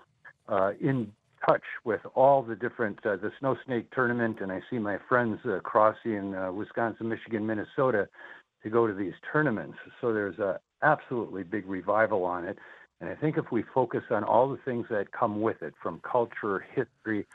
uh, 0.49 0.73
in 0.81 1.13
touch 1.47 1.63
with 1.85 2.01
all 2.15 2.43
the 2.43 2.57
different 2.57 2.99
uh, 3.05 3.17
the 3.17 3.33
snow 3.39 3.57
snake 3.67 3.91
tournament, 3.93 4.39
and 4.41 4.53
I 4.53 4.61
see 4.71 4.79
my 4.79 4.99
friends 5.09 5.41
uh, 5.45 5.61
crossing 5.61 6.35
uh, 6.35 6.53
Wisconsin, 6.53 7.09
Michigan, 7.09 7.47
Minnesota 7.47 8.09
to 8.63 8.71
go 8.71 8.87
to 8.87 8.95
these 8.95 9.15
tournaments. 9.33 9.79
So 10.01 10.13
there's 10.13 10.39
a 10.39 10.61
absolutely 10.83 11.43
big 11.43 11.67
revival 11.67 12.25
on 12.25 12.45
it, 12.45 12.59
and 13.01 13.11
I 13.11 13.15
think 13.15 13.37
if 13.37 13.51
we 13.51 13.65
focus 13.75 14.03
on 14.11 14.25
all 14.25 14.49
the 14.49 14.59
things 14.65 14.87
that 14.91 15.13
come 15.13 15.41
with 15.41 15.63
it, 15.63 15.75
from 15.83 16.01
culture, 16.01 16.65
history, 16.75 17.27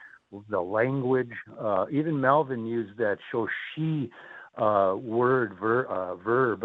the 0.49 0.61
language, 0.61 1.33
uh, 1.59 1.85
even 1.91 2.19
Melvin 2.19 2.65
used 2.65 2.97
that 2.97 3.17
shoshi 3.31 4.09
uh, 4.57 4.95
word 4.95 5.55
ver, 5.59 5.85
uh, 5.85 6.15
verb 6.15 6.63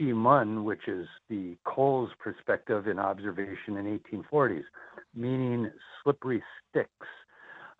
mun, 0.00 0.64
which 0.64 0.88
is 0.88 1.06
the 1.28 1.56
Kohl's 1.64 2.10
perspective 2.18 2.88
in 2.88 2.98
observation 2.98 3.76
in 3.76 3.98
1840s, 3.98 4.64
meaning 5.14 5.70
slippery 6.02 6.42
sticks. 6.70 7.06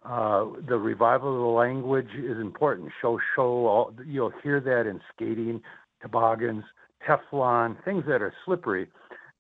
Uh, 0.03 0.47
the 0.69 0.79
revival 0.79 1.35
of 1.35 1.41
the 1.41 1.47
language 1.47 2.11
is 2.17 2.39
important. 2.39 2.91
Show 3.03 3.19
show, 3.35 3.67
all, 3.67 3.95
you'll 4.07 4.33
hear 4.43 4.61
that 4.61 4.89
in 4.89 5.01
skating, 5.13 5.61
toboggans, 6.01 6.65
Teflon, 7.07 7.83
things 7.85 8.05
that 8.07 8.23
are 8.23 8.33
slippery. 8.45 8.89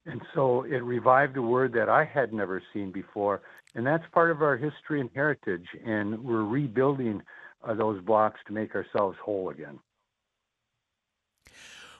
And 0.06 0.22
so 0.34 0.62
it 0.62 0.82
revived 0.82 1.36
a 1.36 1.42
word 1.42 1.72
that 1.74 1.88
I 1.88 2.04
had 2.04 2.32
never 2.32 2.62
seen 2.72 2.90
before. 2.90 3.42
And 3.74 3.86
that's 3.86 4.04
part 4.12 4.30
of 4.30 4.42
our 4.42 4.56
history 4.56 5.00
and 5.00 5.10
heritage. 5.14 5.66
And 5.84 6.24
we're 6.24 6.44
rebuilding 6.44 7.22
uh, 7.62 7.74
those 7.74 8.02
blocks 8.02 8.40
to 8.46 8.52
make 8.52 8.74
ourselves 8.74 9.18
whole 9.22 9.50
again. 9.50 9.78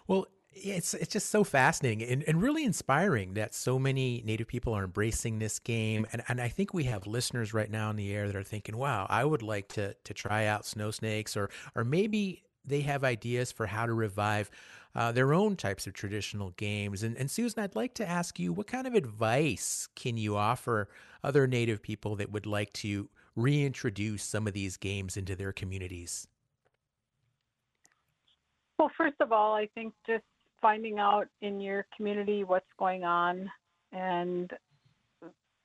Well, 0.06 0.26
it's 0.52 0.94
it's 0.94 1.12
just 1.12 1.30
so 1.30 1.44
fascinating 1.44 2.02
and, 2.02 2.24
and 2.24 2.42
really 2.42 2.64
inspiring 2.64 3.34
that 3.34 3.54
so 3.54 3.78
many 3.78 4.22
native 4.24 4.48
people 4.48 4.74
are 4.74 4.84
embracing 4.84 5.38
this 5.38 5.58
game. 5.58 6.06
And, 6.12 6.22
and 6.28 6.40
i 6.40 6.48
think 6.48 6.74
we 6.74 6.84
have 6.84 7.06
listeners 7.06 7.54
right 7.54 7.70
now 7.70 7.90
in 7.90 7.96
the 7.96 8.12
air 8.14 8.26
that 8.26 8.36
are 8.36 8.42
thinking 8.42 8.76
wow 8.76 9.06
i 9.08 9.24
would 9.24 9.42
like 9.42 9.68
to 9.68 9.94
to 9.94 10.14
try 10.14 10.46
out 10.46 10.64
snow 10.64 10.90
snakes 10.90 11.36
or 11.36 11.50
or 11.74 11.84
maybe 11.84 12.42
they 12.64 12.80
have 12.82 13.04
ideas 13.04 13.52
for 13.52 13.66
how 13.66 13.86
to 13.86 13.92
revive 13.94 14.50
uh, 14.94 15.12
their 15.12 15.32
own 15.32 15.56
types 15.56 15.86
of 15.86 15.92
traditional 15.92 16.50
games. 16.52 17.02
And, 17.02 17.16
and 17.16 17.30
susan 17.30 17.62
i'd 17.62 17.76
like 17.76 17.94
to 17.94 18.08
ask 18.08 18.38
you 18.38 18.52
what 18.52 18.66
kind 18.66 18.86
of 18.86 18.94
advice 18.94 19.88
can 19.94 20.16
you 20.16 20.36
offer 20.36 20.88
other 21.22 21.46
native 21.46 21.82
people 21.82 22.16
that 22.16 22.32
would 22.32 22.46
like 22.46 22.72
to 22.74 23.08
reintroduce 23.38 24.24
some 24.24 24.46
of 24.46 24.52
these 24.52 24.76
games 24.76 25.16
into 25.16 25.36
their 25.36 25.52
communities? 25.52 26.26
Well, 28.78 28.90
first 28.96 29.16
of 29.20 29.32
all, 29.32 29.54
I 29.54 29.68
think 29.74 29.94
just 30.06 30.24
finding 30.60 30.98
out 30.98 31.28
in 31.40 31.60
your 31.60 31.86
community 31.96 32.44
what's 32.44 32.66
going 32.78 33.04
on, 33.04 33.50
and 33.92 34.50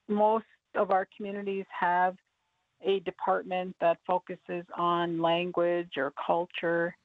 most 0.08 0.46
of 0.76 0.92
our 0.92 1.08
communities 1.16 1.66
have 1.78 2.16
a 2.86 3.00
department 3.02 3.76
that 3.80 3.98
focuses 4.06 4.66
on 4.78 5.22
language 5.22 5.92
or 5.98 6.14
culture, 6.26 6.96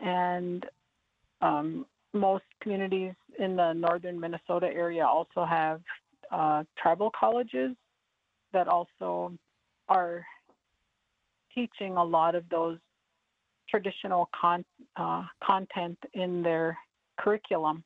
and 0.00 0.64
um, 1.42 1.86
most 2.12 2.44
communities 2.62 3.12
in 3.38 3.56
the 3.56 3.72
northern 3.72 4.18
Minnesota 4.18 4.66
area 4.66 5.04
also 5.06 5.44
have 5.44 5.80
uh, 6.30 6.64
tribal 6.80 7.10
colleges 7.18 7.76
that 8.52 8.68
also 8.68 9.32
are 9.88 10.24
teaching 11.54 11.96
a 11.96 12.04
lot 12.04 12.34
of 12.34 12.48
those 12.48 12.78
traditional 13.68 14.28
con- 14.38 14.64
uh, 14.96 15.24
content 15.42 15.98
in 16.14 16.42
their 16.42 16.76
curriculum. 17.20 17.84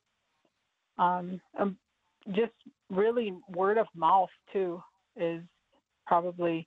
Um, 0.99 1.41
um, 1.59 1.76
just 2.35 2.53
really 2.91 3.35
word 3.55 3.78
of 3.78 3.87
mouth 3.95 4.30
too 4.53 4.82
is 5.16 5.43
probably 6.07 6.66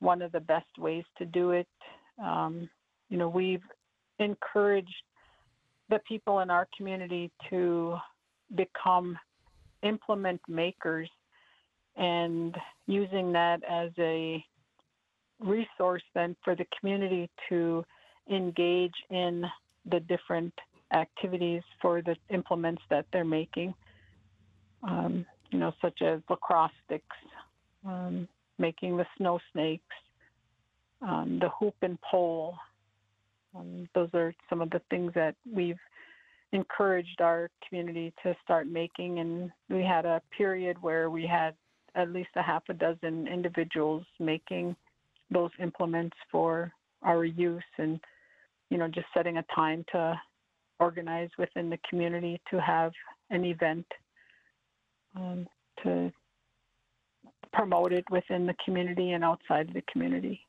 one 0.00 0.22
of 0.22 0.32
the 0.32 0.40
best 0.40 0.78
ways 0.78 1.04
to 1.18 1.24
do 1.24 1.50
it. 1.50 1.68
Um, 2.22 2.68
you 3.08 3.18
know, 3.18 3.28
we've 3.28 3.62
encouraged 4.18 4.94
the 5.90 5.98
people 6.06 6.40
in 6.40 6.50
our 6.50 6.68
community 6.76 7.30
to 7.50 7.96
become 8.54 9.18
implement 9.82 10.40
makers 10.48 11.10
and 11.96 12.56
using 12.86 13.32
that 13.32 13.60
as 13.68 13.90
a 13.98 14.42
resource 15.40 16.02
then 16.14 16.34
for 16.42 16.54
the 16.54 16.66
community 16.78 17.28
to 17.48 17.84
engage 18.30 18.94
in 19.10 19.44
the 19.90 20.00
different 20.00 20.52
activities 20.94 21.62
for 21.80 22.02
the 22.02 22.16
implements 22.30 22.82
that 22.90 23.06
they're 23.12 23.24
making, 23.24 23.74
um, 24.82 25.26
you 25.50 25.58
know, 25.58 25.72
such 25.82 26.02
as 26.02 26.20
lacrosse 26.28 26.70
sticks, 26.84 27.16
um, 27.86 28.28
making 28.58 28.96
the 28.96 29.06
snow 29.16 29.38
snakes, 29.52 29.82
um, 31.02 31.38
the 31.40 31.48
hoop 31.48 31.74
and 31.82 31.98
pole. 32.00 32.56
Um, 33.54 33.88
those 33.94 34.08
are 34.14 34.34
some 34.48 34.60
of 34.60 34.70
the 34.70 34.80
things 34.90 35.12
that 35.14 35.34
we've 35.50 35.78
encouraged 36.52 37.20
our 37.20 37.50
community 37.66 38.12
to 38.22 38.34
start 38.42 38.66
making. 38.66 39.18
And 39.18 39.50
we 39.68 39.82
had 39.82 40.06
a 40.06 40.22
period 40.36 40.76
where 40.80 41.10
we 41.10 41.26
had 41.26 41.54
at 41.94 42.12
least 42.12 42.30
a 42.36 42.42
half 42.42 42.62
a 42.68 42.74
dozen 42.74 43.28
individuals 43.28 44.04
making 44.18 44.74
those 45.30 45.50
implements 45.60 46.16
for 46.30 46.72
our 47.02 47.24
use 47.24 47.62
and 47.78 48.00
you 48.70 48.78
know, 48.78 48.88
just 48.88 49.06
setting 49.14 49.36
a 49.36 49.44
time 49.54 49.84
to 49.92 50.20
organize 50.80 51.30
within 51.38 51.70
the 51.70 51.78
community 51.88 52.40
to 52.50 52.60
have 52.60 52.92
an 53.30 53.44
event 53.44 53.86
um, 55.16 55.46
to 55.82 56.10
promote 57.52 57.92
it 57.92 58.04
within 58.10 58.46
the 58.46 58.54
community 58.64 59.12
and 59.12 59.24
outside 59.24 59.70
the 59.72 59.82
community. 59.90 60.40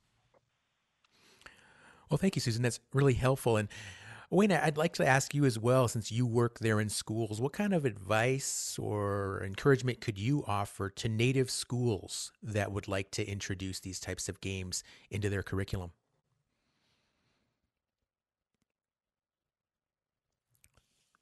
Well, 2.10 2.18
thank 2.18 2.36
you, 2.36 2.42
Susan. 2.42 2.64
That's 2.64 2.80
really 2.94 3.14
helpful. 3.14 3.58
And 3.58 3.68
Wayne, 4.30 4.52
I'd 4.52 4.78
like 4.78 4.94
to 4.94 5.08
ask 5.08 5.34
you 5.34 5.46
as 5.46 5.60
well, 5.60 5.88
since 5.88 6.12
you 6.12 6.26
work 6.26 6.60
there 6.60 6.80
in 6.80 6.90
schools, 6.90 7.40
what 7.40 7.54
kind 7.54 7.74
of 7.74 7.86
advice 7.86 8.78
or 8.80 9.44
encouragement 9.44 10.02
could 10.02 10.18
you 10.18 10.44
offer 10.48 10.90
to 10.90 11.10
native 11.10 11.50
schools 11.52 12.32
that 12.42 12.72
would 12.72 12.88
like 12.88 13.12
to 13.12 13.28
introduce 13.28 13.80
these 13.80 14.00
types 14.00 14.28
of 14.28 14.42
games 14.42 14.84
into 15.12 15.30
their 15.30 15.44
curriculum? 15.44 15.92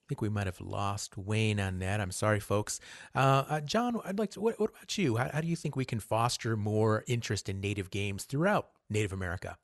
I 0.03 0.05
think 0.09 0.21
we 0.21 0.27
might 0.27 0.47
have 0.47 0.59
lost 0.59 1.17
Wayne 1.17 1.61
on 1.61 1.79
that. 1.79 2.01
I'm 2.01 2.11
sorry, 2.11 2.41
folks. 2.41 2.81
Uh, 3.15 3.45
uh, 3.47 3.61
John, 3.61 4.01
I'd 4.03 4.19
like 4.19 4.31
to. 4.31 4.41
What, 4.41 4.59
what 4.59 4.71
about 4.71 4.97
you? 4.97 5.15
How, 5.15 5.29
how, 5.31 5.39
do 5.39 5.47
you 5.47 5.55
think 5.55 5.77
we 5.77 5.85
can 5.85 6.01
foster 6.01 6.57
more 6.57 7.05
interest 7.07 7.47
in 7.47 7.61
Native 7.61 7.89
games 7.89 8.25
throughout 8.25 8.67
Native 8.89 9.13
America? 9.13 9.57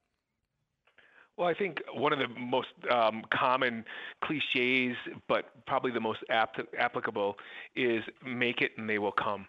Well, 1.36 1.48
I 1.48 1.54
think 1.54 1.82
one 1.94 2.14
of 2.14 2.20
the 2.20 2.28
most 2.40 2.70
um, 2.90 3.24
common 3.34 3.84
cliches, 4.24 4.96
but 5.28 5.66
probably 5.68 5.92
the 5.92 6.00
most 6.00 6.20
apt, 6.30 6.62
applicable, 6.78 7.36
is 7.76 8.02
"make 8.26 8.62
it 8.62 8.72
and 8.78 8.90
they 8.90 8.98
will 8.98 9.12
come." 9.12 9.46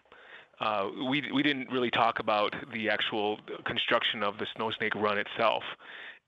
Uh, 0.59 0.89
we 1.09 1.23
we 1.33 1.41
didn't 1.41 1.69
really 1.71 1.89
talk 1.89 2.19
about 2.19 2.53
the 2.73 2.89
actual 2.89 3.39
construction 3.65 4.23
of 4.23 4.37
the 4.39 4.45
Snow 4.55 4.71
Snake 4.77 4.93
Run 4.95 5.17
itself, 5.17 5.63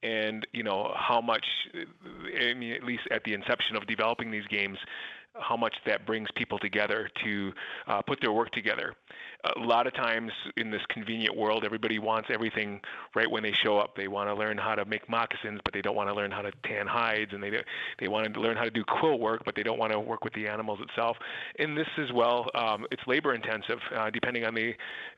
and 0.04 0.46
you 0.52 0.64
know 0.64 0.94
how 0.96 1.22
much 1.22 1.46
I 1.74 2.54
mean 2.54 2.74
at 2.74 2.84
least 2.84 3.04
at 3.12 3.24
the 3.24 3.34
inception 3.34 3.76
of 3.76 3.88
developing 3.88 4.32
these 4.32 4.46
games 4.48 4.78
how 5.40 5.58
much 5.58 5.74
that 5.86 6.06
brings 6.06 6.30
people 6.36 6.60
together 6.60 7.10
to 7.24 7.52
uh, 7.88 8.02
put 8.02 8.20
their 8.22 8.32
work 8.32 8.52
together. 8.52 8.94
A 9.44 9.60
lot 9.60 9.88
of 9.88 9.94
times 9.94 10.32
in 10.56 10.72
this 10.72 10.82
convenient 10.90 11.36
world, 11.36 11.66
everybody 11.66 12.00
wants 12.00 12.30
everything 12.32 12.80
right 13.14 13.30
when 13.30 13.44
they 13.44 13.52
show 13.52 13.78
up. 13.78 13.96
They 13.96 14.08
want 14.08 14.30
to 14.30 14.34
learn 14.34 14.58
how 14.58 14.74
to 14.76 14.86
make 14.86 15.10
moccasins, 15.10 15.60
but 15.66 15.74
they 15.74 15.82
don't 15.82 15.96
want 15.96 16.08
to 16.10 16.16
learn 16.16 16.32
how 16.32 16.42
to 16.42 16.52
tan 16.66 16.88
hides, 16.88 17.34
and 17.34 17.44
they 17.44 17.52
they 18.00 18.08
want 18.08 18.34
to 18.34 18.40
learn 18.40 18.56
how 18.56 18.64
to 18.64 18.72
do 18.72 18.84
quill 18.86 19.20
work, 19.20 19.44
but 19.44 19.56
they 19.56 19.64
don't 19.64 19.78
want 19.78 19.92
to 19.92 20.00
work 20.00 20.24
with 20.24 20.34
the 20.34 20.48
animals 20.48 20.80
itself. 20.82 21.18
And 21.60 21.78
this 21.78 21.88
as 21.98 22.12
well, 22.14 22.50
um, 22.56 22.86
it's 22.92 23.02
labor 23.06 23.34
intensive, 23.34 23.80
uh, 23.96 24.10
depending 24.10 24.46
on 24.46 24.56
the 24.56 24.74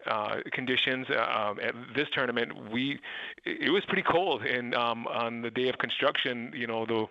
uh, 0.07 0.37
conditions. 0.51 1.05
Um, 1.09 1.59
at 1.61 1.75
this 1.95 2.07
tournament, 2.13 2.71
we 2.71 2.99
it 3.45 3.71
was 3.71 3.83
pretty 3.85 4.03
cold, 4.03 4.41
and 4.41 4.73
um, 4.73 5.05
on 5.07 5.43
the 5.43 5.51
day 5.51 5.69
of 5.69 5.77
construction, 5.77 6.51
you 6.55 6.65
know 6.65 6.85
the 6.85 7.05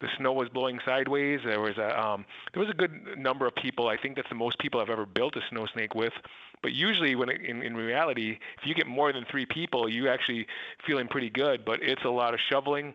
the 0.00 0.08
snow 0.18 0.32
was 0.32 0.48
blowing 0.48 0.78
sideways. 0.84 1.40
There 1.44 1.60
was 1.60 1.78
a 1.78 1.98
um, 1.98 2.24
there 2.52 2.60
was 2.60 2.70
a 2.70 2.74
good 2.74 3.16
number 3.16 3.46
of 3.46 3.54
people. 3.54 3.88
I 3.88 3.96
think 3.96 4.16
that's 4.16 4.28
the 4.28 4.34
most 4.34 4.58
people 4.58 4.80
I've 4.80 4.90
ever 4.90 5.06
built 5.06 5.36
a 5.36 5.40
snow 5.50 5.66
snake 5.72 5.94
with. 5.94 6.12
But 6.66 6.74
usually, 6.74 7.14
when 7.14 7.28
it, 7.28 7.42
in, 7.42 7.62
in 7.62 7.76
reality, 7.76 8.40
if 8.58 8.66
you 8.66 8.74
get 8.74 8.88
more 8.88 9.12
than 9.12 9.24
three 9.30 9.46
people, 9.46 9.88
you 9.88 10.08
actually 10.08 10.48
feeling 10.84 11.06
pretty 11.06 11.30
good. 11.30 11.64
But 11.64 11.80
it's 11.80 12.02
a 12.02 12.08
lot 12.08 12.34
of 12.34 12.40
shoveling. 12.50 12.92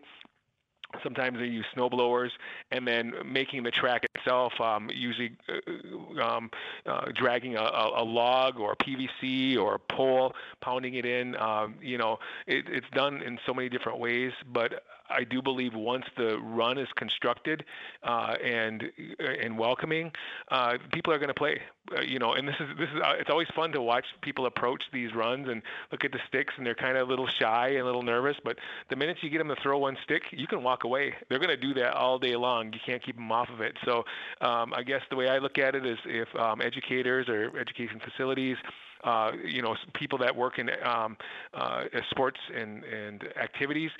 Sometimes 1.02 1.38
they 1.38 1.46
use 1.46 1.64
snow 1.72 1.88
blowers, 1.88 2.32
and 2.70 2.86
then 2.86 3.14
making 3.24 3.62
the 3.62 3.70
track 3.70 4.04
itself, 4.14 4.52
um, 4.60 4.90
usually 4.92 5.38
uh, 5.48 6.22
um, 6.22 6.50
uh, 6.84 7.06
dragging 7.14 7.56
a, 7.56 7.62
a, 7.62 8.04
log 8.04 8.60
or 8.60 8.72
a 8.72 8.76
PVC 8.76 9.56
or 9.56 9.76
a 9.76 9.78
pole, 9.78 10.34
pounding 10.60 10.96
it 10.96 11.06
in. 11.06 11.34
Um, 11.36 11.76
you 11.80 11.96
know, 11.96 12.18
it, 12.46 12.66
it's 12.68 12.90
done 12.92 13.22
in 13.22 13.38
so 13.46 13.54
many 13.54 13.70
different 13.70 14.00
ways. 14.00 14.32
But 14.52 14.82
I 15.12 15.24
do 15.24 15.42
believe 15.42 15.74
once 15.74 16.04
the 16.16 16.38
run 16.38 16.78
is 16.78 16.88
constructed 16.96 17.64
uh, 18.02 18.34
and 18.42 18.84
and 19.18 19.58
welcoming, 19.58 20.12
uh, 20.50 20.78
people 20.92 21.12
are 21.12 21.18
going 21.18 21.28
to 21.28 21.34
play. 21.34 21.60
Uh, 21.96 22.00
you 22.00 22.18
know, 22.18 22.32
and 22.32 22.46
this 22.46 22.54
is 22.60 22.68
this 22.78 22.88
is 22.94 23.00
uh, 23.02 23.14
it's 23.18 23.30
always 23.30 23.48
fun 23.54 23.72
to 23.72 23.82
watch 23.82 24.04
people 24.22 24.46
approach 24.46 24.82
these 24.92 25.14
runs 25.14 25.48
and 25.48 25.62
look 25.90 26.04
at 26.04 26.12
the 26.12 26.20
sticks, 26.28 26.54
and 26.56 26.66
they're 26.66 26.74
kind 26.74 26.96
of 26.96 27.08
a 27.08 27.10
little 27.10 27.26
shy 27.26 27.68
and 27.68 27.80
a 27.80 27.84
little 27.84 28.02
nervous. 28.02 28.36
But 28.44 28.58
the 28.88 28.96
minute 28.96 29.18
you 29.22 29.30
get 29.30 29.38
them 29.38 29.48
to 29.48 29.56
throw 29.62 29.78
one 29.78 29.96
stick, 30.04 30.22
you 30.30 30.46
can 30.46 30.62
walk 30.62 30.84
away. 30.84 31.14
They're 31.28 31.38
going 31.38 31.50
to 31.50 31.56
do 31.56 31.74
that 31.74 31.94
all 31.94 32.18
day 32.18 32.36
long. 32.36 32.72
You 32.72 32.80
can't 32.84 33.02
keep 33.02 33.16
them 33.16 33.30
off 33.32 33.48
of 33.50 33.60
it. 33.60 33.76
So 33.84 34.04
um, 34.40 34.72
I 34.74 34.82
guess 34.82 35.02
the 35.10 35.16
way 35.16 35.28
I 35.28 35.38
look 35.38 35.58
at 35.58 35.74
it 35.74 35.84
is, 35.84 35.98
if 36.06 36.28
um, 36.36 36.60
educators 36.62 37.28
or 37.28 37.56
education 37.58 38.00
facilities 38.00 38.56
uh, 39.04 39.32
you 39.44 39.62
know, 39.62 39.76
people 39.94 40.18
that 40.18 40.34
work 40.34 40.58
in 40.58 40.70
um, 40.84 41.16
uh, 41.54 41.84
sports 42.10 42.38
and, 42.54 42.84
and 42.84 43.24
activities, 43.40 43.90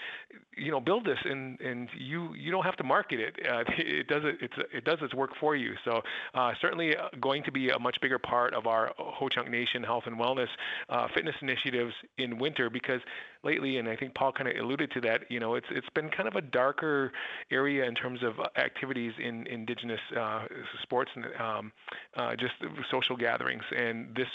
you 0.56 0.70
know, 0.70 0.80
build 0.80 1.04
this 1.04 1.18
and, 1.24 1.60
and 1.60 1.88
you 1.96 2.34
you 2.34 2.50
don't 2.50 2.64
have 2.64 2.76
to 2.76 2.84
market 2.84 3.20
it. 3.20 3.36
Uh, 3.46 3.64
it 3.78 4.08
does 4.08 4.22
it 4.24 4.36
it's 4.40 4.54
it 4.72 4.84
does 4.84 4.98
its 5.02 5.14
work 5.14 5.30
for 5.40 5.56
you. 5.56 5.74
So 5.84 6.02
uh, 6.34 6.52
certainly 6.60 6.96
uh, 6.96 7.08
going 7.20 7.42
to 7.44 7.52
be 7.52 7.70
a 7.70 7.78
much 7.78 8.00
bigger 8.00 8.18
part 8.18 8.54
of 8.54 8.66
our 8.66 8.92
Ho 8.98 9.28
Chunk 9.28 9.50
Nation 9.50 9.82
health 9.82 10.04
and 10.06 10.18
wellness 10.18 10.48
uh, 10.88 11.08
fitness 11.14 11.34
initiatives 11.40 11.94
in 12.18 12.38
winter 12.38 12.70
because 12.70 13.00
lately, 13.44 13.78
and 13.78 13.88
I 13.88 13.96
think 13.96 14.14
Paul 14.14 14.32
kind 14.32 14.48
of 14.48 14.56
alluded 14.56 14.90
to 14.92 15.00
that. 15.02 15.30
You 15.30 15.40
know, 15.40 15.54
it's 15.54 15.66
it's 15.70 15.88
been 15.94 16.10
kind 16.10 16.28
of 16.28 16.36
a 16.36 16.40
darker 16.40 17.12
area 17.50 17.84
in 17.86 17.94
terms 17.94 18.22
of 18.22 18.34
activities 18.56 19.12
in 19.22 19.46
Indigenous 19.46 20.00
uh, 20.16 20.46
sports 20.82 21.10
and 21.14 21.26
um, 21.40 21.72
uh, 22.16 22.36
just 22.36 22.54
social 22.90 23.16
gatherings. 23.16 23.64
And 23.76 24.14
this 24.14 24.28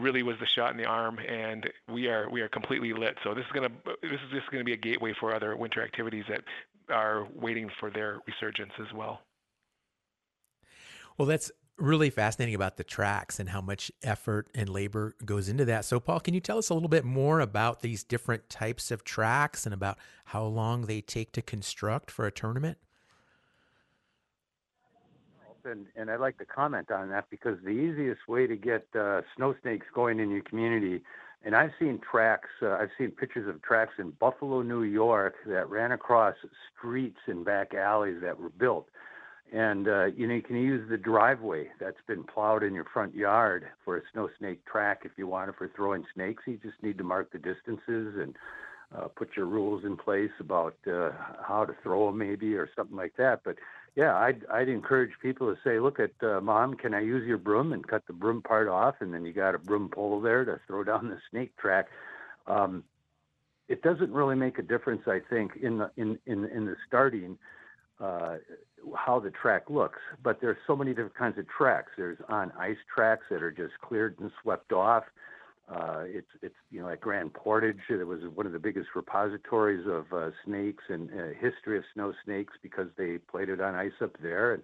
really 0.00 0.22
was 0.22 0.36
the 0.40 0.46
shot 0.46 0.70
in 0.72 0.76
the 0.76 0.84
arm, 0.84 1.18
and 1.18 1.68
we 1.88 2.08
are 2.08 2.28
we 2.30 2.40
are 2.40 2.48
completely 2.48 2.92
lit. 2.92 3.16
So 3.22 3.34
this 3.34 3.44
is 3.44 3.52
gonna 3.52 3.70
this 4.02 4.12
is 4.12 4.30
just 4.32 4.50
gonna 4.50 4.64
be 4.64 4.72
a 4.72 4.78
gateway 4.78 5.14
for 5.18 5.34
other 5.34 5.56
winter 5.56 5.82
activities 5.82 6.24
that 6.28 6.42
are 6.88 7.26
waiting 7.34 7.70
for 7.78 7.90
their 7.90 8.20
resurgence 8.26 8.72
as 8.80 8.92
well. 8.94 9.20
Well, 11.18 11.26
that's 11.26 11.52
really 11.76 12.10
fascinating 12.10 12.54
about 12.54 12.76
the 12.76 12.84
tracks 12.84 13.40
and 13.40 13.48
how 13.48 13.60
much 13.60 13.90
effort 14.02 14.48
and 14.54 14.68
labor 14.68 15.14
goes 15.24 15.48
into 15.48 15.64
that. 15.66 15.84
So, 15.84 15.98
Paul, 15.98 16.20
can 16.20 16.34
you 16.34 16.40
tell 16.40 16.58
us 16.58 16.68
a 16.68 16.74
little 16.74 16.88
bit 16.88 17.04
more 17.04 17.40
about 17.40 17.80
these 17.80 18.04
different 18.04 18.48
types 18.48 18.90
of 18.90 19.04
tracks 19.04 19.64
and 19.64 19.74
about 19.74 19.98
how 20.26 20.44
long 20.44 20.82
they 20.82 21.00
take 21.00 21.32
to 21.32 21.42
construct 21.42 22.10
for 22.10 22.26
a 22.26 22.30
tournament? 22.30 22.78
And, 25.64 25.86
and 25.96 26.10
I'd 26.10 26.20
like 26.20 26.38
to 26.38 26.44
comment 26.44 26.90
on 26.90 27.08
that 27.10 27.30
because 27.30 27.58
the 27.62 27.70
easiest 27.70 28.28
way 28.28 28.46
to 28.46 28.56
get 28.56 28.86
uh, 28.98 29.22
snow 29.36 29.54
snakes 29.62 29.86
going 29.94 30.20
in 30.20 30.30
your 30.30 30.42
community, 30.42 31.02
and 31.44 31.56
I've 31.56 31.72
seen 31.78 31.98
tracks, 31.98 32.48
uh, 32.62 32.72
I've 32.72 32.90
seen 32.98 33.10
pictures 33.10 33.48
of 33.48 33.62
tracks 33.62 33.94
in 33.98 34.10
Buffalo, 34.12 34.62
New 34.62 34.82
York 34.82 35.34
that 35.46 35.68
ran 35.70 35.92
across 35.92 36.34
streets 36.76 37.18
and 37.26 37.44
back 37.44 37.74
alleys 37.74 38.20
that 38.22 38.38
were 38.38 38.50
built 38.50 38.88
and 39.52 39.88
uh, 39.88 40.04
you 40.06 40.26
know 40.26 40.34
you 40.34 40.42
can 40.42 40.56
use 40.56 40.88
the 40.88 40.96
driveway 40.96 41.68
that's 41.80 42.00
been 42.06 42.22
plowed 42.22 42.62
in 42.62 42.74
your 42.74 42.84
front 42.84 43.14
yard 43.14 43.66
for 43.84 43.96
a 43.96 44.02
snow 44.12 44.28
snake 44.38 44.64
track 44.64 45.02
if 45.04 45.12
you 45.16 45.26
want 45.26 45.48
it 45.48 45.56
for 45.58 45.70
throwing 45.74 46.04
snakes. 46.14 46.44
You 46.46 46.58
just 46.62 46.82
need 46.82 46.98
to 46.98 47.04
mark 47.04 47.32
the 47.32 47.38
distances 47.38 48.14
and 48.20 48.36
uh, 48.96 49.08
put 49.08 49.30
your 49.36 49.46
rules 49.46 49.84
in 49.84 49.96
place 49.96 50.30
about 50.38 50.76
uh, 50.86 51.10
how 51.46 51.64
to 51.64 51.74
throw 51.82 52.06
them, 52.06 52.18
maybe 52.18 52.54
or 52.54 52.68
something 52.76 52.96
like 52.96 53.14
that. 53.18 53.40
But 53.44 53.56
yeah, 53.96 54.16
I'd 54.16 54.44
I'd 54.52 54.68
encourage 54.68 55.10
people 55.22 55.52
to 55.52 55.60
say, 55.62 55.78
look 55.80 55.98
at 55.98 56.12
uh, 56.22 56.40
mom, 56.40 56.74
can 56.74 56.94
I 56.94 57.00
use 57.00 57.26
your 57.26 57.38
broom 57.38 57.72
and 57.72 57.86
cut 57.86 58.06
the 58.06 58.12
broom 58.12 58.42
part 58.42 58.68
off, 58.68 58.96
and 59.00 59.12
then 59.12 59.24
you 59.24 59.32
got 59.32 59.54
a 59.54 59.58
broom 59.58 59.88
pole 59.88 60.20
there 60.20 60.44
to 60.44 60.60
throw 60.66 60.84
down 60.90 61.08
the 61.08 61.18
snake 61.30 61.56
track. 61.56 61.86
Um, 62.46 62.84
it 63.68 63.82
doesn't 63.82 64.12
really 64.12 64.34
make 64.34 64.58
a 64.58 64.62
difference, 64.62 65.02
I 65.06 65.20
think, 65.30 65.52
in 65.62 65.78
the 65.78 65.90
in 65.96 66.18
in 66.26 66.44
in 66.46 66.66
the 66.66 66.76
starting. 66.86 67.38
Uh, 68.00 68.36
how 68.96 69.20
the 69.20 69.30
track 69.30 69.68
looks, 69.68 69.98
but 70.22 70.40
there's 70.40 70.56
so 70.66 70.74
many 70.74 70.92
different 70.92 71.14
kinds 71.14 71.36
of 71.36 71.46
tracks. 71.46 71.92
There's 71.98 72.16
on 72.30 72.50
ice 72.58 72.78
tracks 72.92 73.24
that 73.30 73.42
are 73.42 73.50
just 73.50 73.74
cleared 73.82 74.18
and 74.20 74.30
swept 74.42 74.72
off. 74.72 75.04
Uh, 75.72 76.02
it's 76.06 76.28
it's 76.42 76.54
you 76.70 76.80
know 76.80 76.88
at 76.88 77.00
Grand 77.00 77.32
Portage, 77.32 77.78
it 77.88 78.04
was 78.04 78.20
one 78.34 78.46
of 78.46 78.52
the 78.52 78.58
biggest 78.58 78.88
repositories 78.96 79.86
of 79.86 80.12
uh, 80.12 80.30
snakes 80.44 80.84
and 80.88 81.08
uh, 81.10 81.28
history 81.38 81.78
of 81.78 81.84
snow 81.94 82.12
snakes 82.24 82.54
because 82.62 82.88
they 82.98 83.18
played 83.18 83.48
it 83.48 83.60
on 83.60 83.74
ice 83.74 83.92
up 84.02 84.16
there 84.20 84.54
in 84.54 84.62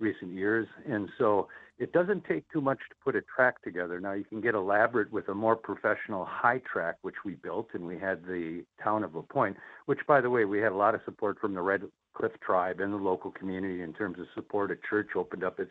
recent 0.00 0.32
years. 0.32 0.66
And 0.88 1.08
so 1.18 1.48
it 1.78 1.92
doesn't 1.92 2.24
take 2.24 2.50
too 2.50 2.60
much 2.60 2.78
to 2.88 2.96
put 3.04 3.14
a 3.14 3.22
track 3.22 3.62
together. 3.62 4.00
Now 4.00 4.12
you 4.12 4.24
can 4.24 4.40
get 4.40 4.54
elaborate 4.54 5.12
with 5.12 5.28
a 5.28 5.34
more 5.34 5.54
professional 5.54 6.24
high 6.24 6.60
track, 6.70 6.96
which 7.02 7.16
we 7.24 7.34
built, 7.34 7.68
and 7.74 7.86
we 7.86 7.98
had 7.98 8.24
the 8.24 8.64
town 8.82 9.04
of 9.04 9.14
LaPointe, 9.14 9.56
which 9.86 10.00
by 10.08 10.20
the 10.20 10.30
way 10.30 10.44
we 10.46 10.58
had 10.58 10.72
a 10.72 10.76
lot 10.76 10.94
of 10.94 11.00
support 11.04 11.38
from 11.38 11.54
the 11.54 11.62
Red 11.62 11.82
Cliff 12.14 12.32
tribe 12.44 12.80
and 12.80 12.92
the 12.92 12.98
local 12.98 13.30
community 13.30 13.82
in 13.82 13.92
terms 13.92 14.18
of 14.18 14.26
support. 14.34 14.72
A 14.72 14.76
church 14.88 15.10
opened 15.14 15.44
up 15.44 15.60
its 15.60 15.70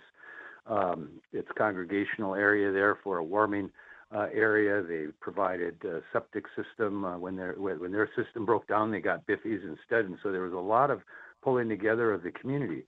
um, 0.68 1.10
its 1.34 1.50
congregational 1.58 2.36
area 2.36 2.72
there 2.72 2.98
for 3.04 3.18
a 3.18 3.24
warming 3.24 3.72
area. 4.12 4.82
They 4.82 5.08
provided 5.20 5.84
a 5.84 6.02
septic 6.12 6.46
system 6.56 7.06
uh, 7.06 7.18
when 7.18 7.36
their 7.36 7.54
when 7.54 7.92
their 7.92 8.10
system 8.16 8.46
broke 8.46 8.68
down. 8.68 8.92
They 8.92 9.00
got 9.00 9.26
biffies 9.28 9.64
instead, 9.64 10.06
and 10.06 10.18
so 10.24 10.32
there 10.32 10.42
was 10.42 10.54
a 10.54 10.58
lot 10.58 10.90
of 10.92 11.02
pulling 11.44 11.70
together 11.70 12.12
of 12.14 12.24
the 12.24 12.32
community. 12.32 12.84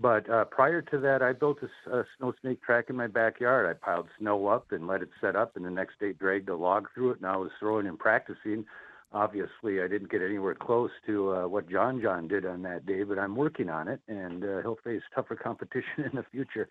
But 0.00 0.30
uh, 0.30 0.44
prior 0.44 0.80
to 0.82 0.98
that, 0.98 1.22
I 1.22 1.32
built 1.32 1.58
a, 1.62 1.96
a 1.96 2.04
snow 2.16 2.32
snake 2.40 2.62
track 2.62 2.86
in 2.88 2.96
my 2.96 3.08
backyard. 3.08 3.68
I 3.68 3.84
piled 3.84 4.06
snow 4.18 4.46
up 4.46 4.70
and 4.70 4.86
let 4.86 5.02
it 5.02 5.08
set 5.20 5.34
up, 5.34 5.56
and 5.56 5.64
the 5.64 5.70
next 5.70 5.98
day 5.98 6.12
dragged 6.12 6.48
a 6.48 6.56
log 6.56 6.86
through 6.94 7.12
it. 7.12 7.18
And 7.18 7.26
I 7.26 7.36
was 7.36 7.50
throwing 7.58 7.88
and 7.88 7.98
practicing 7.98 8.64
obviously 9.12 9.80
I 9.82 9.88
didn't 9.88 10.10
get 10.10 10.22
anywhere 10.22 10.54
close 10.54 10.90
to 11.06 11.34
uh, 11.34 11.48
what 11.48 11.68
John 11.68 12.00
John 12.00 12.28
did 12.28 12.44
on 12.44 12.62
that 12.62 12.86
day, 12.86 13.02
but 13.02 13.18
I'm 13.18 13.36
working 13.36 13.68
on 13.68 13.88
it, 13.88 14.00
and 14.08 14.44
uh, 14.44 14.60
he'll 14.62 14.78
face 14.84 15.02
tougher 15.14 15.36
competition 15.36 16.04
in 16.04 16.10
the 16.14 16.24
future. 16.30 16.68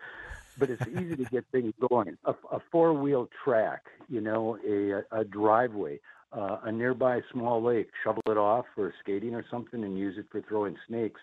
But 0.57 0.69
it's 0.69 0.87
easy 0.87 1.15
to 1.15 1.25
get 1.25 1.45
things 1.51 1.73
going. 1.89 2.17
A, 2.25 2.33
a 2.51 2.59
four-wheel 2.71 3.29
track, 3.43 3.85
you 4.09 4.21
know, 4.21 4.57
a, 4.67 5.19
a 5.19 5.23
driveway, 5.23 5.99
uh, 6.33 6.57
a 6.63 6.71
nearby 6.71 7.21
small 7.31 7.61
lake, 7.61 7.89
shovel 8.03 8.23
it 8.27 8.37
off 8.37 8.65
for 8.73 8.93
skating 9.01 9.35
or 9.35 9.45
something, 9.51 9.83
and 9.83 9.97
use 9.97 10.17
it 10.17 10.25
for 10.31 10.41
throwing 10.41 10.75
snakes. 10.87 11.21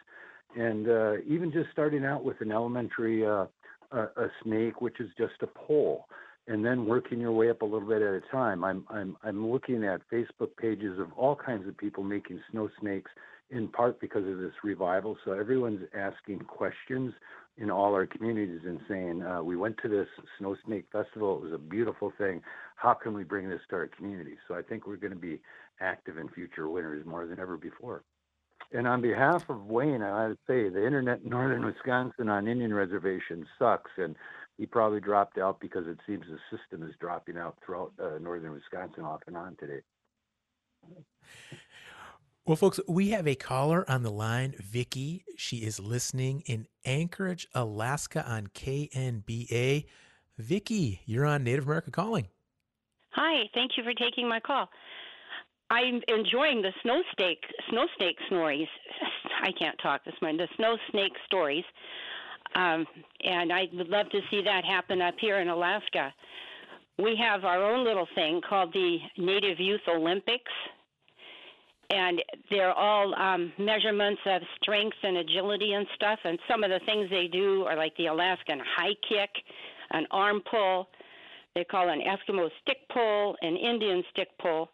And 0.57 0.89
uh, 0.89 1.15
even 1.27 1.51
just 1.51 1.71
starting 1.73 2.05
out 2.05 2.25
with 2.25 2.41
an 2.41 2.53
elementary 2.53 3.27
uh, 3.27 3.47
a, 3.91 4.03
a 4.03 4.31
snake, 4.43 4.81
which 4.81 5.01
is 5.01 5.11
just 5.19 5.35
a 5.43 5.49
pole 5.49 6.07
and 6.47 6.65
then 6.65 6.87
working 6.87 7.21
your 7.21 7.33
way 7.33 7.51
up 7.51 7.63
a 7.63 7.65
little 7.65 7.89
bit 7.89 8.03
at 8.03 8.15
a 8.15 8.21
time. 8.31 8.65
I'm 8.65 8.85
I'm 8.91 9.17
I'm 9.23 9.51
looking 9.51 9.85
at 9.85 10.01
Facebook 10.13 10.57
pages 10.57 10.99
of 10.99 11.13
all 11.15 11.37
kinds 11.37 11.67
of 11.67 11.77
people 11.77 12.03
making 12.03 12.41
snow 12.51 12.69
snakes 12.81 13.11
in 13.51 13.69
part 13.69 14.01
because 14.01 14.27
of 14.27 14.39
this 14.39 14.53
revival. 14.63 15.17
So 15.25 15.33
everyone's 15.33 15.87
asking 15.95 16.41
questions 16.41 17.13
in 17.57 17.71
all 17.71 17.95
our 17.95 18.07
communities 18.07 18.61
and 18.67 18.81
saying, 18.89 19.23
uh, 19.23 19.43
we 19.43 19.57
went 19.57 19.77
to 19.83 19.89
this 19.89 20.09
snow 20.39 20.57
snake 20.67 20.87
festival. 20.91 21.37
It 21.37 21.43
was 21.45 21.53
a 21.53 21.59
beautiful 21.59 22.13
thing. 22.19 22.43
How 22.77 22.95
can 22.95 23.15
we 23.15 23.23
bring 23.23 23.49
this 23.49 23.61
to 23.71 23.77
our 23.77 23.87
community? 23.87 24.37
So 24.49 24.55
I 24.55 24.63
think 24.63 24.87
we're 24.87 24.97
going 24.97 25.13
to 25.13 25.19
be 25.19 25.41
active 25.81 26.19
in 26.19 26.29
future 26.31 26.69
winters 26.69 27.07
more 27.07 27.27
than 27.27 27.39
ever 27.39 27.57
before. 27.57 28.03
And 28.73 28.89
on 28.89 29.01
behalf 29.01 29.49
of 29.49 29.67
Wayne, 29.67 30.03
I 30.03 30.29
would 30.29 30.39
say 30.49 30.69
the 30.69 30.85
internet 30.85 31.21
in 31.23 31.31
northern 31.31 31.65
Wisconsin 31.65 32.29
on 32.29 32.49
Indian 32.49 32.75
reservations 32.75 33.47
sucks. 33.59 33.91
And 33.99 34.17
he 34.59 34.67
probably 34.67 35.01
dropped 35.01 35.39
out 35.39 35.61
because 35.61 35.87
it 35.87 35.99
seems 36.07 36.25
the 36.29 36.57
system 36.57 36.89
is 36.89 36.95
dropping 37.01 37.37
out 37.37 37.57
throughout 37.65 37.93
uh, 38.03 38.19
northern 38.21 38.53
Wisconsin 38.53 39.05
off 39.05 39.21
and 39.27 39.37
on 39.37 39.57
today. 39.59 39.81
Well, 42.47 42.57
folks, 42.57 42.79
we 42.87 43.09
have 43.09 43.27
a 43.27 43.35
caller 43.35 43.89
on 43.91 44.03
the 44.03 44.11
line, 44.11 44.55
Vicki. 44.59 45.25
She 45.37 45.59
is 45.59 45.81
listening 45.81 46.43
in 46.45 46.67
Anchorage, 46.85 47.49
Alaska 47.55 48.23
on 48.31 48.49
KNBA. 48.49 49.87
Vicki, 50.37 51.01
you're 51.07 51.25
on 51.25 51.43
Native 51.43 51.65
America 51.65 51.91
Calling. 51.91 52.29
Hi, 53.13 53.49
thank 53.55 53.73
you 53.77 53.85
for 53.85 53.95
taking 53.95 54.29
my 54.29 54.41
call. 54.41 54.69
I'm 55.71 56.03
enjoying 56.09 56.61
the 56.61 56.73
snow 56.83 57.03
snake 57.17 57.43
snow 57.71 57.87
snake 57.97 58.17
stories. 58.27 58.69
I 59.43 59.51
can't 59.53 59.79
talk 59.83 60.05
this 60.05 60.15
morning. 60.21 60.39
The 60.39 60.49
snow 60.57 60.77
snake 60.91 61.15
stories. 61.25 61.65
Um, 62.55 62.87
and 63.25 63.53
I 63.53 63.65
would 63.73 63.89
love 63.89 64.09
to 64.11 64.21
see 64.31 64.43
that 64.45 64.65
happen 64.65 65.03
up 65.03 65.15
here 65.21 65.41
in 65.41 65.49
Alaska. 65.49 66.13
We 66.99 67.17
have 67.21 67.45
our 67.45 67.63
own 67.63 67.85
little 67.85 68.07
thing 68.15 68.41
called 68.49 68.73
the 68.73 68.99
Native 69.19 69.59
Youth 69.59 69.81
Olympics, 69.89 70.53
and 71.91 72.23
they're 72.51 72.73
all 72.73 73.15
um, 73.17 73.53
measurements 73.59 74.21
of 74.27 74.43
strength 74.63 74.97
and 75.03 75.17
agility 75.17 75.73
and 75.73 75.87
stuff. 75.97 76.19
And 76.25 76.39
some 76.49 76.63
of 76.63 76.71
the 76.71 76.81
things 76.87 77.11
they 77.11 77.27
do 77.27 77.65
are 77.65 77.77
like 77.77 77.97
the 77.97 78.07
Alaskan 78.07 78.61
high 78.77 78.95
kick, 79.09 79.31
an 79.91 80.07
arm 80.13 80.41
pull, 80.49 80.89
they 81.55 81.65
call 81.65 81.89
an 81.89 82.01
Eskimo 82.01 82.49
stick 82.63 82.79
pull, 82.93 83.37
an 83.43 83.57
Indian 83.57 84.03
stick 84.13 84.29
pull, 84.41 84.71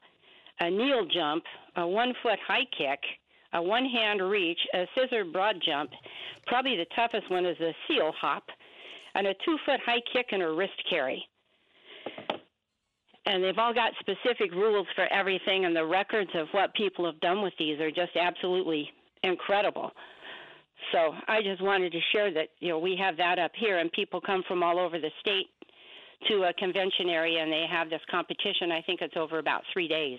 a 0.60 0.70
kneel 0.70 1.06
jump, 1.12 1.44
a 1.76 1.86
one 1.86 2.14
foot 2.22 2.38
high 2.46 2.66
kick, 2.76 3.00
a 3.52 3.62
one 3.62 3.84
hand 3.84 4.20
reach, 4.22 4.58
a 4.74 4.86
scissor 4.94 5.24
broad 5.24 5.56
jump. 5.64 5.90
Probably 6.46 6.76
the 6.76 6.86
toughest 6.96 7.30
one 7.30 7.46
is 7.46 7.58
a 7.60 7.74
seal 7.86 8.12
hop, 8.18 8.44
and 9.14 9.26
a 9.26 9.34
two 9.44 9.56
foot 9.66 9.80
high 9.84 10.02
kick 10.12 10.26
and 10.32 10.42
a 10.42 10.50
wrist 10.50 10.82
carry. 10.88 11.24
And 13.26 13.44
they've 13.44 13.58
all 13.58 13.74
got 13.74 13.92
specific 14.00 14.52
rules 14.52 14.86
for 14.94 15.06
everything, 15.12 15.64
and 15.64 15.76
the 15.76 15.84
records 15.84 16.30
of 16.34 16.48
what 16.52 16.74
people 16.74 17.04
have 17.04 17.20
done 17.20 17.42
with 17.42 17.52
these 17.58 17.78
are 17.80 17.90
just 17.90 18.16
absolutely 18.16 18.88
incredible. 19.22 19.92
So 20.92 21.14
I 21.28 21.42
just 21.42 21.62
wanted 21.62 21.92
to 21.92 22.00
share 22.12 22.32
that 22.32 22.48
you 22.60 22.70
know 22.70 22.78
we 22.78 22.96
have 22.96 23.16
that 23.18 23.38
up 23.38 23.52
here, 23.56 23.78
and 23.78 23.92
people 23.92 24.20
come 24.20 24.42
from 24.48 24.62
all 24.62 24.78
over 24.78 24.98
the 24.98 25.10
state 25.20 25.48
to 26.28 26.44
a 26.44 26.52
convention 26.54 27.08
area, 27.08 27.42
and 27.42 27.52
they 27.52 27.66
have 27.70 27.90
this 27.90 28.00
competition. 28.10 28.72
I 28.72 28.82
think 28.82 29.00
it's 29.00 29.16
over 29.16 29.38
about 29.38 29.62
three 29.72 29.88
days. 29.88 30.18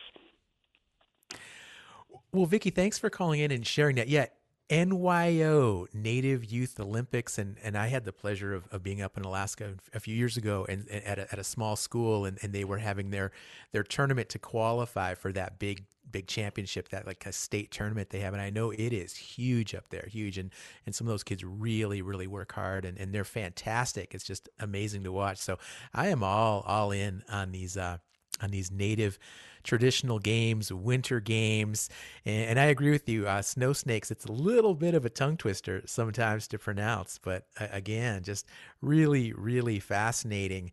Well, 2.33 2.45
Vicki, 2.45 2.69
thanks 2.69 2.97
for 2.97 3.09
calling 3.09 3.41
in 3.41 3.51
and 3.51 3.65
sharing 3.67 3.97
that. 3.97 4.07
Yeah, 4.07 4.27
NYO 4.69 5.87
Native 5.93 6.45
Youth 6.45 6.79
Olympics, 6.79 7.37
and, 7.37 7.57
and 7.61 7.77
I 7.77 7.87
had 7.87 8.05
the 8.05 8.13
pleasure 8.13 8.53
of, 8.53 8.67
of 8.71 8.81
being 8.81 9.01
up 9.01 9.17
in 9.17 9.25
Alaska 9.25 9.75
a 9.93 9.99
few 9.99 10.15
years 10.15 10.37
ago 10.37 10.65
and, 10.69 10.87
and 10.89 11.03
at, 11.03 11.19
a, 11.19 11.33
at 11.33 11.39
a 11.39 11.43
small 11.43 11.75
school, 11.75 12.23
and, 12.23 12.39
and 12.41 12.53
they 12.53 12.63
were 12.63 12.77
having 12.77 13.09
their 13.09 13.31
their 13.73 13.83
tournament 13.83 14.29
to 14.29 14.39
qualify 14.39 15.13
for 15.13 15.33
that 15.33 15.59
big 15.59 15.85
big 16.09 16.27
championship, 16.27 16.89
that 16.89 17.05
like 17.05 17.25
a 17.25 17.33
state 17.33 17.69
tournament 17.71 18.09
they 18.11 18.19
have, 18.19 18.33
and 18.33 18.41
I 18.41 18.49
know 18.49 18.71
it 18.71 18.93
is 18.93 19.15
huge 19.15 19.75
up 19.75 19.89
there, 19.89 20.07
huge, 20.09 20.37
and 20.37 20.51
and 20.85 20.95
some 20.95 21.07
of 21.07 21.11
those 21.11 21.23
kids 21.23 21.43
really 21.43 22.01
really 22.01 22.27
work 22.27 22.53
hard, 22.53 22.85
and, 22.85 22.97
and 22.97 23.13
they're 23.13 23.25
fantastic. 23.25 24.15
It's 24.15 24.23
just 24.23 24.47
amazing 24.57 25.03
to 25.03 25.11
watch. 25.11 25.39
So 25.39 25.59
I 25.93 26.07
am 26.07 26.23
all 26.23 26.61
all 26.61 26.91
in 26.91 27.23
on 27.29 27.51
these 27.51 27.75
uh, 27.75 27.97
on 28.41 28.51
these 28.51 28.71
native 28.71 29.19
traditional 29.63 30.19
games, 30.19 30.71
winter 30.71 31.19
games. 31.19 31.89
And, 32.25 32.59
I 32.59 32.65
agree 32.65 32.91
with 32.91 33.07
you. 33.07 33.27
Uh, 33.27 33.41
snow 33.41 33.73
snakes, 33.73 34.11
it's 34.11 34.25
a 34.25 34.31
little 34.31 34.73
bit 34.73 34.93
of 34.93 35.05
a 35.05 35.09
tongue 35.09 35.37
twister 35.37 35.83
sometimes 35.85 36.47
to 36.49 36.57
pronounce, 36.57 37.19
but 37.21 37.45
uh, 37.59 37.67
again, 37.71 38.23
just 38.23 38.47
really, 38.81 39.33
really 39.33 39.79
fascinating. 39.79 40.71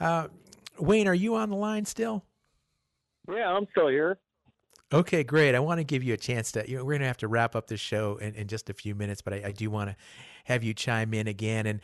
Uh, 0.00 0.28
Wayne, 0.78 1.08
are 1.08 1.14
you 1.14 1.34
on 1.34 1.50
the 1.50 1.56
line 1.56 1.84
still? 1.84 2.24
Yeah, 3.28 3.50
I'm 3.50 3.66
still 3.70 3.88
here. 3.88 4.18
Okay, 4.92 5.24
great. 5.24 5.56
I 5.56 5.58
want 5.58 5.78
to 5.80 5.84
give 5.84 6.04
you 6.04 6.14
a 6.14 6.16
chance 6.16 6.52
to. 6.52 6.68
You 6.68 6.76
know, 6.76 6.84
we're 6.84 6.92
going 6.92 7.00
to 7.00 7.08
have 7.08 7.16
to 7.18 7.28
wrap 7.28 7.56
up 7.56 7.66
the 7.66 7.76
show 7.76 8.18
in, 8.18 8.36
in 8.36 8.46
just 8.46 8.70
a 8.70 8.72
few 8.72 8.94
minutes, 8.94 9.20
but 9.20 9.32
I, 9.32 9.42
I 9.46 9.50
do 9.52 9.68
want 9.68 9.90
to 9.90 9.96
have 10.44 10.62
you 10.62 10.74
chime 10.74 11.12
in 11.12 11.26
again. 11.26 11.66
And 11.66 11.80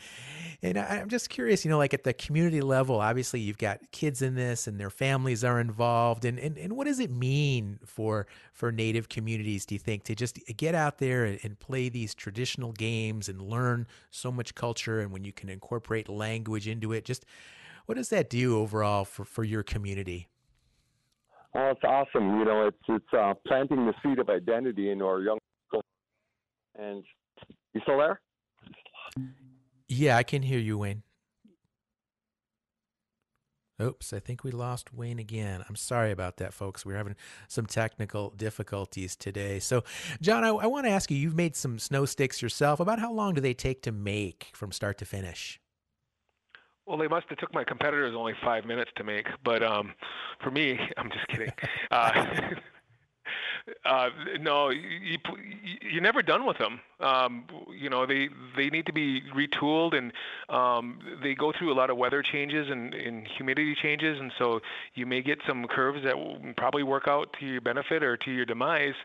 and 0.61 0.77
I'm 0.77 1.09
just 1.09 1.29
curious, 1.29 1.65
you 1.65 1.69
know, 1.69 1.77
like 1.77 1.93
at 1.93 2.05
the 2.05 2.13
community 2.13 2.61
level, 2.61 3.01
obviously 3.01 3.41
you've 3.41 3.57
got 3.57 3.79
kids 3.91 4.21
in 4.21 4.35
this 4.35 4.67
and 4.67 4.79
their 4.79 4.89
families 4.89 5.43
are 5.43 5.59
involved. 5.59 6.23
And 6.23 6.39
and, 6.39 6.57
and 6.57 6.77
what 6.77 6.87
does 6.87 7.01
it 7.01 7.11
mean 7.11 7.77
for 7.85 8.25
for 8.53 8.71
Native 8.71 9.09
communities, 9.09 9.65
do 9.65 9.75
you 9.75 9.79
think, 9.79 10.05
to 10.05 10.15
just 10.15 10.39
get 10.55 10.73
out 10.73 10.99
there 10.99 11.25
and, 11.25 11.39
and 11.43 11.59
play 11.59 11.89
these 11.89 12.15
traditional 12.15 12.71
games 12.71 13.27
and 13.27 13.41
learn 13.41 13.85
so 14.11 14.31
much 14.31 14.55
culture 14.55 15.01
and 15.01 15.11
when 15.11 15.25
you 15.25 15.33
can 15.33 15.49
incorporate 15.49 16.07
language 16.07 16.69
into 16.69 16.93
it, 16.93 17.03
just 17.03 17.25
what 17.85 17.95
does 17.95 18.07
that 18.09 18.29
do 18.29 18.57
overall 18.57 19.03
for, 19.03 19.25
for 19.25 19.43
your 19.43 19.61
community? 19.61 20.29
Oh, 21.55 21.69
it's 21.69 21.83
awesome. 21.83 22.39
You 22.39 22.45
know, 22.45 22.67
it's 22.67 22.77
it's 22.89 23.13
uh, 23.13 23.33
planting 23.45 23.85
the 23.85 23.93
seed 24.01 24.19
of 24.19 24.29
identity 24.29 24.89
in 24.91 25.01
our 25.01 25.21
young 25.21 25.37
people. 25.71 25.83
And 26.75 27.03
you 27.73 27.81
still 27.81 27.99
there? 27.99 28.19
Yeah, 29.87 30.17
I 30.17 30.23
can 30.23 30.41
hear 30.41 30.59
you, 30.59 30.79
Wayne. 30.79 31.03
Oops, 33.81 34.13
I 34.13 34.19
think 34.19 34.43
we 34.43 34.51
lost 34.51 34.93
Wayne 34.93 35.19
again. 35.19 35.63
I'm 35.67 35.75
sorry 35.75 36.11
about 36.11 36.37
that, 36.37 36.53
folks. 36.53 36.85
We're 36.85 36.95
having 36.95 37.15
some 37.47 37.65
technical 37.65 38.29
difficulties 38.29 39.15
today. 39.15 39.59
So, 39.59 39.83
John, 40.21 40.43
I, 40.43 40.49
I 40.49 40.67
want 40.67 40.85
to 40.85 40.91
ask 40.91 41.11
you 41.11 41.17
you've 41.17 41.35
made 41.35 41.55
some 41.55 41.79
snow 41.79 42.05
sticks 42.05 42.41
yourself. 42.41 42.79
About 42.79 42.99
how 42.99 43.11
long 43.11 43.33
do 43.33 43.41
they 43.41 43.53
take 43.53 43.81
to 43.83 43.91
make 43.91 44.51
from 44.53 44.71
start 44.71 44.97
to 44.99 45.05
finish? 45.05 45.59
Well, 46.85 46.97
they 46.97 47.07
must 47.07 47.27
have 47.29 47.37
took 47.37 47.53
my 47.53 47.63
competitors 47.63 48.13
only 48.15 48.33
five 48.43 48.65
minutes 48.65 48.91
to 48.97 49.03
make, 49.03 49.27
but 49.43 49.63
um, 49.63 49.93
for 50.43 50.51
me, 50.51 50.79
I'm 50.97 51.09
just 51.11 51.27
kidding. 51.27 51.51
Uh, 51.91 52.25
uh, 53.85 54.09
no, 54.41 54.69
you, 54.69 55.17
you're 55.81 56.01
never 56.01 56.21
done 56.21 56.45
with 56.45 56.57
them. 56.57 56.81
Um, 56.99 57.45
you 57.77 57.89
know, 57.89 58.05
they 58.05 58.29
they 58.57 58.69
need 58.69 58.85
to 58.87 58.93
be 58.93 59.21
retooled, 59.33 59.93
and 59.97 60.11
um, 60.49 60.99
they 61.21 61.35
go 61.35 61.53
through 61.57 61.71
a 61.71 61.75
lot 61.75 61.89
of 61.89 61.97
weather 61.97 62.21
changes 62.21 62.69
and, 62.69 62.93
and 62.93 63.27
humidity 63.27 63.75
changes, 63.75 64.19
and 64.19 64.31
so 64.37 64.59
you 64.93 65.05
may 65.05 65.21
get 65.21 65.39
some 65.47 65.65
curves 65.67 66.03
that 66.03 66.17
will 66.17 66.37
probably 66.57 66.83
work 66.83 67.07
out 67.07 67.33
to 67.39 67.45
your 67.45 67.61
benefit 67.61 68.03
or 68.03 68.17
to 68.17 68.31
your 68.31 68.45
demise. 68.45 68.95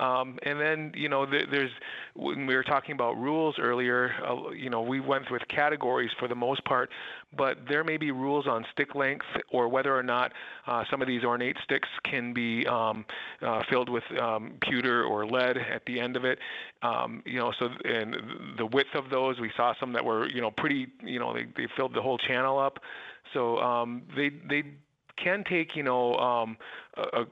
Um, 0.00 0.38
and 0.44 0.60
then, 0.60 0.92
you 0.94 1.08
know, 1.08 1.26
there's 1.26 1.70
when 2.14 2.46
we 2.46 2.54
were 2.54 2.62
talking 2.62 2.92
about 2.92 3.16
rules 3.16 3.56
earlier, 3.58 4.14
uh, 4.26 4.50
you 4.50 4.70
know, 4.70 4.80
we 4.80 5.00
went 5.00 5.30
with 5.30 5.42
categories 5.48 6.10
for 6.18 6.28
the 6.28 6.36
most 6.36 6.64
part, 6.64 6.90
but 7.36 7.58
there 7.68 7.84
may 7.84 7.96
be 7.96 8.10
rules 8.10 8.46
on 8.46 8.64
stick 8.72 8.94
length 8.94 9.26
or 9.50 9.68
whether 9.68 9.96
or 9.96 10.02
not 10.02 10.32
uh, 10.66 10.84
some 10.90 11.02
of 11.02 11.08
these 11.08 11.24
ornate 11.24 11.56
sticks 11.62 11.88
can 12.04 12.32
be 12.32 12.66
um, 12.66 13.04
uh, 13.42 13.62
filled 13.70 13.88
with 13.88 14.04
um, 14.20 14.54
pewter 14.62 15.04
or 15.04 15.26
lead 15.26 15.56
at 15.58 15.84
the 15.86 16.00
end 16.00 16.16
of 16.16 16.24
it. 16.24 16.38
Um, 16.82 17.22
you 17.26 17.38
know, 17.38 17.52
so 17.58 17.68
and 17.84 18.16
the 18.56 18.66
width 18.66 18.94
of 18.94 19.10
those, 19.10 19.40
we 19.40 19.50
saw 19.56 19.74
some 19.78 19.92
that 19.92 20.04
were, 20.04 20.28
you 20.28 20.40
know, 20.40 20.50
pretty, 20.50 20.88
you 21.02 21.18
know, 21.18 21.34
they, 21.34 21.46
they 21.56 21.68
filled 21.76 21.94
the 21.94 22.02
whole 22.02 22.18
channel 22.18 22.58
up. 22.58 22.78
So 23.34 23.58
um, 23.58 24.02
they 24.16 24.30
they 24.48 24.64
can 25.22 25.44
take, 25.48 25.76
you 25.76 25.82
know, 25.82 26.14
um, 26.16 26.56
a, 26.96 27.22
a, 27.22 27.26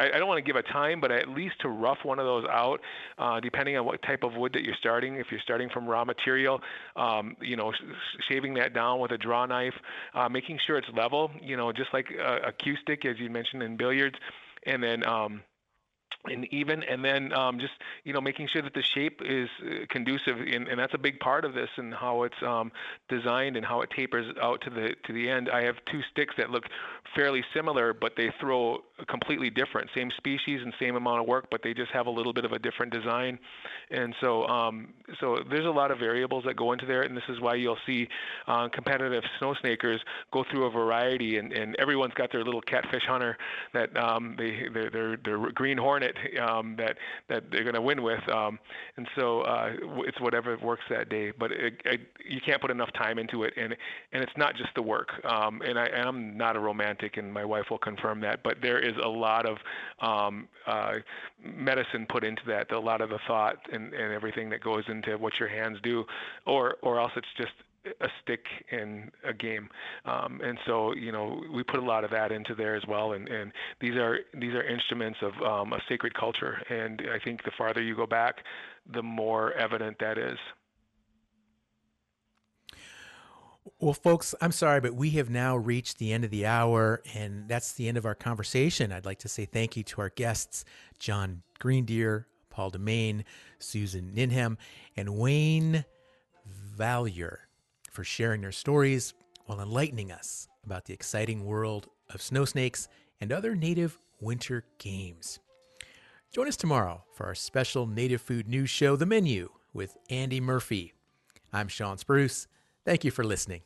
I 0.14 0.18
don't 0.18 0.28
want 0.28 0.44
to 0.44 0.48
give 0.48 0.56
a 0.56 0.62
time, 0.62 1.00
but 1.00 1.10
at 1.10 1.28
least 1.28 1.56
to 1.62 1.68
rough 1.68 1.98
one 2.02 2.18
of 2.18 2.24
those 2.24 2.44
out, 2.50 2.80
uh, 3.18 3.40
depending 3.40 3.76
on 3.76 3.84
what 3.84 4.02
type 4.02 4.22
of 4.22 4.34
wood 4.34 4.52
that 4.54 4.62
you're 4.62 4.76
starting. 4.78 5.16
If 5.16 5.26
you're 5.30 5.40
starting 5.40 5.68
from 5.70 5.86
raw 5.86 6.04
material, 6.04 6.60
um, 6.96 7.36
you 7.40 7.56
know, 7.56 7.72
shaving 8.28 8.54
that 8.54 8.74
down 8.74 9.00
with 9.00 9.12
a 9.12 9.18
draw 9.18 9.46
knife, 9.46 9.74
uh, 10.14 10.28
making 10.28 10.58
sure 10.66 10.78
it's 10.78 10.88
level, 10.96 11.30
you 11.42 11.56
know, 11.56 11.72
just 11.72 11.92
like 11.92 12.06
a, 12.10 12.48
a 12.48 12.52
cue 12.52 12.76
stick, 12.82 13.04
as 13.04 13.18
you 13.18 13.30
mentioned 13.30 13.62
in 13.62 13.76
billiards, 13.76 14.16
and 14.64 14.82
then. 14.82 15.06
Um, 15.06 15.42
and 16.30 16.46
even 16.52 16.82
and 16.82 17.04
then 17.04 17.32
um, 17.32 17.58
just 17.58 17.72
you 18.04 18.12
know 18.12 18.20
making 18.20 18.48
sure 18.48 18.62
that 18.62 18.74
the 18.74 18.82
shape 18.82 19.20
is 19.24 19.48
uh, 19.62 19.86
conducive 19.88 20.38
and, 20.38 20.68
and 20.68 20.78
that's 20.78 20.94
a 20.94 20.98
big 20.98 21.18
part 21.20 21.44
of 21.44 21.54
this 21.54 21.68
and 21.76 21.94
how 21.94 22.22
it's 22.22 22.42
um, 22.42 22.70
designed 23.08 23.56
and 23.56 23.64
how 23.64 23.80
it 23.80 23.90
tapers 23.90 24.26
out 24.42 24.60
to 24.62 24.70
the 24.70 24.94
to 25.04 25.12
the 25.12 25.28
end. 25.28 25.50
I 25.50 25.62
have 25.64 25.76
two 25.90 26.00
sticks 26.10 26.34
that 26.38 26.50
look 26.50 26.64
fairly 27.14 27.44
similar, 27.54 27.92
but 27.92 28.12
they 28.16 28.32
throw 28.40 28.78
completely 29.08 29.50
different, 29.50 29.90
same 29.94 30.10
species 30.16 30.60
and 30.62 30.72
same 30.80 30.96
amount 30.96 31.20
of 31.20 31.26
work, 31.26 31.46
but 31.50 31.62
they 31.62 31.74
just 31.74 31.90
have 31.92 32.06
a 32.06 32.10
little 32.10 32.32
bit 32.32 32.44
of 32.44 32.52
a 32.52 32.58
different 32.58 32.92
design. 32.92 33.38
And 33.90 34.14
so 34.20 34.46
um, 34.46 34.88
so 35.20 35.38
there's 35.48 35.66
a 35.66 35.70
lot 35.70 35.90
of 35.90 35.98
variables 35.98 36.44
that 36.44 36.56
go 36.56 36.72
into 36.72 36.86
there, 36.86 37.02
and 37.02 37.16
this 37.16 37.24
is 37.28 37.40
why 37.40 37.54
you'll 37.54 37.78
see 37.86 38.08
uh, 38.46 38.68
competitive 38.68 39.22
snow 39.38 39.54
snakers 39.60 40.00
go 40.32 40.44
through 40.50 40.64
a 40.64 40.70
variety, 40.70 41.38
and, 41.38 41.52
and 41.52 41.76
everyone's 41.76 42.14
got 42.14 42.32
their 42.32 42.44
little 42.44 42.62
catfish 42.62 43.04
hunter 43.06 43.36
that 43.72 43.96
um, 43.96 44.34
they 44.38 44.68
they're, 44.72 44.90
they're, 44.90 45.16
they're 45.24 45.50
green 45.52 45.78
hornet 45.78 46.15
um, 46.40 46.76
that 46.76 46.96
that 47.28 47.44
they're 47.50 47.64
going 47.64 47.74
to 47.74 47.80
win 47.80 48.02
with, 48.02 48.26
um, 48.28 48.58
and 48.96 49.06
so 49.16 49.40
uh, 49.42 49.72
it's 50.06 50.20
whatever 50.20 50.56
works 50.58 50.84
that 50.90 51.08
day. 51.08 51.32
But 51.38 51.52
it, 51.52 51.80
it, 51.84 52.00
you 52.24 52.40
can't 52.44 52.60
put 52.60 52.70
enough 52.70 52.92
time 52.94 53.18
into 53.18 53.42
it, 53.42 53.54
and 53.56 53.74
and 54.12 54.22
it's 54.22 54.36
not 54.36 54.56
just 54.56 54.70
the 54.74 54.82
work. 54.82 55.08
Um, 55.24 55.62
and 55.62 55.78
I 55.78 55.88
am 55.94 56.36
not 56.36 56.56
a 56.56 56.60
romantic, 56.60 57.16
and 57.16 57.32
my 57.32 57.44
wife 57.44 57.66
will 57.70 57.78
confirm 57.78 58.20
that. 58.20 58.42
But 58.42 58.58
there 58.62 58.78
is 58.78 58.94
a 59.02 59.08
lot 59.08 59.46
of 59.46 59.58
um, 60.00 60.48
uh, 60.66 60.94
medicine 61.42 62.06
put 62.08 62.24
into 62.24 62.42
that, 62.46 62.72
a 62.72 62.78
lot 62.78 63.00
of 63.00 63.10
the 63.10 63.18
thought 63.26 63.56
and, 63.72 63.92
and 63.94 64.12
everything 64.12 64.50
that 64.50 64.62
goes 64.62 64.84
into 64.88 65.16
what 65.18 65.34
your 65.38 65.48
hands 65.48 65.78
do, 65.82 66.04
or 66.46 66.76
or 66.82 67.00
else 67.00 67.12
it's 67.16 67.26
just 67.36 67.52
a 68.00 68.08
stick 68.22 68.44
in 68.70 69.10
a 69.24 69.32
game. 69.32 69.68
Um, 70.04 70.40
and 70.42 70.58
so, 70.66 70.94
you 70.94 71.12
know, 71.12 71.42
we 71.52 71.62
put 71.62 71.78
a 71.78 71.84
lot 71.84 72.04
of 72.04 72.10
that 72.10 72.32
into 72.32 72.54
there 72.54 72.74
as 72.74 72.84
well. 72.86 73.12
And, 73.12 73.28
and 73.28 73.52
these 73.80 73.94
are 73.94 74.20
these 74.34 74.54
are 74.54 74.62
instruments 74.62 75.18
of 75.22 75.32
um, 75.42 75.72
a 75.72 75.80
sacred 75.88 76.14
culture. 76.14 76.62
And 76.68 77.02
I 77.12 77.18
think 77.18 77.44
the 77.44 77.52
farther 77.56 77.82
you 77.82 77.96
go 77.96 78.06
back, 78.06 78.44
the 78.90 79.02
more 79.02 79.52
evident 79.52 79.98
that 80.00 80.18
is. 80.18 80.38
Well, 83.80 83.94
folks, 83.94 84.34
I'm 84.40 84.52
sorry, 84.52 84.80
but 84.80 84.94
we 84.94 85.10
have 85.10 85.28
now 85.28 85.56
reached 85.56 85.98
the 85.98 86.12
end 86.12 86.24
of 86.24 86.30
the 86.30 86.46
hour, 86.46 87.02
and 87.14 87.48
that's 87.48 87.72
the 87.72 87.88
end 87.88 87.98
of 87.98 88.06
our 88.06 88.14
conversation. 88.14 88.92
I'd 88.92 89.04
like 89.04 89.18
to 89.18 89.28
say 89.28 89.44
thank 89.44 89.76
you 89.76 89.82
to 89.84 90.00
our 90.00 90.08
guests, 90.08 90.64
John 90.98 91.42
Greendeer, 91.60 92.24
Paul 92.48 92.70
Demain, 92.70 93.24
Susan 93.58 94.12
Ninham, 94.14 94.56
and 94.96 95.16
Wayne 95.18 95.84
Valliere 96.46 97.45
for 97.96 98.04
sharing 98.04 98.42
their 98.42 98.52
stories 98.52 99.14
while 99.46 99.58
enlightening 99.58 100.12
us 100.12 100.48
about 100.66 100.84
the 100.84 100.92
exciting 100.92 101.46
world 101.46 101.88
of 102.12 102.20
snow 102.20 102.44
snakes 102.44 102.88
and 103.22 103.32
other 103.32 103.56
native 103.56 103.96
winter 104.20 104.64
games. 104.76 105.38
Join 106.30 106.46
us 106.46 106.58
tomorrow 106.58 107.04
for 107.14 107.24
our 107.24 107.34
special 107.34 107.86
native 107.86 108.20
food 108.20 108.48
news 108.48 108.68
show, 108.68 108.96
The 108.96 109.06
Menu, 109.06 109.48
with 109.72 109.96
Andy 110.10 110.42
Murphy. 110.42 110.92
I'm 111.54 111.68
Shawn 111.68 111.96
Spruce. 111.96 112.48
Thank 112.84 113.02
you 113.02 113.10
for 113.10 113.24
listening. 113.24 113.62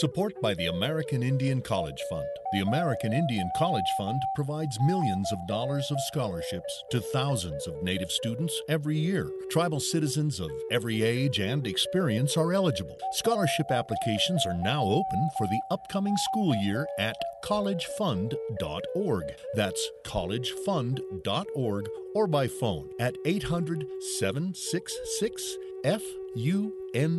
Support 0.00 0.42
by 0.42 0.52
the 0.52 0.66
American 0.66 1.22
Indian 1.22 1.62
College 1.62 2.02
Fund. 2.10 2.26
The 2.52 2.60
American 2.60 3.14
Indian 3.14 3.48
College 3.56 3.88
Fund 3.96 4.20
provides 4.34 4.76
millions 4.84 5.32
of 5.32 5.38
dollars 5.48 5.90
of 5.90 5.96
scholarships 6.02 6.84
to 6.90 7.00
thousands 7.00 7.66
of 7.66 7.82
Native 7.82 8.10
students 8.10 8.60
every 8.68 8.98
year. 8.98 9.30
Tribal 9.50 9.80
citizens 9.80 10.38
of 10.38 10.50
every 10.70 11.02
age 11.02 11.38
and 11.38 11.66
experience 11.66 12.36
are 12.36 12.52
eligible. 12.52 12.98
Scholarship 13.12 13.70
applications 13.70 14.44
are 14.44 14.52
now 14.52 14.84
open 14.84 15.30
for 15.38 15.46
the 15.46 15.62
upcoming 15.70 16.18
school 16.18 16.54
year 16.56 16.86
at 16.98 17.16
collegefund.org. 17.42 19.24
That's 19.54 19.90
collegefund.org 20.04 21.88
or 22.14 22.26
by 22.26 22.48
phone 22.48 22.90
at 23.00 23.16
800 23.24 23.86
766 24.18 25.56
FUND. 25.84 27.14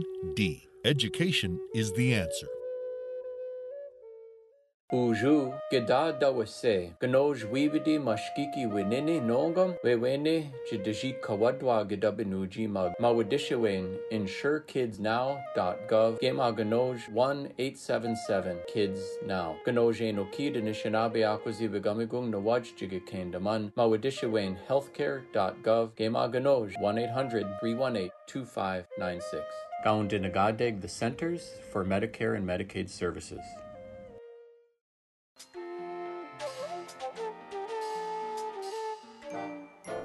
Education 0.86 1.60
is 1.74 1.92
the 1.94 2.14
answer. 2.14 2.48
Uju 4.94 5.54
geda 5.72 6.14
dawase 6.20 6.92
ganoj 7.00 7.44
wibidi 7.52 8.00
mashkiki 8.00 8.66
winini 8.66 9.20
nongam 9.20 9.74
wewene 9.84 10.52
jidaji 10.72 11.14
kawadwa 11.14 11.86
gedabinuji 11.86 12.68
mag 12.68 12.94
mawadishawen 13.00 13.98
insurekidsnow.gov 14.10 16.20
gema 16.22 16.52
ganoj 16.52 16.98
1877 17.14 18.56
kids 18.74 19.00
now. 19.26 19.56
Ganoj 19.66 20.02
no 20.16 20.26
kid 20.26 20.56
nishinabe 20.56 21.26
akwazi 21.26 21.68
begamigung 21.68 22.30
nawaj 22.32 22.64
jigakendaman 22.80 23.72
mawadishawen 23.76 24.56
healthcare.gov 24.68 25.90
gema 25.98 26.28
ganoj 26.28 26.72
1-800-318-2596 26.82 29.44
Gaundinagadeg 29.84 30.82
the 30.82 30.88
Centers 30.88 31.60
for 31.72 31.86
Medicare 31.86 32.36
and 32.38 32.48
Medicaid 32.48 32.90
Services 32.90 33.42